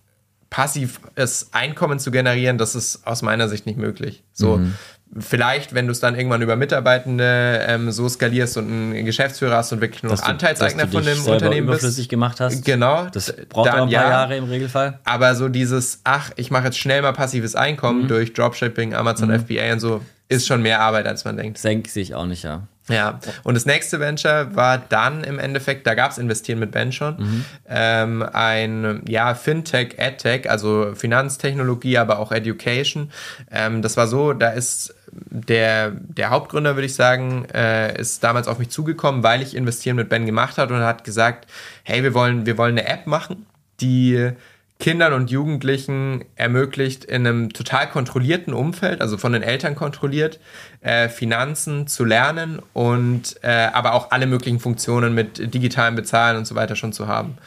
passives 0.49 1.49
Einkommen 1.51 1.99
zu 1.99 2.11
generieren, 2.11 2.57
das 2.57 2.75
ist 2.75 3.05
aus 3.05 3.21
meiner 3.21 3.49
Sicht 3.49 3.65
nicht 3.65 3.77
möglich. 3.77 4.23
So, 4.31 4.57
mhm 4.57 4.75
vielleicht, 5.17 5.73
wenn 5.73 5.85
du 5.85 5.91
es 5.91 5.99
dann 5.99 6.15
irgendwann 6.15 6.41
über 6.41 6.55
Mitarbeitende 6.55 7.63
ähm, 7.67 7.91
so 7.91 8.09
skalierst 8.09 8.57
und 8.57 8.67
einen 8.67 9.05
Geschäftsführer 9.05 9.57
hast 9.57 9.71
und 9.71 9.81
wirklich 9.81 10.03
nur 10.03 10.11
noch 10.11 10.19
dass 10.19 10.27
Anteilseigner 10.27 10.85
du, 10.85 10.91
von 10.91 11.05
dem 11.05 11.25
Unternehmen 11.25 11.67
überflüssig 11.67 12.05
bist. 12.05 12.09
gemacht 12.09 12.39
hast. 12.39 12.65
Genau. 12.65 13.07
Das 13.11 13.33
braucht 13.49 13.67
dann, 13.67 13.75
ein 13.75 13.79
paar 13.81 13.89
ja, 13.89 14.09
Jahre 14.09 14.37
im 14.37 14.45
Regelfall. 14.45 14.99
Aber 15.05 15.35
so 15.35 15.47
dieses, 15.47 16.01
ach, 16.03 16.31
ich 16.35 16.51
mache 16.51 16.65
jetzt 16.65 16.79
schnell 16.79 17.01
mal 17.01 17.13
passives 17.13 17.55
Einkommen 17.55 18.03
mhm. 18.03 18.07
durch 18.07 18.33
Dropshipping, 18.33 18.93
Amazon 18.93 19.29
mhm. 19.29 19.39
FBA 19.39 19.73
und 19.73 19.79
so, 19.79 20.01
ist 20.27 20.47
schon 20.47 20.61
mehr 20.61 20.81
Arbeit, 20.81 21.07
als 21.07 21.25
man 21.25 21.37
denkt. 21.37 21.57
Senke 21.57 21.89
sehe 21.89 22.03
ich 22.03 22.15
auch 22.15 22.25
nicht, 22.25 22.43
ja. 22.43 22.67
Ja, 22.87 23.19
und 23.43 23.55
das 23.55 23.65
nächste 23.65 23.99
Venture 23.99 24.55
war 24.55 24.77
dann 24.77 25.23
im 25.23 25.39
Endeffekt, 25.39 25.87
da 25.87 25.95
gab 25.95 26.11
es 26.11 26.19
Investieren 26.19 26.59
mit 26.59 26.69
Ben 26.69 26.91
schon, 26.91 27.17
mhm. 27.17 27.45
ähm, 27.67 28.23
ein 28.31 29.01
ja, 29.07 29.33
Fintech, 29.33 29.95
EdTech, 29.97 30.49
also 30.51 30.93
Finanztechnologie, 30.93 31.97
aber 31.97 32.19
auch 32.19 32.31
Education. 32.31 33.11
Ähm, 33.51 33.81
das 33.81 33.97
war 33.97 34.07
so, 34.07 34.33
da 34.33 34.49
ist 34.49 34.93
der, 35.11 35.91
der 35.91 36.29
Hauptgründer, 36.29 36.75
würde 36.75 36.85
ich 36.85 36.93
sagen, 36.93 37.45
äh, 37.53 37.99
ist 37.99 38.23
damals 38.23 38.47
auf 38.47 38.59
mich 38.59 38.69
zugekommen, 38.69 39.23
weil 39.23 39.41
ich 39.41 39.55
Investieren 39.55 39.95
mit 39.95 40.09
Ben 40.09 40.27
gemacht 40.27 40.59
habe 40.59 40.75
und 40.75 40.81
hat 40.81 41.03
gesagt, 41.03 41.49
hey, 41.83 42.03
wir 42.03 42.13
wollen, 42.13 42.45
wir 42.45 42.57
wollen 42.59 42.77
eine 42.77 42.87
App 42.87 43.07
machen, 43.07 43.47
die 43.81 44.31
Kindern 44.77 45.13
und 45.13 45.31
Jugendlichen 45.31 46.25
ermöglicht, 46.35 47.05
in 47.05 47.25
einem 47.25 47.53
total 47.53 47.89
kontrollierten 47.89 48.53
Umfeld, 48.53 48.99
also 49.01 49.17
von 49.17 49.31
den 49.31 49.41
Eltern 49.41 49.73
kontrolliert, 49.73 50.39
äh, 50.81 51.07
Finanzen 51.07 51.87
zu 51.87 52.03
lernen 52.03 52.61
und 52.73 53.37
äh, 53.41 53.69
aber 53.73 53.93
auch 53.93 54.11
alle 54.11 54.27
möglichen 54.27 54.59
Funktionen 54.59 55.15
mit 55.15 55.53
digitalem 55.53 55.95
Bezahlen 55.95 56.37
und 56.37 56.45
so 56.45 56.55
weiter 56.55 56.75
schon 56.75 56.91
zu 56.91 57.07
haben. 57.07 57.37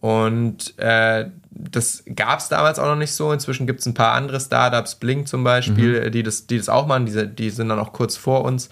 Und 0.00 0.78
äh, 0.78 1.30
das 1.50 2.04
gab 2.14 2.40
es 2.40 2.48
damals 2.48 2.78
auch 2.78 2.86
noch 2.86 2.96
nicht 2.96 3.12
so. 3.12 3.32
Inzwischen 3.32 3.66
gibt 3.66 3.80
es 3.80 3.86
ein 3.86 3.94
paar 3.94 4.12
andere 4.12 4.38
Startups, 4.38 4.96
Blink 4.96 5.28
zum 5.28 5.44
Beispiel, 5.44 6.04
mhm. 6.04 6.12
die, 6.12 6.22
das, 6.22 6.46
die 6.46 6.58
das 6.58 6.68
auch 6.68 6.86
machen. 6.86 7.06
Die, 7.06 7.26
die 7.26 7.50
sind 7.50 7.70
dann 7.70 7.78
auch 7.78 7.92
kurz 7.92 8.16
vor 8.16 8.44
uns 8.44 8.68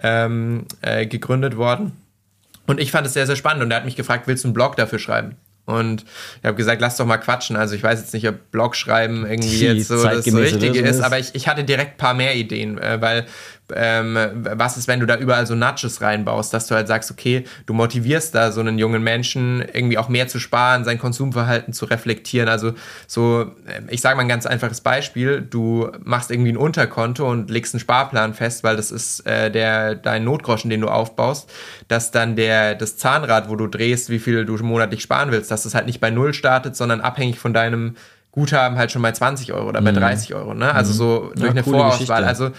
ähm, 0.00 0.66
äh, 0.82 1.06
gegründet 1.06 1.56
worden. 1.56 1.92
Und 2.66 2.78
ich 2.78 2.92
fand 2.92 3.06
es 3.06 3.14
sehr, 3.14 3.26
sehr 3.26 3.34
spannend. 3.34 3.64
Und 3.64 3.70
er 3.72 3.78
hat 3.78 3.84
mich 3.84 3.96
gefragt, 3.96 4.28
willst 4.28 4.44
du 4.44 4.48
einen 4.48 4.54
Blog 4.54 4.76
dafür 4.76 5.00
schreiben? 5.00 5.36
Und 5.66 6.04
ich 6.38 6.44
habe 6.46 6.56
gesagt, 6.56 6.80
lass 6.80 6.96
doch 6.96 7.06
mal 7.06 7.16
quatschen. 7.18 7.56
Also 7.56 7.74
ich 7.74 7.82
weiß 7.82 7.98
jetzt 7.98 8.14
nicht, 8.14 8.26
ob 8.28 8.52
Blog 8.52 8.76
schreiben 8.76 9.26
irgendwie 9.26 9.48
die 9.48 9.64
jetzt 9.64 9.88
so 9.88 10.02
das 10.02 10.24
Richtige 10.24 10.78
ist, 10.80 11.00
aber 11.00 11.18
ich, 11.18 11.34
ich 11.34 11.48
hatte 11.48 11.64
direkt 11.64 11.94
ein 11.94 11.96
paar 11.98 12.14
mehr 12.14 12.36
Ideen, 12.36 12.78
äh, 12.78 13.00
weil 13.00 13.26
ähm, 13.74 14.16
was 14.42 14.76
ist, 14.76 14.88
wenn 14.88 15.00
du 15.00 15.06
da 15.06 15.16
überall 15.16 15.46
so 15.46 15.54
Nudges 15.54 16.00
reinbaust, 16.00 16.54
dass 16.54 16.66
du 16.66 16.74
halt 16.74 16.88
sagst, 16.88 17.10
okay, 17.10 17.44
du 17.66 17.74
motivierst 17.74 18.34
da 18.34 18.52
so 18.52 18.60
einen 18.60 18.78
jungen 18.78 19.02
Menschen 19.02 19.64
irgendwie 19.72 19.98
auch 19.98 20.08
mehr 20.08 20.28
zu 20.28 20.38
sparen, 20.38 20.84
sein 20.84 20.98
Konsumverhalten 20.98 21.72
zu 21.72 21.86
reflektieren. 21.86 22.48
Also 22.48 22.74
so, 23.06 23.52
äh, 23.66 23.82
ich 23.88 24.00
sage 24.00 24.16
mal 24.16 24.22
ein 24.22 24.28
ganz 24.28 24.46
einfaches 24.46 24.80
Beispiel, 24.80 25.42
du 25.42 25.90
machst 26.04 26.30
irgendwie 26.30 26.52
ein 26.52 26.56
Unterkonto 26.56 27.28
und 27.28 27.50
legst 27.50 27.74
einen 27.74 27.80
Sparplan 27.80 28.34
fest, 28.34 28.62
weil 28.64 28.76
das 28.76 28.90
ist 28.90 29.26
äh, 29.26 29.50
der, 29.50 29.94
dein 29.94 30.24
Notgroschen, 30.24 30.70
den 30.70 30.80
du 30.80 30.88
aufbaust, 30.88 31.50
dass 31.88 32.10
dann 32.10 32.36
der, 32.36 32.74
das 32.74 32.96
Zahnrad, 32.96 33.48
wo 33.48 33.56
du 33.56 33.66
drehst, 33.66 34.10
wie 34.10 34.18
viel 34.18 34.44
du 34.44 34.56
monatlich 34.56 35.02
sparen 35.02 35.30
willst, 35.30 35.50
dass 35.50 35.64
das 35.64 35.74
halt 35.74 35.86
nicht 35.86 36.00
bei 36.00 36.10
Null 36.10 36.34
startet, 36.34 36.76
sondern 36.76 37.00
abhängig 37.00 37.38
von 37.38 37.52
deinem 37.52 37.96
Guthaben 38.36 38.76
halt 38.76 38.92
schon 38.92 39.00
bei 39.00 39.12
20 39.12 39.54
Euro 39.54 39.70
oder 39.70 39.80
bei 39.80 39.92
30 39.92 40.30
mhm. 40.30 40.36
Euro. 40.36 40.54
Ne? 40.54 40.72
Also 40.72 40.92
mhm. 40.92 40.96
so 40.96 41.30
durch 41.34 41.44
ja, 41.44 41.50
eine 41.50 41.64
Vorauswahl. 41.64 41.90
Geschichte. 41.92 42.14
Also 42.14 42.50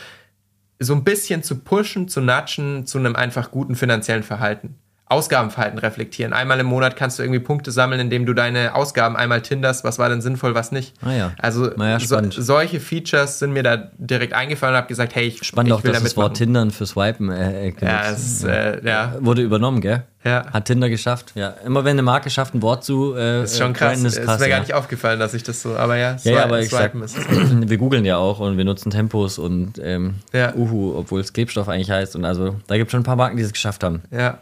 so 0.79 0.93
ein 0.93 1.03
bisschen 1.03 1.43
zu 1.43 1.59
pushen, 1.59 2.07
zu 2.07 2.21
natschen 2.21 2.85
zu 2.85 2.97
einem 2.97 3.15
einfach 3.15 3.51
guten 3.51 3.75
finanziellen 3.75 4.23
Verhalten. 4.23 4.75
Ausgabenverhalten 5.10 5.80
reflektieren. 5.80 6.34
Einmal 6.34 6.60
im 6.60 6.65
Monat 6.65 6.98
kannst 6.98 7.17
du 7.17 7.24
irgendwie 7.24 7.39
Punkte 7.39 7.72
sammeln, 7.72 8.02
indem 8.02 8.26
du 8.26 8.34
deine 8.34 8.76
Ausgaben 8.76 9.15
einmal 9.15 9.41
tinderst, 9.41 9.86
was 9.86 10.00
war 10.00 10.10
denn 10.10 10.22
sinnvoll, 10.22 10.54
was 10.54 10.72
nicht. 10.72 10.93
Ah 11.02 11.13
ja. 11.13 11.32
Also 11.38 11.72
ja, 11.78 12.00
so, 12.00 12.20
solche 12.30 12.80
Features 12.82 13.39
sind 13.39 13.54
mir 13.54 13.63
da 13.63 13.89
direkt 13.98 14.34
eingefallen 14.34 14.74
und 14.74 14.78
habe 14.78 14.88
gesagt, 14.88 15.15
hey, 15.15 15.28
ich, 15.28 15.43
spannend 15.43 15.70
ich 15.70 15.74
auch, 15.74 15.84
will 15.84 15.93
dass 15.93 16.04
das 16.04 16.17
Wort 16.17 16.36
Tindern 16.36 16.72
für 16.72 16.86
Swipen 16.86 17.32
äh, 17.32 17.74
ja, 17.80 18.10
es, 18.12 18.43
äh, 18.43 18.86
ja. 18.86 19.15
wurde 19.20 19.43
übernommen, 19.43 19.80
gell? 19.80 20.04
Ja. 20.26 20.46
Hat 20.52 20.65
Tinder 20.65 20.89
geschafft. 20.89 21.32
Ja, 21.36 21.54
immer 21.65 21.86
wenn 21.86 21.91
eine 21.91 22.02
Marke 22.02 22.30
schafft, 22.30 22.54
ein 22.54 22.62
Wort 22.62 22.84
zu. 22.84 23.15
Äh, 23.15 23.43
ist 23.43 23.58
schon 23.58 23.72
krass. 23.72 24.04
Ist, 24.04 24.22
krass, 24.22 24.36
ist 24.36 24.41
mir 24.41 24.50
gar 24.50 24.60
nicht 24.60 24.74
aufgefallen, 24.74 25.20
dass 25.20 25.34
ich 25.34 25.43
das 25.43 25.62
so. 25.62 25.78
Aber 25.78 25.96
ja, 25.96 26.17
ja, 26.24 26.32
ja 26.32 26.43
aber 26.43 26.60
ich 26.60 26.70
sag, 26.70 26.93
wir 26.93 27.78
googeln 27.78 28.04
ja 28.04 28.17
auch 28.17 28.39
und 28.39 28.58
wir 28.58 28.65
nutzen 28.65 28.91
Tempos 28.91 29.39
und 29.39 29.80
ähm, 29.82 30.15
ja. 30.34 30.54
Uhu, 30.54 30.98
obwohl 30.98 31.22
es 31.22 31.32
Klebstoff 31.32 31.70
eigentlich 31.70 31.91
heißt. 31.91 32.17
Und 32.17 32.26
also 32.26 32.58
da 32.67 32.76
gibt 32.76 32.89
es 32.89 32.91
schon 32.91 33.02
ein 33.02 33.06
paar 33.06 33.15
Marken, 33.15 33.38
die 33.38 33.43
es 33.43 33.54
geschafft 33.54 33.86
haben. 33.86 34.02
Ja. 34.12 34.39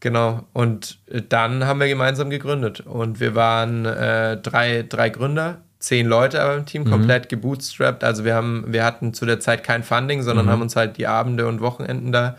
Genau. 0.00 0.44
Und 0.52 0.98
dann 1.28 1.64
haben 1.64 1.80
wir 1.80 1.88
gemeinsam 1.88 2.30
gegründet. 2.30 2.80
Und 2.80 3.20
wir 3.20 3.34
waren 3.34 3.86
äh, 3.86 4.36
drei, 4.36 4.84
drei 4.88 5.08
Gründer, 5.08 5.62
zehn 5.78 6.06
Leute 6.06 6.42
aber 6.42 6.56
im 6.56 6.66
Team, 6.66 6.84
mhm. 6.84 6.90
komplett 6.90 7.28
gebootstrapped. 7.28 8.04
Also 8.04 8.24
wir 8.24 8.34
haben, 8.34 8.64
wir 8.68 8.84
hatten 8.84 9.14
zu 9.14 9.26
der 9.26 9.40
Zeit 9.40 9.64
kein 9.64 9.82
Funding, 9.82 10.22
sondern 10.22 10.46
mhm. 10.46 10.50
haben 10.50 10.62
uns 10.62 10.76
halt 10.76 10.98
die 10.98 11.06
Abende 11.06 11.46
und 11.46 11.60
Wochenenden 11.60 12.12
da 12.12 12.36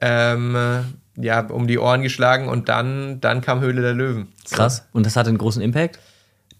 ähm, 0.00 0.56
ja, 1.16 1.40
um 1.40 1.66
die 1.66 1.78
Ohren 1.78 2.02
geschlagen 2.02 2.48
und 2.48 2.68
dann, 2.68 3.20
dann 3.20 3.40
kam 3.40 3.60
Höhle 3.60 3.82
der 3.82 3.92
Löwen. 3.92 4.28
So. 4.44 4.56
Krass. 4.56 4.86
Und 4.92 5.06
das 5.06 5.16
hatte 5.16 5.28
einen 5.28 5.38
großen 5.38 5.62
Impact? 5.62 5.98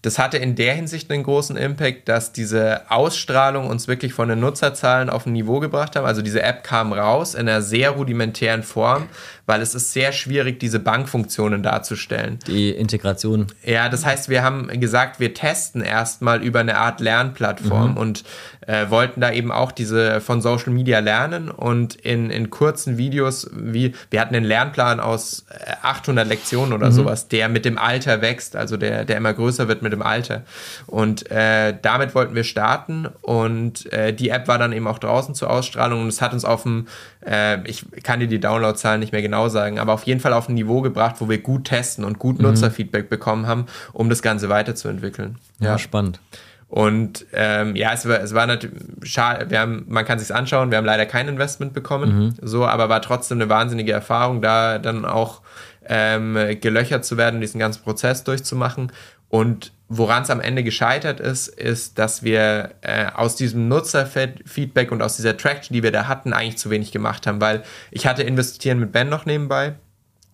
Das 0.03 0.17
hatte 0.17 0.37
in 0.37 0.55
der 0.55 0.73
Hinsicht 0.73 1.11
einen 1.11 1.21
großen 1.21 1.55
Impact, 1.55 2.09
dass 2.09 2.33
diese 2.33 2.89
Ausstrahlung 2.89 3.67
uns 3.67 3.87
wirklich 3.87 4.13
von 4.13 4.29
den 4.29 4.39
Nutzerzahlen 4.39 5.11
auf 5.11 5.27
ein 5.27 5.33
Niveau 5.33 5.59
gebracht 5.59 5.95
haben. 5.95 6.05
Also 6.05 6.23
diese 6.23 6.41
App 6.41 6.63
kam 6.63 6.91
raus 6.91 7.35
in 7.35 7.41
einer 7.41 7.61
sehr 7.61 7.91
rudimentären 7.91 8.63
Form, 8.63 9.09
weil 9.51 9.61
es 9.61 9.75
ist 9.75 9.91
sehr 9.91 10.13
schwierig, 10.13 10.61
diese 10.61 10.79
Bankfunktionen 10.79 11.61
darzustellen. 11.61 12.39
Die 12.47 12.69
Integration. 12.69 13.47
Ja, 13.65 13.89
das 13.89 14.05
heißt, 14.05 14.29
wir 14.29 14.43
haben 14.43 14.69
gesagt, 14.79 15.19
wir 15.19 15.33
testen 15.33 15.81
erstmal 15.81 16.41
über 16.41 16.61
eine 16.61 16.77
Art 16.77 17.01
Lernplattform 17.01 17.91
mhm. 17.91 17.97
und 17.97 18.23
äh, 18.65 18.89
wollten 18.89 19.19
da 19.19 19.29
eben 19.29 19.51
auch 19.51 19.73
diese 19.73 20.21
von 20.21 20.41
Social 20.41 20.71
Media 20.71 20.99
lernen 20.99 21.51
und 21.51 21.95
in, 21.95 22.29
in 22.29 22.49
kurzen 22.49 22.97
Videos, 22.97 23.49
wie 23.53 23.93
wir 24.09 24.21
hatten 24.21 24.35
einen 24.35 24.45
Lernplan 24.45 25.01
aus 25.01 25.45
800 25.81 26.25
äh, 26.25 26.29
Lektionen 26.29 26.71
oder 26.71 26.87
mhm. 26.87 26.93
sowas, 26.93 27.27
der 27.27 27.49
mit 27.49 27.65
dem 27.65 27.77
Alter 27.77 28.21
wächst, 28.21 28.55
also 28.55 28.77
der, 28.77 29.03
der 29.03 29.17
immer 29.17 29.33
größer 29.33 29.67
wird 29.67 29.81
mit 29.81 29.91
dem 29.91 30.01
Alter. 30.01 30.43
Und 30.87 31.29
äh, 31.29 31.75
damit 31.81 32.15
wollten 32.15 32.35
wir 32.35 32.45
starten 32.45 33.09
und 33.21 33.91
äh, 33.91 34.13
die 34.13 34.29
App 34.29 34.47
war 34.47 34.57
dann 34.57 34.71
eben 34.71 34.87
auch 34.87 34.99
draußen 34.99 35.35
zur 35.35 35.49
Ausstrahlung 35.49 36.03
und 36.03 36.07
es 36.07 36.21
hat 36.21 36.31
uns 36.31 36.45
auf 36.45 36.63
dem, 36.63 36.87
äh, 37.25 37.65
ich 37.67 37.85
kann 38.03 38.19
dir 38.19 38.27
die 38.27 38.39
Downloadzahlen 38.39 38.99
nicht 38.99 39.11
mehr 39.11 39.21
genau 39.21 39.49
sagen, 39.49 39.79
aber 39.79 39.93
auf 39.93 40.03
jeden 40.03 40.19
Fall 40.19 40.33
auf 40.33 40.49
ein 40.49 40.55
Niveau 40.55 40.81
gebracht, 40.81 41.15
wo 41.19 41.29
wir 41.29 41.39
gut 41.39 41.65
testen 41.65 42.03
und 42.03 42.19
gut 42.19 42.37
mhm. 42.37 42.45
Nutzerfeedback 42.45 43.09
bekommen 43.09 43.47
haben, 43.47 43.65
um 43.93 44.09
das 44.09 44.21
Ganze 44.21 44.49
weiterzuentwickeln. 44.49 45.37
Ja, 45.59 45.69
ja 45.69 45.77
spannend. 45.77 46.19
Und 46.67 47.25
ähm, 47.33 47.75
ja, 47.75 47.91
es 47.91 48.07
war, 48.07 48.21
es 48.21 48.33
war 48.33 48.47
natürlich 48.47 48.77
schade, 49.03 49.49
wir 49.49 49.59
haben, 49.59 49.85
man 49.89 50.05
kann 50.05 50.19
sich 50.19 50.33
anschauen, 50.33 50.71
wir 50.71 50.77
haben 50.77 50.85
leider 50.85 51.05
kein 51.05 51.27
Investment 51.27 51.73
bekommen, 51.73 52.17
mhm. 52.17 52.33
so, 52.41 52.65
aber 52.65 52.87
war 52.87 53.01
trotzdem 53.01 53.39
eine 53.39 53.49
wahnsinnige 53.49 53.91
Erfahrung, 53.91 54.41
da 54.41 54.79
dann 54.79 55.03
auch 55.03 55.41
ähm, 55.85 56.37
gelöchert 56.61 57.03
zu 57.03 57.17
werden, 57.17 57.41
diesen 57.41 57.59
ganzen 57.59 57.83
Prozess 57.83 58.23
durchzumachen. 58.23 58.91
Und 59.31 59.71
woran 59.87 60.23
es 60.23 60.29
am 60.29 60.41
Ende 60.41 60.61
gescheitert 60.61 61.21
ist, 61.21 61.47
ist, 61.47 61.97
dass 61.97 62.21
wir 62.21 62.71
äh, 62.81 63.05
aus 63.05 63.37
diesem 63.37 63.69
Nutzerfeedback 63.69 64.91
und 64.91 65.01
aus 65.01 65.15
dieser 65.15 65.37
Traction, 65.37 65.73
die 65.73 65.83
wir 65.83 65.93
da 65.93 66.09
hatten, 66.09 66.33
eigentlich 66.33 66.57
zu 66.57 66.69
wenig 66.69 66.91
gemacht 66.91 67.25
haben, 67.25 67.39
weil 67.39 67.63
ich 67.91 68.05
hatte 68.05 68.23
investieren 68.23 68.79
mit 68.79 68.91
Ben 68.91 69.07
noch 69.07 69.25
nebenbei. 69.25 69.75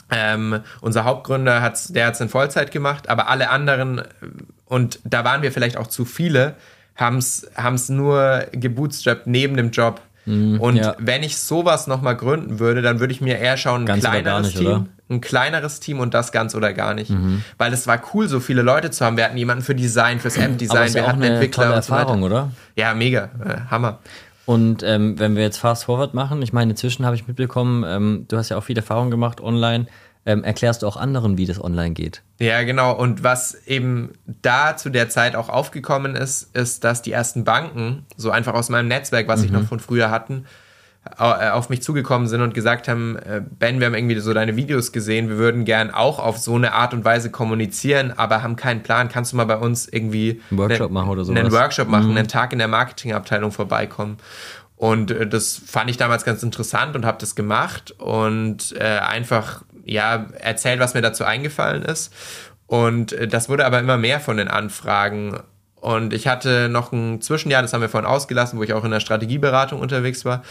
Ähm, 0.09 0.61
unser 0.81 1.03
Hauptgründer 1.03 1.61
hat's, 1.61 1.89
der 1.89 2.07
hat 2.07 2.15
es 2.15 2.21
in 2.21 2.29
Vollzeit 2.29 2.71
gemacht, 2.71 3.07
aber 3.07 3.27
alle 3.27 3.51
anderen, 3.51 4.01
und 4.65 4.99
da 5.03 5.23
waren 5.23 5.43
wir 5.43 5.51
vielleicht 5.51 5.77
auch 5.77 5.87
zu 5.87 6.03
viele, 6.03 6.55
haben 6.95 7.17
es 7.19 7.89
nur 7.89 8.47
gebootstrapped 8.51 9.27
neben 9.27 9.57
dem 9.57 9.69
Job. 9.69 10.01
Mhm, 10.27 10.59
und 10.59 10.75
ja. 10.75 10.95
wenn 10.99 11.23
ich 11.23 11.37
sowas 11.37 11.87
nochmal 11.87 12.15
gründen 12.17 12.59
würde, 12.59 12.81
dann 12.81 12.99
würde 12.99 13.13
ich 13.13 13.21
mir 13.21 13.39
eher 13.39 13.55
schauen, 13.55 13.83
ein 13.83 13.85
ganz 13.85 14.03
kleineres 14.03 14.47
nicht, 14.47 14.57
Team. 14.57 14.67
Oder? 14.67 14.85
Ein 15.09 15.21
kleineres 15.21 15.79
Team 15.79 16.01
und 16.01 16.13
das 16.13 16.33
ganz 16.33 16.53
oder 16.53 16.73
gar 16.73 16.93
nicht. 16.93 17.09
Mhm. 17.09 17.43
Weil 17.57 17.71
es 17.71 17.87
war 17.87 18.01
cool, 18.13 18.27
so 18.27 18.41
viele 18.41 18.61
Leute 18.61 18.91
zu 18.91 19.05
haben. 19.05 19.15
Wir 19.15 19.23
hatten 19.23 19.37
jemanden 19.37 19.63
für 19.63 19.73
Design, 19.73 20.19
fürs 20.19 20.35
App-Design, 20.35 20.93
wir 20.93 21.07
hatten 21.07 21.21
Entwickler 21.21 21.63
tolle 21.63 21.75
und 21.77 21.83
so 21.83 21.93
Erfahrung, 21.93 22.23
oder? 22.23 22.51
Ja, 22.75 22.93
mega. 22.93 23.29
Äh, 23.43 23.71
Hammer. 23.71 23.99
Und 24.45 24.83
ähm, 24.83 25.17
wenn 25.17 25.35
wir 25.35 25.43
jetzt 25.43 25.57
Fast 25.57 25.85
Forward 25.85 26.13
machen, 26.13 26.41
ich 26.41 26.53
meine, 26.53 26.71
inzwischen 26.71 27.05
habe 27.05 27.15
ich 27.15 27.27
mitbekommen, 27.27 27.83
ähm, 27.85 28.25
du 28.27 28.37
hast 28.37 28.49
ja 28.49 28.57
auch 28.57 28.63
viel 28.63 28.77
Erfahrung 28.77 29.11
gemacht 29.11 29.41
online 29.41 29.87
ähm, 30.27 30.43
erklärst 30.43 30.83
du 30.83 30.87
auch 30.87 30.97
anderen, 30.97 31.37
wie 31.37 31.45
das 31.45 31.63
online 31.63 31.91
geht. 31.91 32.21
Ja, 32.39 32.61
genau. 32.63 32.93
Und 32.93 33.23
was 33.23 33.55
eben 33.65 34.11
da 34.41 34.75
zu 34.75 34.89
der 34.89 35.07
Zeit 35.07 35.37
auch 35.37 35.47
aufgekommen 35.47 36.17
ist, 36.17 36.53
ist, 36.53 36.83
dass 36.83 37.01
die 37.01 37.13
ersten 37.13 37.45
Banken, 37.45 38.05
so 38.17 38.29
einfach 38.29 38.53
aus 38.53 38.67
meinem 38.67 38.89
Netzwerk, 38.89 39.29
was 39.29 39.39
mhm. 39.39 39.45
ich 39.45 39.51
noch 39.53 39.63
von 39.63 39.79
früher 39.79 40.11
hatten, 40.11 40.45
äh, 41.17 41.49
auf 41.49 41.69
mich 41.69 41.81
zugekommen 41.81 42.27
sind 42.27 42.41
und 42.41 42.53
gesagt 42.53 42.89
haben, 42.89 43.15
äh, 43.15 43.41
Ben, 43.57 43.79
wir 43.79 43.87
haben 43.87 43.95
irgendwie 43.95 44.19
so 44.19 44.33
deine 44.33 44.57
Videos 44.57 44.91
gesehen, 44.91 45.29
wir 45.29 45.37
würden 45.37 45.63
gern 45.63 45.91
auch 45.91 46.19
auf 46.19 46.37
so 46.37 46.55
eine 46.55 46.73
Art 46.73 46.93
und 46.93 47.05
Weise 47.05 47.31
kommunizieren, 47.31 48.11
aber 48.11 48.43
haben 48.43 48.57
keinen 48.57 48.83
Plan. 48.83 49.07
Kannst 49.07 49.31
du 49.31 49.37
mal 49.37 49.45
bei 49.45 49.57
uns 49.57 49.87
irgendwie 49.87 50.41
einen 50.51 50.59
Workshop 50.59 50.91
machen 50.91 51.09
oder 51.09 51.23
so? 51.23 51.31
Einen 51.31 51.53
Workshop 51.53 51.87
machen, 51.87 52.11
mhm. 52.11 52.17
einen 52.17 52.27
Tag 52.27 52.51
in 52.51 52.59
der 52.59 52.67
Marketingabteilung 52.67 53.53
vorbeikommen. 53.53 54.17
Und 54.75 55.11
äh, 55.11 55.25
das 55.25 55.59
fand 55.65 55.89
ich 55.89 55.95
damals 55.95 56.25
ganz 56.25 56.43
interessant 56.43 56.97
und 56.97 57.05
habe 57.05 57.17
das 57.19 57.35
gemacht 57.35 57.91
und 57.97 58.75
äh, 58.77 58.83
einfach 58.83 59.63
ja, 59.87 60.27
erzählt, 60.39 60.79
was 60.79 60.93
mir 60.93 61.01
dazu 61.01 61.23
eingefallen 61.23 61.83
ist. 61.83 62.13
Und 62.67 63.13
äh, 63.13 63.27
das 63.27 63.49
wurde 63.49 63.65
aber 63.65 63.79
immer 63.79 63.97
mehr 63.97 64.19
von 64.19 64.37
den 64.37 64.49
Anfragen. 64.49 65.39
Und 65.79 66.11
ich 66.11 66.27
hatte 66.27 66.69
noch 66.69 66.91
ein 66.91 67.21
Zwischenjahr, 67.21 67.61
das 67.61 67.71
haben 67.71 67.81
wir 67.81 67.89
vorhin 67.89 68.09
ausgelassen, 68.09 68.57
wo 68.57 68.63
ich 68.63 68.73
auch 68.73 68.83
in 68.83 68.91
der 68.91 68.99
Strategieberatung 68.99 69.79
unterwegs 69.79 70.25
war. 70.25 70.43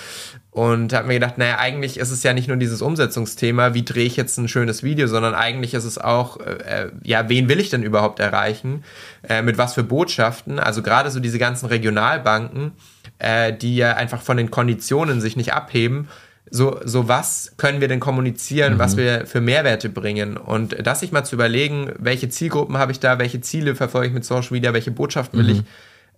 Und 0.51 0.92
habe 0.94 1.09
mir 1.09 1.14
gedacht, 1.14 1.37
naja, 1.37 1.59
eigentlich 1.59 1.99
ist 1.99 2.11
es 2.11 2.22
ja 2.22 2.33
nicht 2.33 2.49
nur 2.49 2.57
dieses 2.57 2.81
Umsetzungsthema, 2.81 3.75
wie 3.75 3.85
drehe 3.85 4.07
ich 4.07 4.16
jetzt 4.16 4.38
ein 4.38 4.49
schönes 4.49 4.83
Video, 4.83 5.09
sondern 5.09 5.35
eigentlich 5.35 5.75
ist 5.75 5.85
es 5.85 5.99
auch, 5.99 6.38
äh, 6.40 6.85
äh 6.85 6.90
ja, 7.03 7.29
wen 7.29 7.49
will 7.49 7.61
ich 7.61 7.70
denn 7.70 7.83
überhaupt 7.83 8.20
erreichen? 8.20 8.85
Äh, 9.29 9.42
mit 9.42 9.59
was 9.59 9.75
für 9.75 9.83
Botschaften? 9.83 10.59
Also 10.59 10.81
gerade 10.81 11.11
so 11.11 11.20
diese 11.20 11.38
ganzen 11.38 11.66
Regionalbanken, 11.66 12.72
äh, 13.18 13.53
die 13.53 13.77
ja 13.77 13.94
einfach 13.94 14.22
von 14.22 14.37
den 14.37 14.51
Konditionen 14.51 15.20
sich 15.20 15.37
nicht 15.37 15.53
abheben 15.53 16.09
so, 16.50 16.80
so 16.85 17.09
was 17.09 17.52
können 17.56 17.80
wir 17.80 17.88
denn 17.88 18.00
kommunizieren, 18.00 18.74
mhm. 18.74 18.78
was 18.78 18.96
wir 18.96 19.26
für 19.26 19.40
Mehrwerte 19.40 19.88
bringen 19.88 20.37
und 20.37 20.76
das 20.87 21.00
sich 21.00 21.12
mal 21.12 21.24
zu 21.24 21.35
überlegen, 21.35 21.92
welche 21.98 22.28
Zielgruppen 22.28 22.78
habe 22.78 22.92
ich 22.92 23.00
da, 23.00 23.18
welche 23.18 23.40
Ziele 23.40 23.74
verfolge 23.74 24.09
ich 24.09 24.14
mit 24.14 24.24
Social 24.24 24.52
Media, 24.52 24.72
welche 24.72 24.90
Botschaften 24.90 25.38
will 25.38 25.46
mhm. 25.46 25.61
ich 25.61 25.64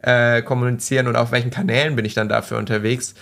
äh, 0.03 0.43
kommunizieren 0.43 1.07
und 1.07 1.17
auf 1.17 1.33
welchen 1.33 1.51
Kanälen 1.51 1.97
bin 1.97 2.05
ich 2.05 2.15
dann 2.15 2.29
dafür 2.29 2.59
unterwegs. 2.59 3.15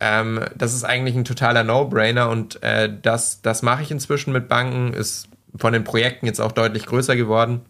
Ähm, 0.00 0.40
das 0.56 0.74
ist 0.74 0.84
eigentlich 0.84 1.14
ein 1.14 1.24
totaler 1.24 1.64
No-Brainer 1.64 2.28
und 2.30 2.62
äh, 2.62 2.90
das, 3.02 3.42
das 3.42 3.62
mache 3.62 3.82
ich 3.82 3.90
inzwischen 3.90 4.32
mit 4.32 4.48
Banken, 4.48 4.94
ist 4.94 5.28
von 5.54 5.72
den 5.72 5.84
Projekten 5.84 6.26
jetzt 6.26 6.40
auch 6.40 6.52
deutlich 6.52 6.86
größer 6.86 7.16
geworden. 7.16 7.60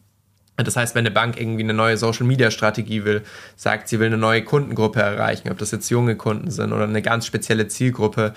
Das 0.56 0.76
heißt, 0.76 0.94
wenn 0.94 1.06
eine 1.06 1.10
Bank 1.10 1.40
irgendwie 1.40 1.62
eine 1.62 1.72
neue 1.72 1.96
Social-Media-Strategie 1.96 3.04
will, 3.04 3.22
sagt, 3.56 3.88
sie 3.88 3.98
will 3.98 4.08
eine 4.08 4.18
neue 4.18 4.42
Kundengruppe 4.42 5.00
erreichen, 5.00 5.50
ob 5.50 5.58
das 5.58 5.70
jetzt 5.70 5.88
junge 5.88 6.14
Kunden 6.14 6.50
sind 6.50 6.72
oder 6.72 6.84
eine 6.84 7.02
ganz 7.02 7.26
spezielle 7.26 7.68
Zielgruppe, 7.68 8.34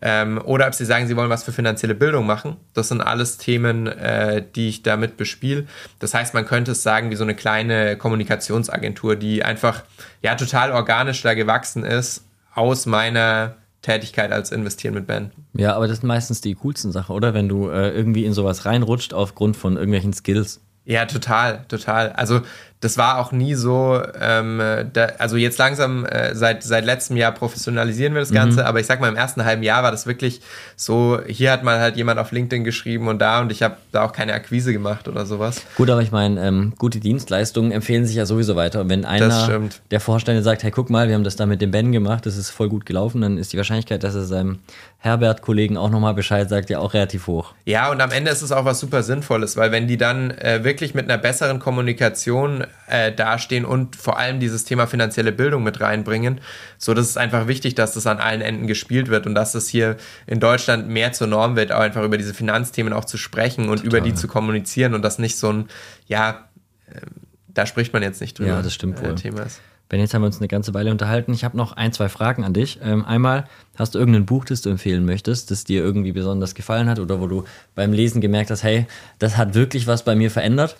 ähm, 0.00 0.40
oder 0.44 0.66
ob 0.66 0.74
sie 0.74 0.84
sagen, 0.84 1.06
sie 1.08 1.16
wollen 1.16 1.30
was 1.30 1.42
für 1.42 1.52
finanzielle 1.52 1.94
Bildung 1.94 2.26
machen. 2.26 2.56
Das 2.72 2.88
sind 2.88 3.00
alles 3.00 3.36
Themen, 3.36 3.86
äh, 3.86 4.44
die 4.54 4.68
ich 4.68 4.82
damit 4.82 5.16
bespiele. 5.16 5.66
Das 5.98 6.14
heißt, 6.14 6.34
man 6.34 6.46
könnte 6.46 6.72
es 6.72 6.82
sagen, 6.82 7.10
wie 7.10 7.16
so 7.16 7.24
eine 7.24 7.34
kleine 7.34 7.96
Kommunikationsagentur, 7.96 9.16
die 9.16 9.44
einfach 9.44 9.82
ja 10.22 10.36
total 10.36 10.72
organisch 10.72 11.22
da 11.22 11.34
gewachsen 11.34 11.84
ist 11.84 12.24
aus 12.54 12.86
meiner 12.86 13.56
Tätigkeit 13.82 14.32
als 14.32 14.52
Investieren 14.52 14.94
mit 14.94 15.06
Ben. 15.06 15.30
Ja, 15.54 15.74
aber 15.74 15.88
das 15.88 15.98
sind 15.98 16.08
meistens 16.08 16.40
die 16.40 16.54
coolsten 16.54 16.92
Sachen, 16.92 17.14
oder? 17.14 17.34
Wenn 17.34 17.48
du 17.48 17.68
äh, 17.68 17.90
irgendwie 17.90 18.24
in 18.24 18.32
sowas 18.32 18.66
reinrutscht 18.66 19.14
aufgrund 19.14 19.56
von 19.56 19.76
irgendwelchen 19.76 20.12
Skills. 20.12 20.60
Ja, 20.88 21.04
total, 21.04 21.66
total. 21.68 22.12
Also 22.12 22.40
das 22.80 22.96
war 22.96 23.18
auch 23.18 23.32
nie 23.32 23.54
so, 23.54 24.00
ähm, 24.20 24.62
da, 24.92 25.06
also 25.18 25.36
jetzt 25.36 25.58
langsam 25.58 26.04
äh, 26.06 26.34
seit, 26.34 26.62
seit 26.62 26.84
letztem 26.84 27.16
Jahr 27.16 27.32
professionalisieren 27.32 28.14
wir 28.14 28.20
das 28.20 28.30
Ganze, 28.30 28.60
mhm. 28.60 28.66
aber 28.66 28.78
ich 28.78 28.86
sag 28.86 29.00
mal, 29.00 29.08
im 29.08 29.16
ersten 29.16 29.44
halben 29.44 29.62
Jahr 29.64 29.82
war 29.82 29.90
das 29.90 30.06
wirklich 30.06 30.40
so, 30.76 31.18
hier 31.26 31.50
hat 31.50 31.64
mal 31.64 31.80
halt 31.80 31.96
jemand 31.96 32.20
auf 32.20 32.30
LinkedIn 32.30 32.62
geschrieben 32.62 33.08
und 33.08 33.18
da 33.18 33.40
und 33.40 33.50
ich 33.50 33.62
habe 33.62 33.76
da 33.90 34.04
auch 34.04 34.12
keine 34.12 34.32
Akquise 34.32 34.72
gemacht 34.72 35.08
oder 35.08 35.26
sowas. 35.26 35.62
Gut, 35.76 35.90
aber 35.90 36.02
ich 36.02 36.12
meine, 36.12 36.40
ähm, 36.46 36.72
gute 36.78 37.00
Dienstleistungen 37.00 37.72
empfehlen 37.72 38.06
sich 38.06 38.16
ja 38.16 38.26
sowieso 38.26 38.54
weiter. 38.54 38.82
Und 38.82 38.90
wenn 38.90 39.04
einer 39.04 39.60
der 39.90 40.00
Vorstände 40.00 40.42
sagt, 40.42 40.62
hey, 40.62 40.70
guck 40.70 40.88
mal, 40.88 41.08
wir 41.08 41.14
haben 41.14 41.24
das 41.24 41.36
da 41.36 41.46
mit 41.46 41.60
dem 41.60 41.72
Ben 41.72 41.90
gemacht, 41.90 42.26
das 42.26 42.36
ist 42.36 42.50
voll 42.50 42.68
gut 42.68 42.86
gelaufen, 42.86 43.20
dann 43.20 43.38
ist 43.38 43.52
die 43.52 43.56
Wahrscheinlichkeit, 43.56 44.04
dass 44.04 44.14
er 44.14 44.24
seinem 44.24 44.60
Herbert-Kollegen 44.98 45.76
auch 45.76 45.90
nochmal 45.90 46.14
Bescheid 46.14 46.48
sagt, 46.48 46.70
ja 46.70 46.80
auch 46.80 46.92
relativ 46.94 47.28
hoch. 47.28 47.54
Ja, 47.64 47.90
und 47.90 48.00
am 48.00 48.10
Ende 48.10 48.30
ist 48.30 48.42
es 48.42 48.50
auch 48.50 48.64
was 48.64 48.80
super 48.80 49.02
Sinnvolles, 49.02 49.56
weil 49.56 49.70
wenn 49.70 49.86
die 49.86 49.96
dann 49.96 50.30
äh, 50.32 50.64
wirklich 50.64 50.94
mit 50.94 51.04
einer 51.04 51.18
besseren 51.18 51.60
Kommunikation 51.60 52.64
äh, 52.88 53.12
dastehen 53.12 53.64
und 53.64 53.96
vor 53.96 54.18
allem 54.18 54.40
dieses 54.40 54.64
Thema 54.64 54.86
finanzielle 54.86 55.32
Bildung 55.32 55.62
mit 55.62 55.80
reinbringen. 55.80 56.40
So, 56.78 56.94
das 56.94 57.08
ist 57.08 57.18
einfach 57.18 57.46
wichtig, 57.46 57.74
dass 57.74 57.94
das 57.94 58.06
an 58.06 58.18
allen 58.18 58.40
Enden 58.40 58.66
gespielt 58.66 59.08
wird 59.08 59.26
und 59.26 59.34
dass 59.34 59.52
das 59.52 59.68
hier 59.68 59.96
in 60.26 60.40
Deutschland 60.40 60.88
mehr 60.88 61.12
zur 61.12 61.26
Norm 61.26 61.56
wird, 61.56 61.72
auch 61.72 61.80
einfach 61.80 62.02
über 62.02 62.18
diese 62.18 62.34
Finanzthemen 62.34 62.92
auch 62.92 63.04
zu 63.04 63.16
sprechen 63.18 63.68
und 63.68 63.82
Total. 63.82 63.86
über 63.86 64.00
die 64.00 64.14
zu 64.14 64.28
kommunizieren 64.28 64.94
und 64.94 65.02
das 65.02 65.18
nicht 65.18 65.36
so 65.36 65.52
ein, 65.52 65.68
ja, 66.06 66.48
äh, 66.86 67.00
da 67.48 67.66
spricht 67.66 67.92
man 67.92 68.02
jetzt 68.02 68.20
nicht 68.20 68.38
drüber. 68.38 68.50
Ja, 68.50 68.62
das 68.62 68.74
stimmt 68.74 69.00
äh, 69.00 69.04
wohl. 69.04 69.14
Thema 69.14 69.42
ist. 69.42 69.60
Ben, 69.88 70.00
jetzt 70.00 70.12
haben 70.12 70.20
wir 70.20 70.26
uns 70.26 70.38
eine 70.38 70.48
ganze 70.48 70.74
Weile 70.74 70.90
unterhalten. 70.90 71.32
Ich 71.32 71.44
habe 71.44 71.56
noch 71.56 71.72
ein, 71.72 71.92
zwei 71.92 72.10
Fragen 72.10 72.44
an 72.44 72.52
dich. 72.52 72.78
Ähm, 72.82 73.06
einmal, 73.06 73.44
hast 73.76 73.94
du 73.94 73.98
irgendein 73.98 74.26
Buch, 74.26 74.44
das 74.44 74.60
du 74.60 74.68
empfehlen 74.68 75.06
möchtest, 75.06 75.50
das 75.50 75.64
dir 75.64 75.82
irgendwie 75.82 76.12
besonders 76.12 76.54
gefallen 76.54 76.90
hat 76.90 76.98
oder 76.98 77.20
wo 77.20 77.26
du 77.26 77.44
beim 77.74 77.94
Lesen 77.94 78.20
gemerkt 78.20 78.50
hast, 78.50 78.62
hey, 78.62 78.86
das 79.18 79.38
hat 79.38 79.54
wirklich 79.54 79.86
was 79.86 80.04
bei 80.04 80.14
mir 80.14 80.30
verändert? 80.30 80.76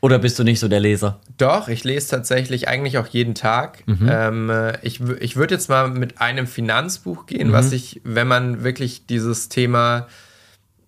Oder 0.00 0.18
bist 0.18 0.38
du 0.38 0.44
nicht 0.44 0.60
so 0.60 0.68
der 0.68 0.80
Leser? 0.80 1.20
Doch, 1.38 1.68
ich 1.68 1.82
lese 1.84 2.08
tatsächlich 2.08 2.68
eigentlich 2.68 2.98
auch 2.98 3.08
jeden 3.08 3.34
Tag. 3.34 3.82
Mhm. 3.86 4.08
Ähm, 4.10 4.52
ich 4.82 5.00
ich 5.00 5.36
würde 5.36 5.54
jetzt 5.54 5.68
mal 5.68 5.88
mit 5.90 6.20
einem 6.20 6.46
Finanzbuch 6.46 7.26
gehen, 7.26 7.48
mhm. 7.48 7.52
was 7.52 7.72
ich, 7.72 8.00
wenn 8.04 8.28
man 8.28 8.62
wirklich 8.62 9.06
dieses 9.06 9.48
Thema 9.48 10.06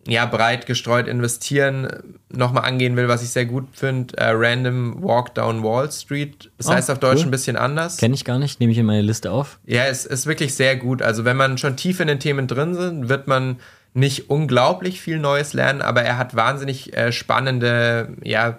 ja, 0.07 0.25
breit 0.25 0.67
gestreut 0.67 1.09
investieren 1.09 1.89
nochmal 2.31 2.65
angehen 2.65 2.97
will, 2.97 3.09
was 3.09 3.23
ich 3.23 3.31
sehr 3.31 3.45
gut 3.45 3.69
finde, 3.73 4.17
äh, 4.17 4.31
Random 4.31 5.03
Walk 5.03 5.35
Down 5.35 5.63
Wall 5.63 5.91
Street. 5.93 6.51
Das 6.57 6.69
oh, 6.69 6.73
heißt 6.73 6.91
auf 6.91 6.99
Deutsch 6.99 7.21
cool. 7.21 7.27
ein 7.27 7.31
bisschen 7.31 7.57
anders. 7.57 7.99
Kenne 7.99 8.15
ich 8.15 8.25
gar 8.25 8.39
nicht, 8.39 8.61
nehme 8.61 8.73
ich 8.73 8.79
in 8.79 8.87
meine 8.87 9.03
Liste 9.03 9.31
auf. 9.31 9.59
Ja, 9.67 9.85
es 9.87 10.07
ist 10.07 10.27
wirklich 10.27 10.55
sehr 10.55 10.77
gut. 10.77 11.03
Also 11.03 11.25
wenn 11.25 11.37
man 11.37 11.59
schon 11.59 11.77
tief 11.77 12.01
in 12.01 12.09
den 12.09 12.19
Themen 12.19 12.47
drin 12.47 12.75
ist, 12.75 13.09
wird 13.09 13.27
man 13.27 13.57
nicht 13.93 14.31
unglaublich 14.31 15.01
viel 15.01 15.19
Neues 15.19 15.53
lernen, 15.53 15.83
aber 15.83 16.03
er 16.03 16.17
hat 16.17 16.35
wahnsinnig 16.35 16.97
äh, 16.97 17.13
spannende, 17.13 18.17
ja, 18.23 18.59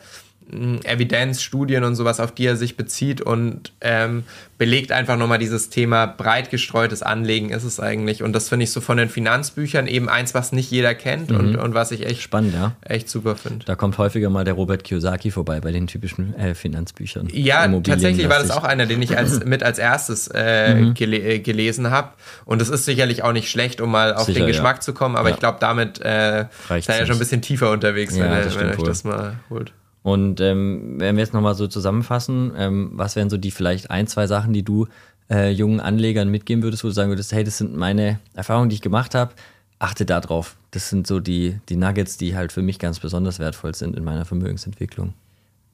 Evidenz, 0.83 1.41
Studien 1.41 1.83
und 1.83 1.95
sowas, 1.95 2.19
auf 2.19 2.33
die 2.33 2.45
er 2.45 2.57
sich 2.57 2.75
bezieht 2.75 3.21
und 3.21 3.71
ähm, 3.81 4.23
belegt 4.57 4.91
einfach 4.91 5.17
nochmal 5.17 5.39
dieses 5.39 5.69
Thema 5.69 6.05
breit 6.05 6.51
gestreutes 6.51 7.01
Anlegen 7.01 7.49
ist 7.49 7.63
es 7.63 7.79
eigentlich. 7.79 8.21
Und 8.21 8.33
das 8.33 8.49
finde 8.49 8.65
ich 8.65 8.71
so 8.71 8.81
von 8.81 8.97
den 8.97 9.09
Finanzbüchern 9.09 9.87
eben 9.87 10.09
eins, 10.09 10.33
was 10.33 10.51
nicht 10.51 10.69
jeder 10.69 10.93
kennt 10.93 11.31
mhm. 11.31 11.37
und, 11.37 11.55
und 11.55 11.73
was 11.73 11.91
ich 11.91 12.05
echt 12.05 12.21
spannend, 12.21 12.53
ja. 12.53 12.75
Echt 12.81 13.09
super 13.09 13.35
finde. 13.35 13.65
Da 13.65 13.75
kommt 13.75 13.97
häufiger 13.97 14.29
mal 14.29 14.43
der 14.43 14.53
Robert 14.53 14.83
Kiyosaki 14.83 15.31
vorbei 15.31 15.61
bei 15.61 15.71
den 15.71 15.87
typischen 15.87 16.35
äh, 16.35 16.53
Finanzbüchern. 16.53 17.29
Ja, 17.31 17.67
tatsächlich 17.81 18.29
war 18.29 18.39
das 18.39 18.51
auch 18.51 18.63
einer, 18.63 18.85
den 18.85 19.01
ich 19.01 19.17
als, 19.17 19.39
mit 19.45 19.63
als 19.63 19.79
erstes 19.79 20.27
äh, 20.27 20.75
mhm. 20.75 20.93
gele 20.93 21.17
äh, 21.17 21.39
gelesen 21.39 21.89
habe. 21.89 22.09
Und 22.45 22.61
das 22.61 22.69
ist 22.69 22.85
sicherlich 22.85 23.23
auch 23.23 23.33
nicht 23.33 23.49
schlecht, 23.49 23.81
um 23.81 23.89
mal 23.89 24.13
auf 24.13 24.25
Sicher, 24.25 24.41
den 24.41 24.47
Geschmack 24.47 24.77
ja. 24.77 24.81
zu 24.81 24.93
kommen, 24.93 25.15
aber 25.15 25.29
ja. 25.29 25.35
ich 25.35 25.39
glaube, 25.39 25.57
damit 25.59 26.01
äh, 26.01 26.45
seid 26.67 26.87
ihr 26.87 27.05
schon 27.07 27.15
ein 27.15 27.19
bisschen 27.19 27.41
tiefer 27.41 27.71
unterwegs, 27.71 28.15
ja, 28.15 28.29
wenn, 28.29 28.55
wenn 28.59 28.69
euch 28.69 28.83
das 28.83 29.03
mal 29.03 29.37
holt. 29.49 29.71
Und 30.03 30.41
ähm, 30.41 30.95
wenn 30.97 31.15
wir 31.15 31.23
jetzt 31.23 31.33
nochmal 31.33 31.55
so 31.55 31.67
zusammenfassen, 31.67 32.53
ähm, 32.57 32.91
was 32.93 33.15
wären 33.15 33.29
so 33.29 33.37
die 33.37 33.51
vielleicht 33.51 33.91
ein, 33.91 34.07
zwei 34.07 34.25
Sachen, 34.27 34.51
die 34.51 34.63
du 34.63 34.87
äh, 35.29 35.51
jungen 35.51 35.79
Anlegern 35.79 36.29
mitgeben 36.29 36.63
würdest, 36.63 36.83
wo 36.83 36.87
du 36.87 36.93
sagen 36.93 37.09
würdest, 37.09 37.31
hey, 37.31 37.43
das 37.43 37.57
sind 37.57 37.75
meine 37.75 38.19
Erfahrungen, 38.33 38.69
die 38.69 38.75
ich 38.75 38.81
gemacht 38.81 39.13
habe, 39.13 39.33
achte 39.79 40.05
da 40.05 40.19
drauf. 40.19 40.55
Das 40.71 40.89
sind 40.89 41.05
so 41.05 41.19
die, 41.19 41.59
die 41.69 41.75
Nuggets, 41.75 42.17
die 42.17 42.35
halt 42.35 42.51
für 42.51 42.61
mich 42.61 42.79
ganz 42.79 42.99
besonders 42.99 43.39
wertvoll 43.39 43.75
sind 43.75 43.95
in 43.95 44.03
meiner 44.03 44.25
Vermögensentwicklung. 44.25 45.13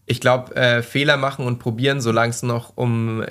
Ich 0.06 0.22
glaube, 0.22 0.56
äh, 0.56 0.82
Fehler 0.82 1.18
machen 1.18 1.46
und 1.46 1.60
probieren, 1.60 2.00
solange 2.02 2.30
es 2.30 2.44
noch 2.44 2.74
um 2.76 3.24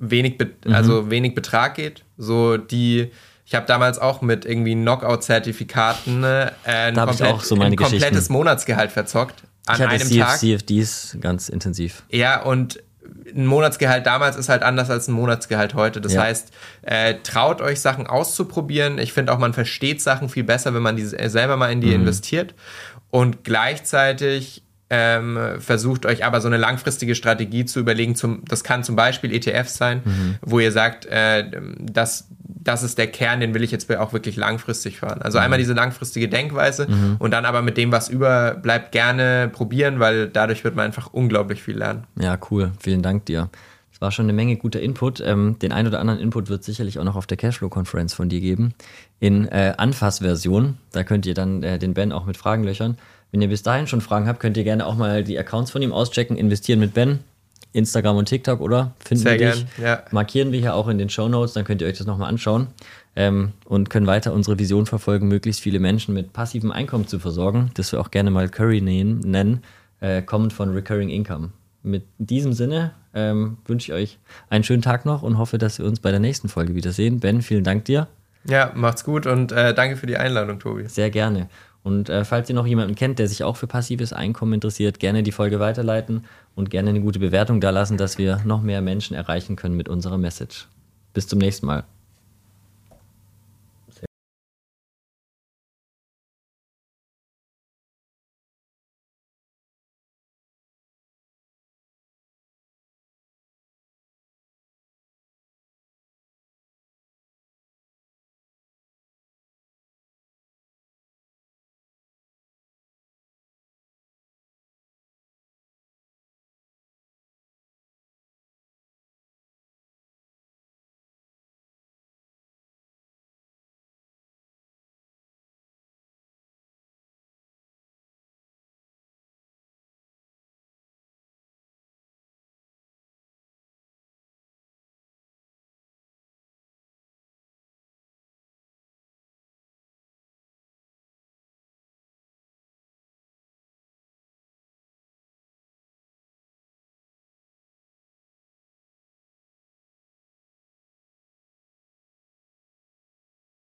wenig, 0.00 0.38
Be 0.38 0.50
mhm. 0.64 0.74
also 0.74 1.10
wenig 1.10 1.34
Betrag 1.34 1.74
geht. 1.74 2.04
So 2.18 2.56
die, 2.56 3.10
ich 3.46 3.54
habe 3.54 3.66
damals 3.66 3.98
auch 3.98 4.20
mit 4.20 4.44
irgendwie 4.44 4.74
Knockout-Zertifikaten 4.74 6.22
äh, 6.22 6.50
ein, 6.64 6.94
komplett, 6.94 7.40
so 7.42 7.56
ein 7.56 7.76
komplettes 7.76 8.28
Monatsgehalt 8.28 8.92
verzockt 8.92 9.44
an 9.66 9.76
ich 9.76 9.82
hatte 9.82 9.94
einem 9.94 10.08
CF, 10.08 10.18
Tag. 10.18 10.38
CFDs 10.38 11.18
ganz 11.20 11.48
intensiv. 11.48 12.02
Ja, 12.10 12.42
und 12.42 12.82
ein 13.34 13.46
Monatsgehalt 13.46 14.06
damals 14.06 14.36
ist 14.36 14.48
halt 14.48 14.62
anders 14.62 14.90
als 14.90 15.08
ein 15.08 15.12
Monatsgehalt 15.12 15.74
heute. 15.74 16.00
Das 16.00 16.14
ja. 16.14 16.22
heißt, 16.22 16.52
äh, 16.82 17.14
traut 17.22 17.60
euch 17.60 17.80
Sachen 17.80 18.06
auszuprobieren. 18.06 18.98
Ich 18.98 19.12
finde 19.12 19.32
auch, 19.32 19.38
man 19.38 19.52
versteht 19.52 20.00
Sachen 20.02 20.28
viel 20.28 20.44
besser, 20.44 20.74
wenn 20.74 20.82
man 20.82 20.96
die 20.96 21.04
selber 21.04 21.56
mal 21.56 21.70
in 21.72 21.80
die 21.80 21.88
mhm. 21.88 22.02
investiert. 22.02 22.54
Und 23.10 23.44
gleichzeitig 23.44 24.62
ähm, 24.90 25.38
versucht 25.60 26.04
euch 26.04 26.24
aber 26.24 26.40
so 26.40 26.48
eine 26.48 26.56
langfristige 26.56 27.14
Strategie 27.14 27.64
zu 27.64 27.78
überlegen. 27.78 28.16
Zum, 28.16 28.44
das 28.46 28.64
kann 28.64 28.82
zum 28.82 28.96
Beispiel 28.96 29.32
ETFs 29.32 29.76
sein, 29.76 30.02
mhm. 30.04 30.36
wo 30.42 30.58
ihr 30.58 30.72
sagt, 30.72 31.06
äh, 31.06 31.48
das, 31.78 32.28
das 32.70 32.84
ist 32.84 32.98
der 32.98 33.08
Kern, 33.08 33.40
den 33.40 33.52
will 33.52 33.64
ich 33.64 33.72
jetzt 33.72 33.90
auch 33.96 34.12
wirklich 34.12 34.36
langfristig 34.36 35.00
fahren. 35.00 35.20
Also 35.22 35.38
mhm. 35.38 35.44
einmal 35.44 35.58
diese 35.58 35.72
langfristige 35.72 36.28
Denkweise 36.28 36.86
mhm. 36.88 37.16
und 37.18 37.32
dann 37.32 37.44
aber 37.44 37.62
mit 37.62 37.76
dem, 37.76 37.90
was 37.90 38.08
überbleibt, 38.08 38.92
gerne 38.92 39.50
probieren, 39.52 39.98
weil 39.98 40.28
dadurch 40.28 40.62
wird 40.62 40.76
man 40.76 40.86
einfach 40.86 41.12
unglaublich 41.12 41.62
viel 41.62 41.76
lernen. 41.76 42.04
Ja, 42.20 42.38
cool. 42.50 42.70
Vielen 42.78 43.02
Dank 43.02 43.26
dir. 43.26 43.50
Das 43.90 44.00
war 44.00 44.12
schon 44.12 44.26
eine 44.26 44.32
Menge 44.32 44.56
guter 44.56 44.80
Input. 44.80 45.20
Ähm, 45.20 45.58
den 45.60 45.72
ein 45.72 45.86
oder 45.88 45.98
anderen 45.98 46.20
Input 46.20 46.48
wird 46.48 46.62
sicherlich 46.62 47.00
auch 47.00 47.04
noch 47.04 47.16
auf 47.16 47.26
der 47.26 47.36
Cashflow-Konferenz 47.36 48.14
von 48.14 48.28
dir 48.28 48.40
geben. 48.40 48.72
In 49.18 49.48
äh, 49.48 49.74
Anfassversion. 49.76 50.78
Da 50.92 51.02
könnt 51.02 51.26
ihr 51.26 51.34
dann 51.34 51.64
äh, 51.64 51.78
den 51.78 51.94
Ben 51.94 52.12
auch 52.12 52.24
mit 52.24 52.36
Fragen 52.36 52.62
löchern. 52.62 52.98
Wenn 53.32 53.42
ihr 53.42 53.48
bis 53.48 53.62
dahin 53.62 53.88
schon 53.88 54.00
Fragen 54.00 54.28
habt, 54.28 54.40
könnt 54.40 54.56
ihr 54.56 54.64
gerne 54.64 54.86
auch 54.86 54.96
mal 54.96 55.24
die 55.24 55.38
Accounts 55.38 55.72
von 55.72 55.82
ihm 55.82 55.92
auschecken. 55.92 56.36
Investieren 56.36 56.78
mit 56.78 56.94
Ben. 56.94 57.18
Instagram 57.72 58.16
und 58.16 58.26
TikTok, 58.26 58.60
oder? 58.60 58.92
Finden 59.04 59.22
Sehr 59.22 59.38
wir 59.38 59.52
dich. 59.52 59.66
Gern, 59.76 59.84
ja. 59.86 60.02
Markieren 60.10 60.52
wir 60.52 60.60
hier 60.60 60.74
auch 60.74 60.88
in 60.88 60.98
den 60.98 61.08
Show 61.08 61.28
Notes, 61.28 61.54
dann 61.54 61.64
könnt 61.64 61.80
ihr 61.82 61.88
euch 61.88 61.98
das 61.98 62.06
nochmal 62.06 62.28
anschauen. 62.28 62.68
Ähm, 63.16 63.52
und 63.64 63.90
können 63.90 64.06
weiter 64.06 64.32
unsere 64.32 64.58
Vision 64.58 64.86
verfolgen, 64.86 65.26
möglichst 65.26 65.60
viele 65.60 65.80
Menschen 65.80 66.14
mit 66.14 66.32
passivem 66.32 66.70
Einkommen 66.70 67.08
zu 67.08 67.18
versorgen, 67.18 67.70
das 67.74 67.90
wir 67.90 68.00
auch 68.00 68.10
gerne 68.10 68.30
mal 68.30 68.48
Curry 68.48 68.80
nennen, 68.80 69.62
äh, 70.00 70.22
kommend 70.22 70.52
von 70.52 70.72
Recurring 70.72 71.08
Income. 71.08 71.50
Mit 71.82 72.04
diesem 72.18 72.52
Sinne 72.52 72.92
ähm, 73.14 73.58
wünsche 73.66 73.90
ich 73.90 73.98
euch 73.98 74.18
einen 74.48 74.64
schönen 74.64 74.82
Tag 74.82 75.06
noch 75.06 75.22
und 75.22 75.38
hoffe, 75.38 75.58
dass 75.58 75.78
wir 75.78 75.86
uns 75.86 75.98
bei 75.98 76.10
der 76.10 76.20
nächsten 76.20 76.48
Folge 76.48 76.74
wiedersehen. 76.74 77.18
Ben, 77.20 77.42
vielen 77.42 77.64
Dank 77.64 77.84
dir. 77.86 78.06
Ja, 78.44 78.72
macht's 78.74 79.04
gut 79.04 79.26
und 79.26 79.52
äh, 79.52 79.74
danke 79.74 79.96
für 79.96 80.06
die 80.06 80.16
Einladung, 80.16 80.58
Tobi. 80.60 80.86
Sehr 80.86 81.10
gerne. 81.10 81.48
Und 81.82 82.08
äh, 82.08 82.24
falls 82.24 82.48
ihr 82.48 82.54
noch 82.54 82.66
jemanden 82.66 82.94
kennt, 82.94 83.18
der 83.18 83.28
sich 83.28 83.42
auch 83.42 83.56
für 83.56 83.66
passives 83.66 84.12
Einkommen 84.12 84.52
interessiert, 84.52 85.00
gerne 85.00 85.22
die 85.22 85.32
Folge 85.32 85.60
weiterleiten 85.60 86.24
und 86.54 86.70
gerne 86.70 86.90
eine 86.90 87.00
gute 87.00 87.18
Bewertung 87.18 87.60
da 87.60 87.70
lassen, 87.70 87.96
dass 87.96 88.18
wir 88.18 88.42
noch 88.44 88.62
mehr 88.62 88.82
Menschen 88.82 89.14
erreichen 89.14 89.56
können 89.56 89.76
mit 89.76 89.88
unserer 89.88 90.18
Message. 90.18 90.68
Bis 91.14 91.26
zum 91.26 91.38
nächsten 91.38 91.66
Mal. 91.66 91.84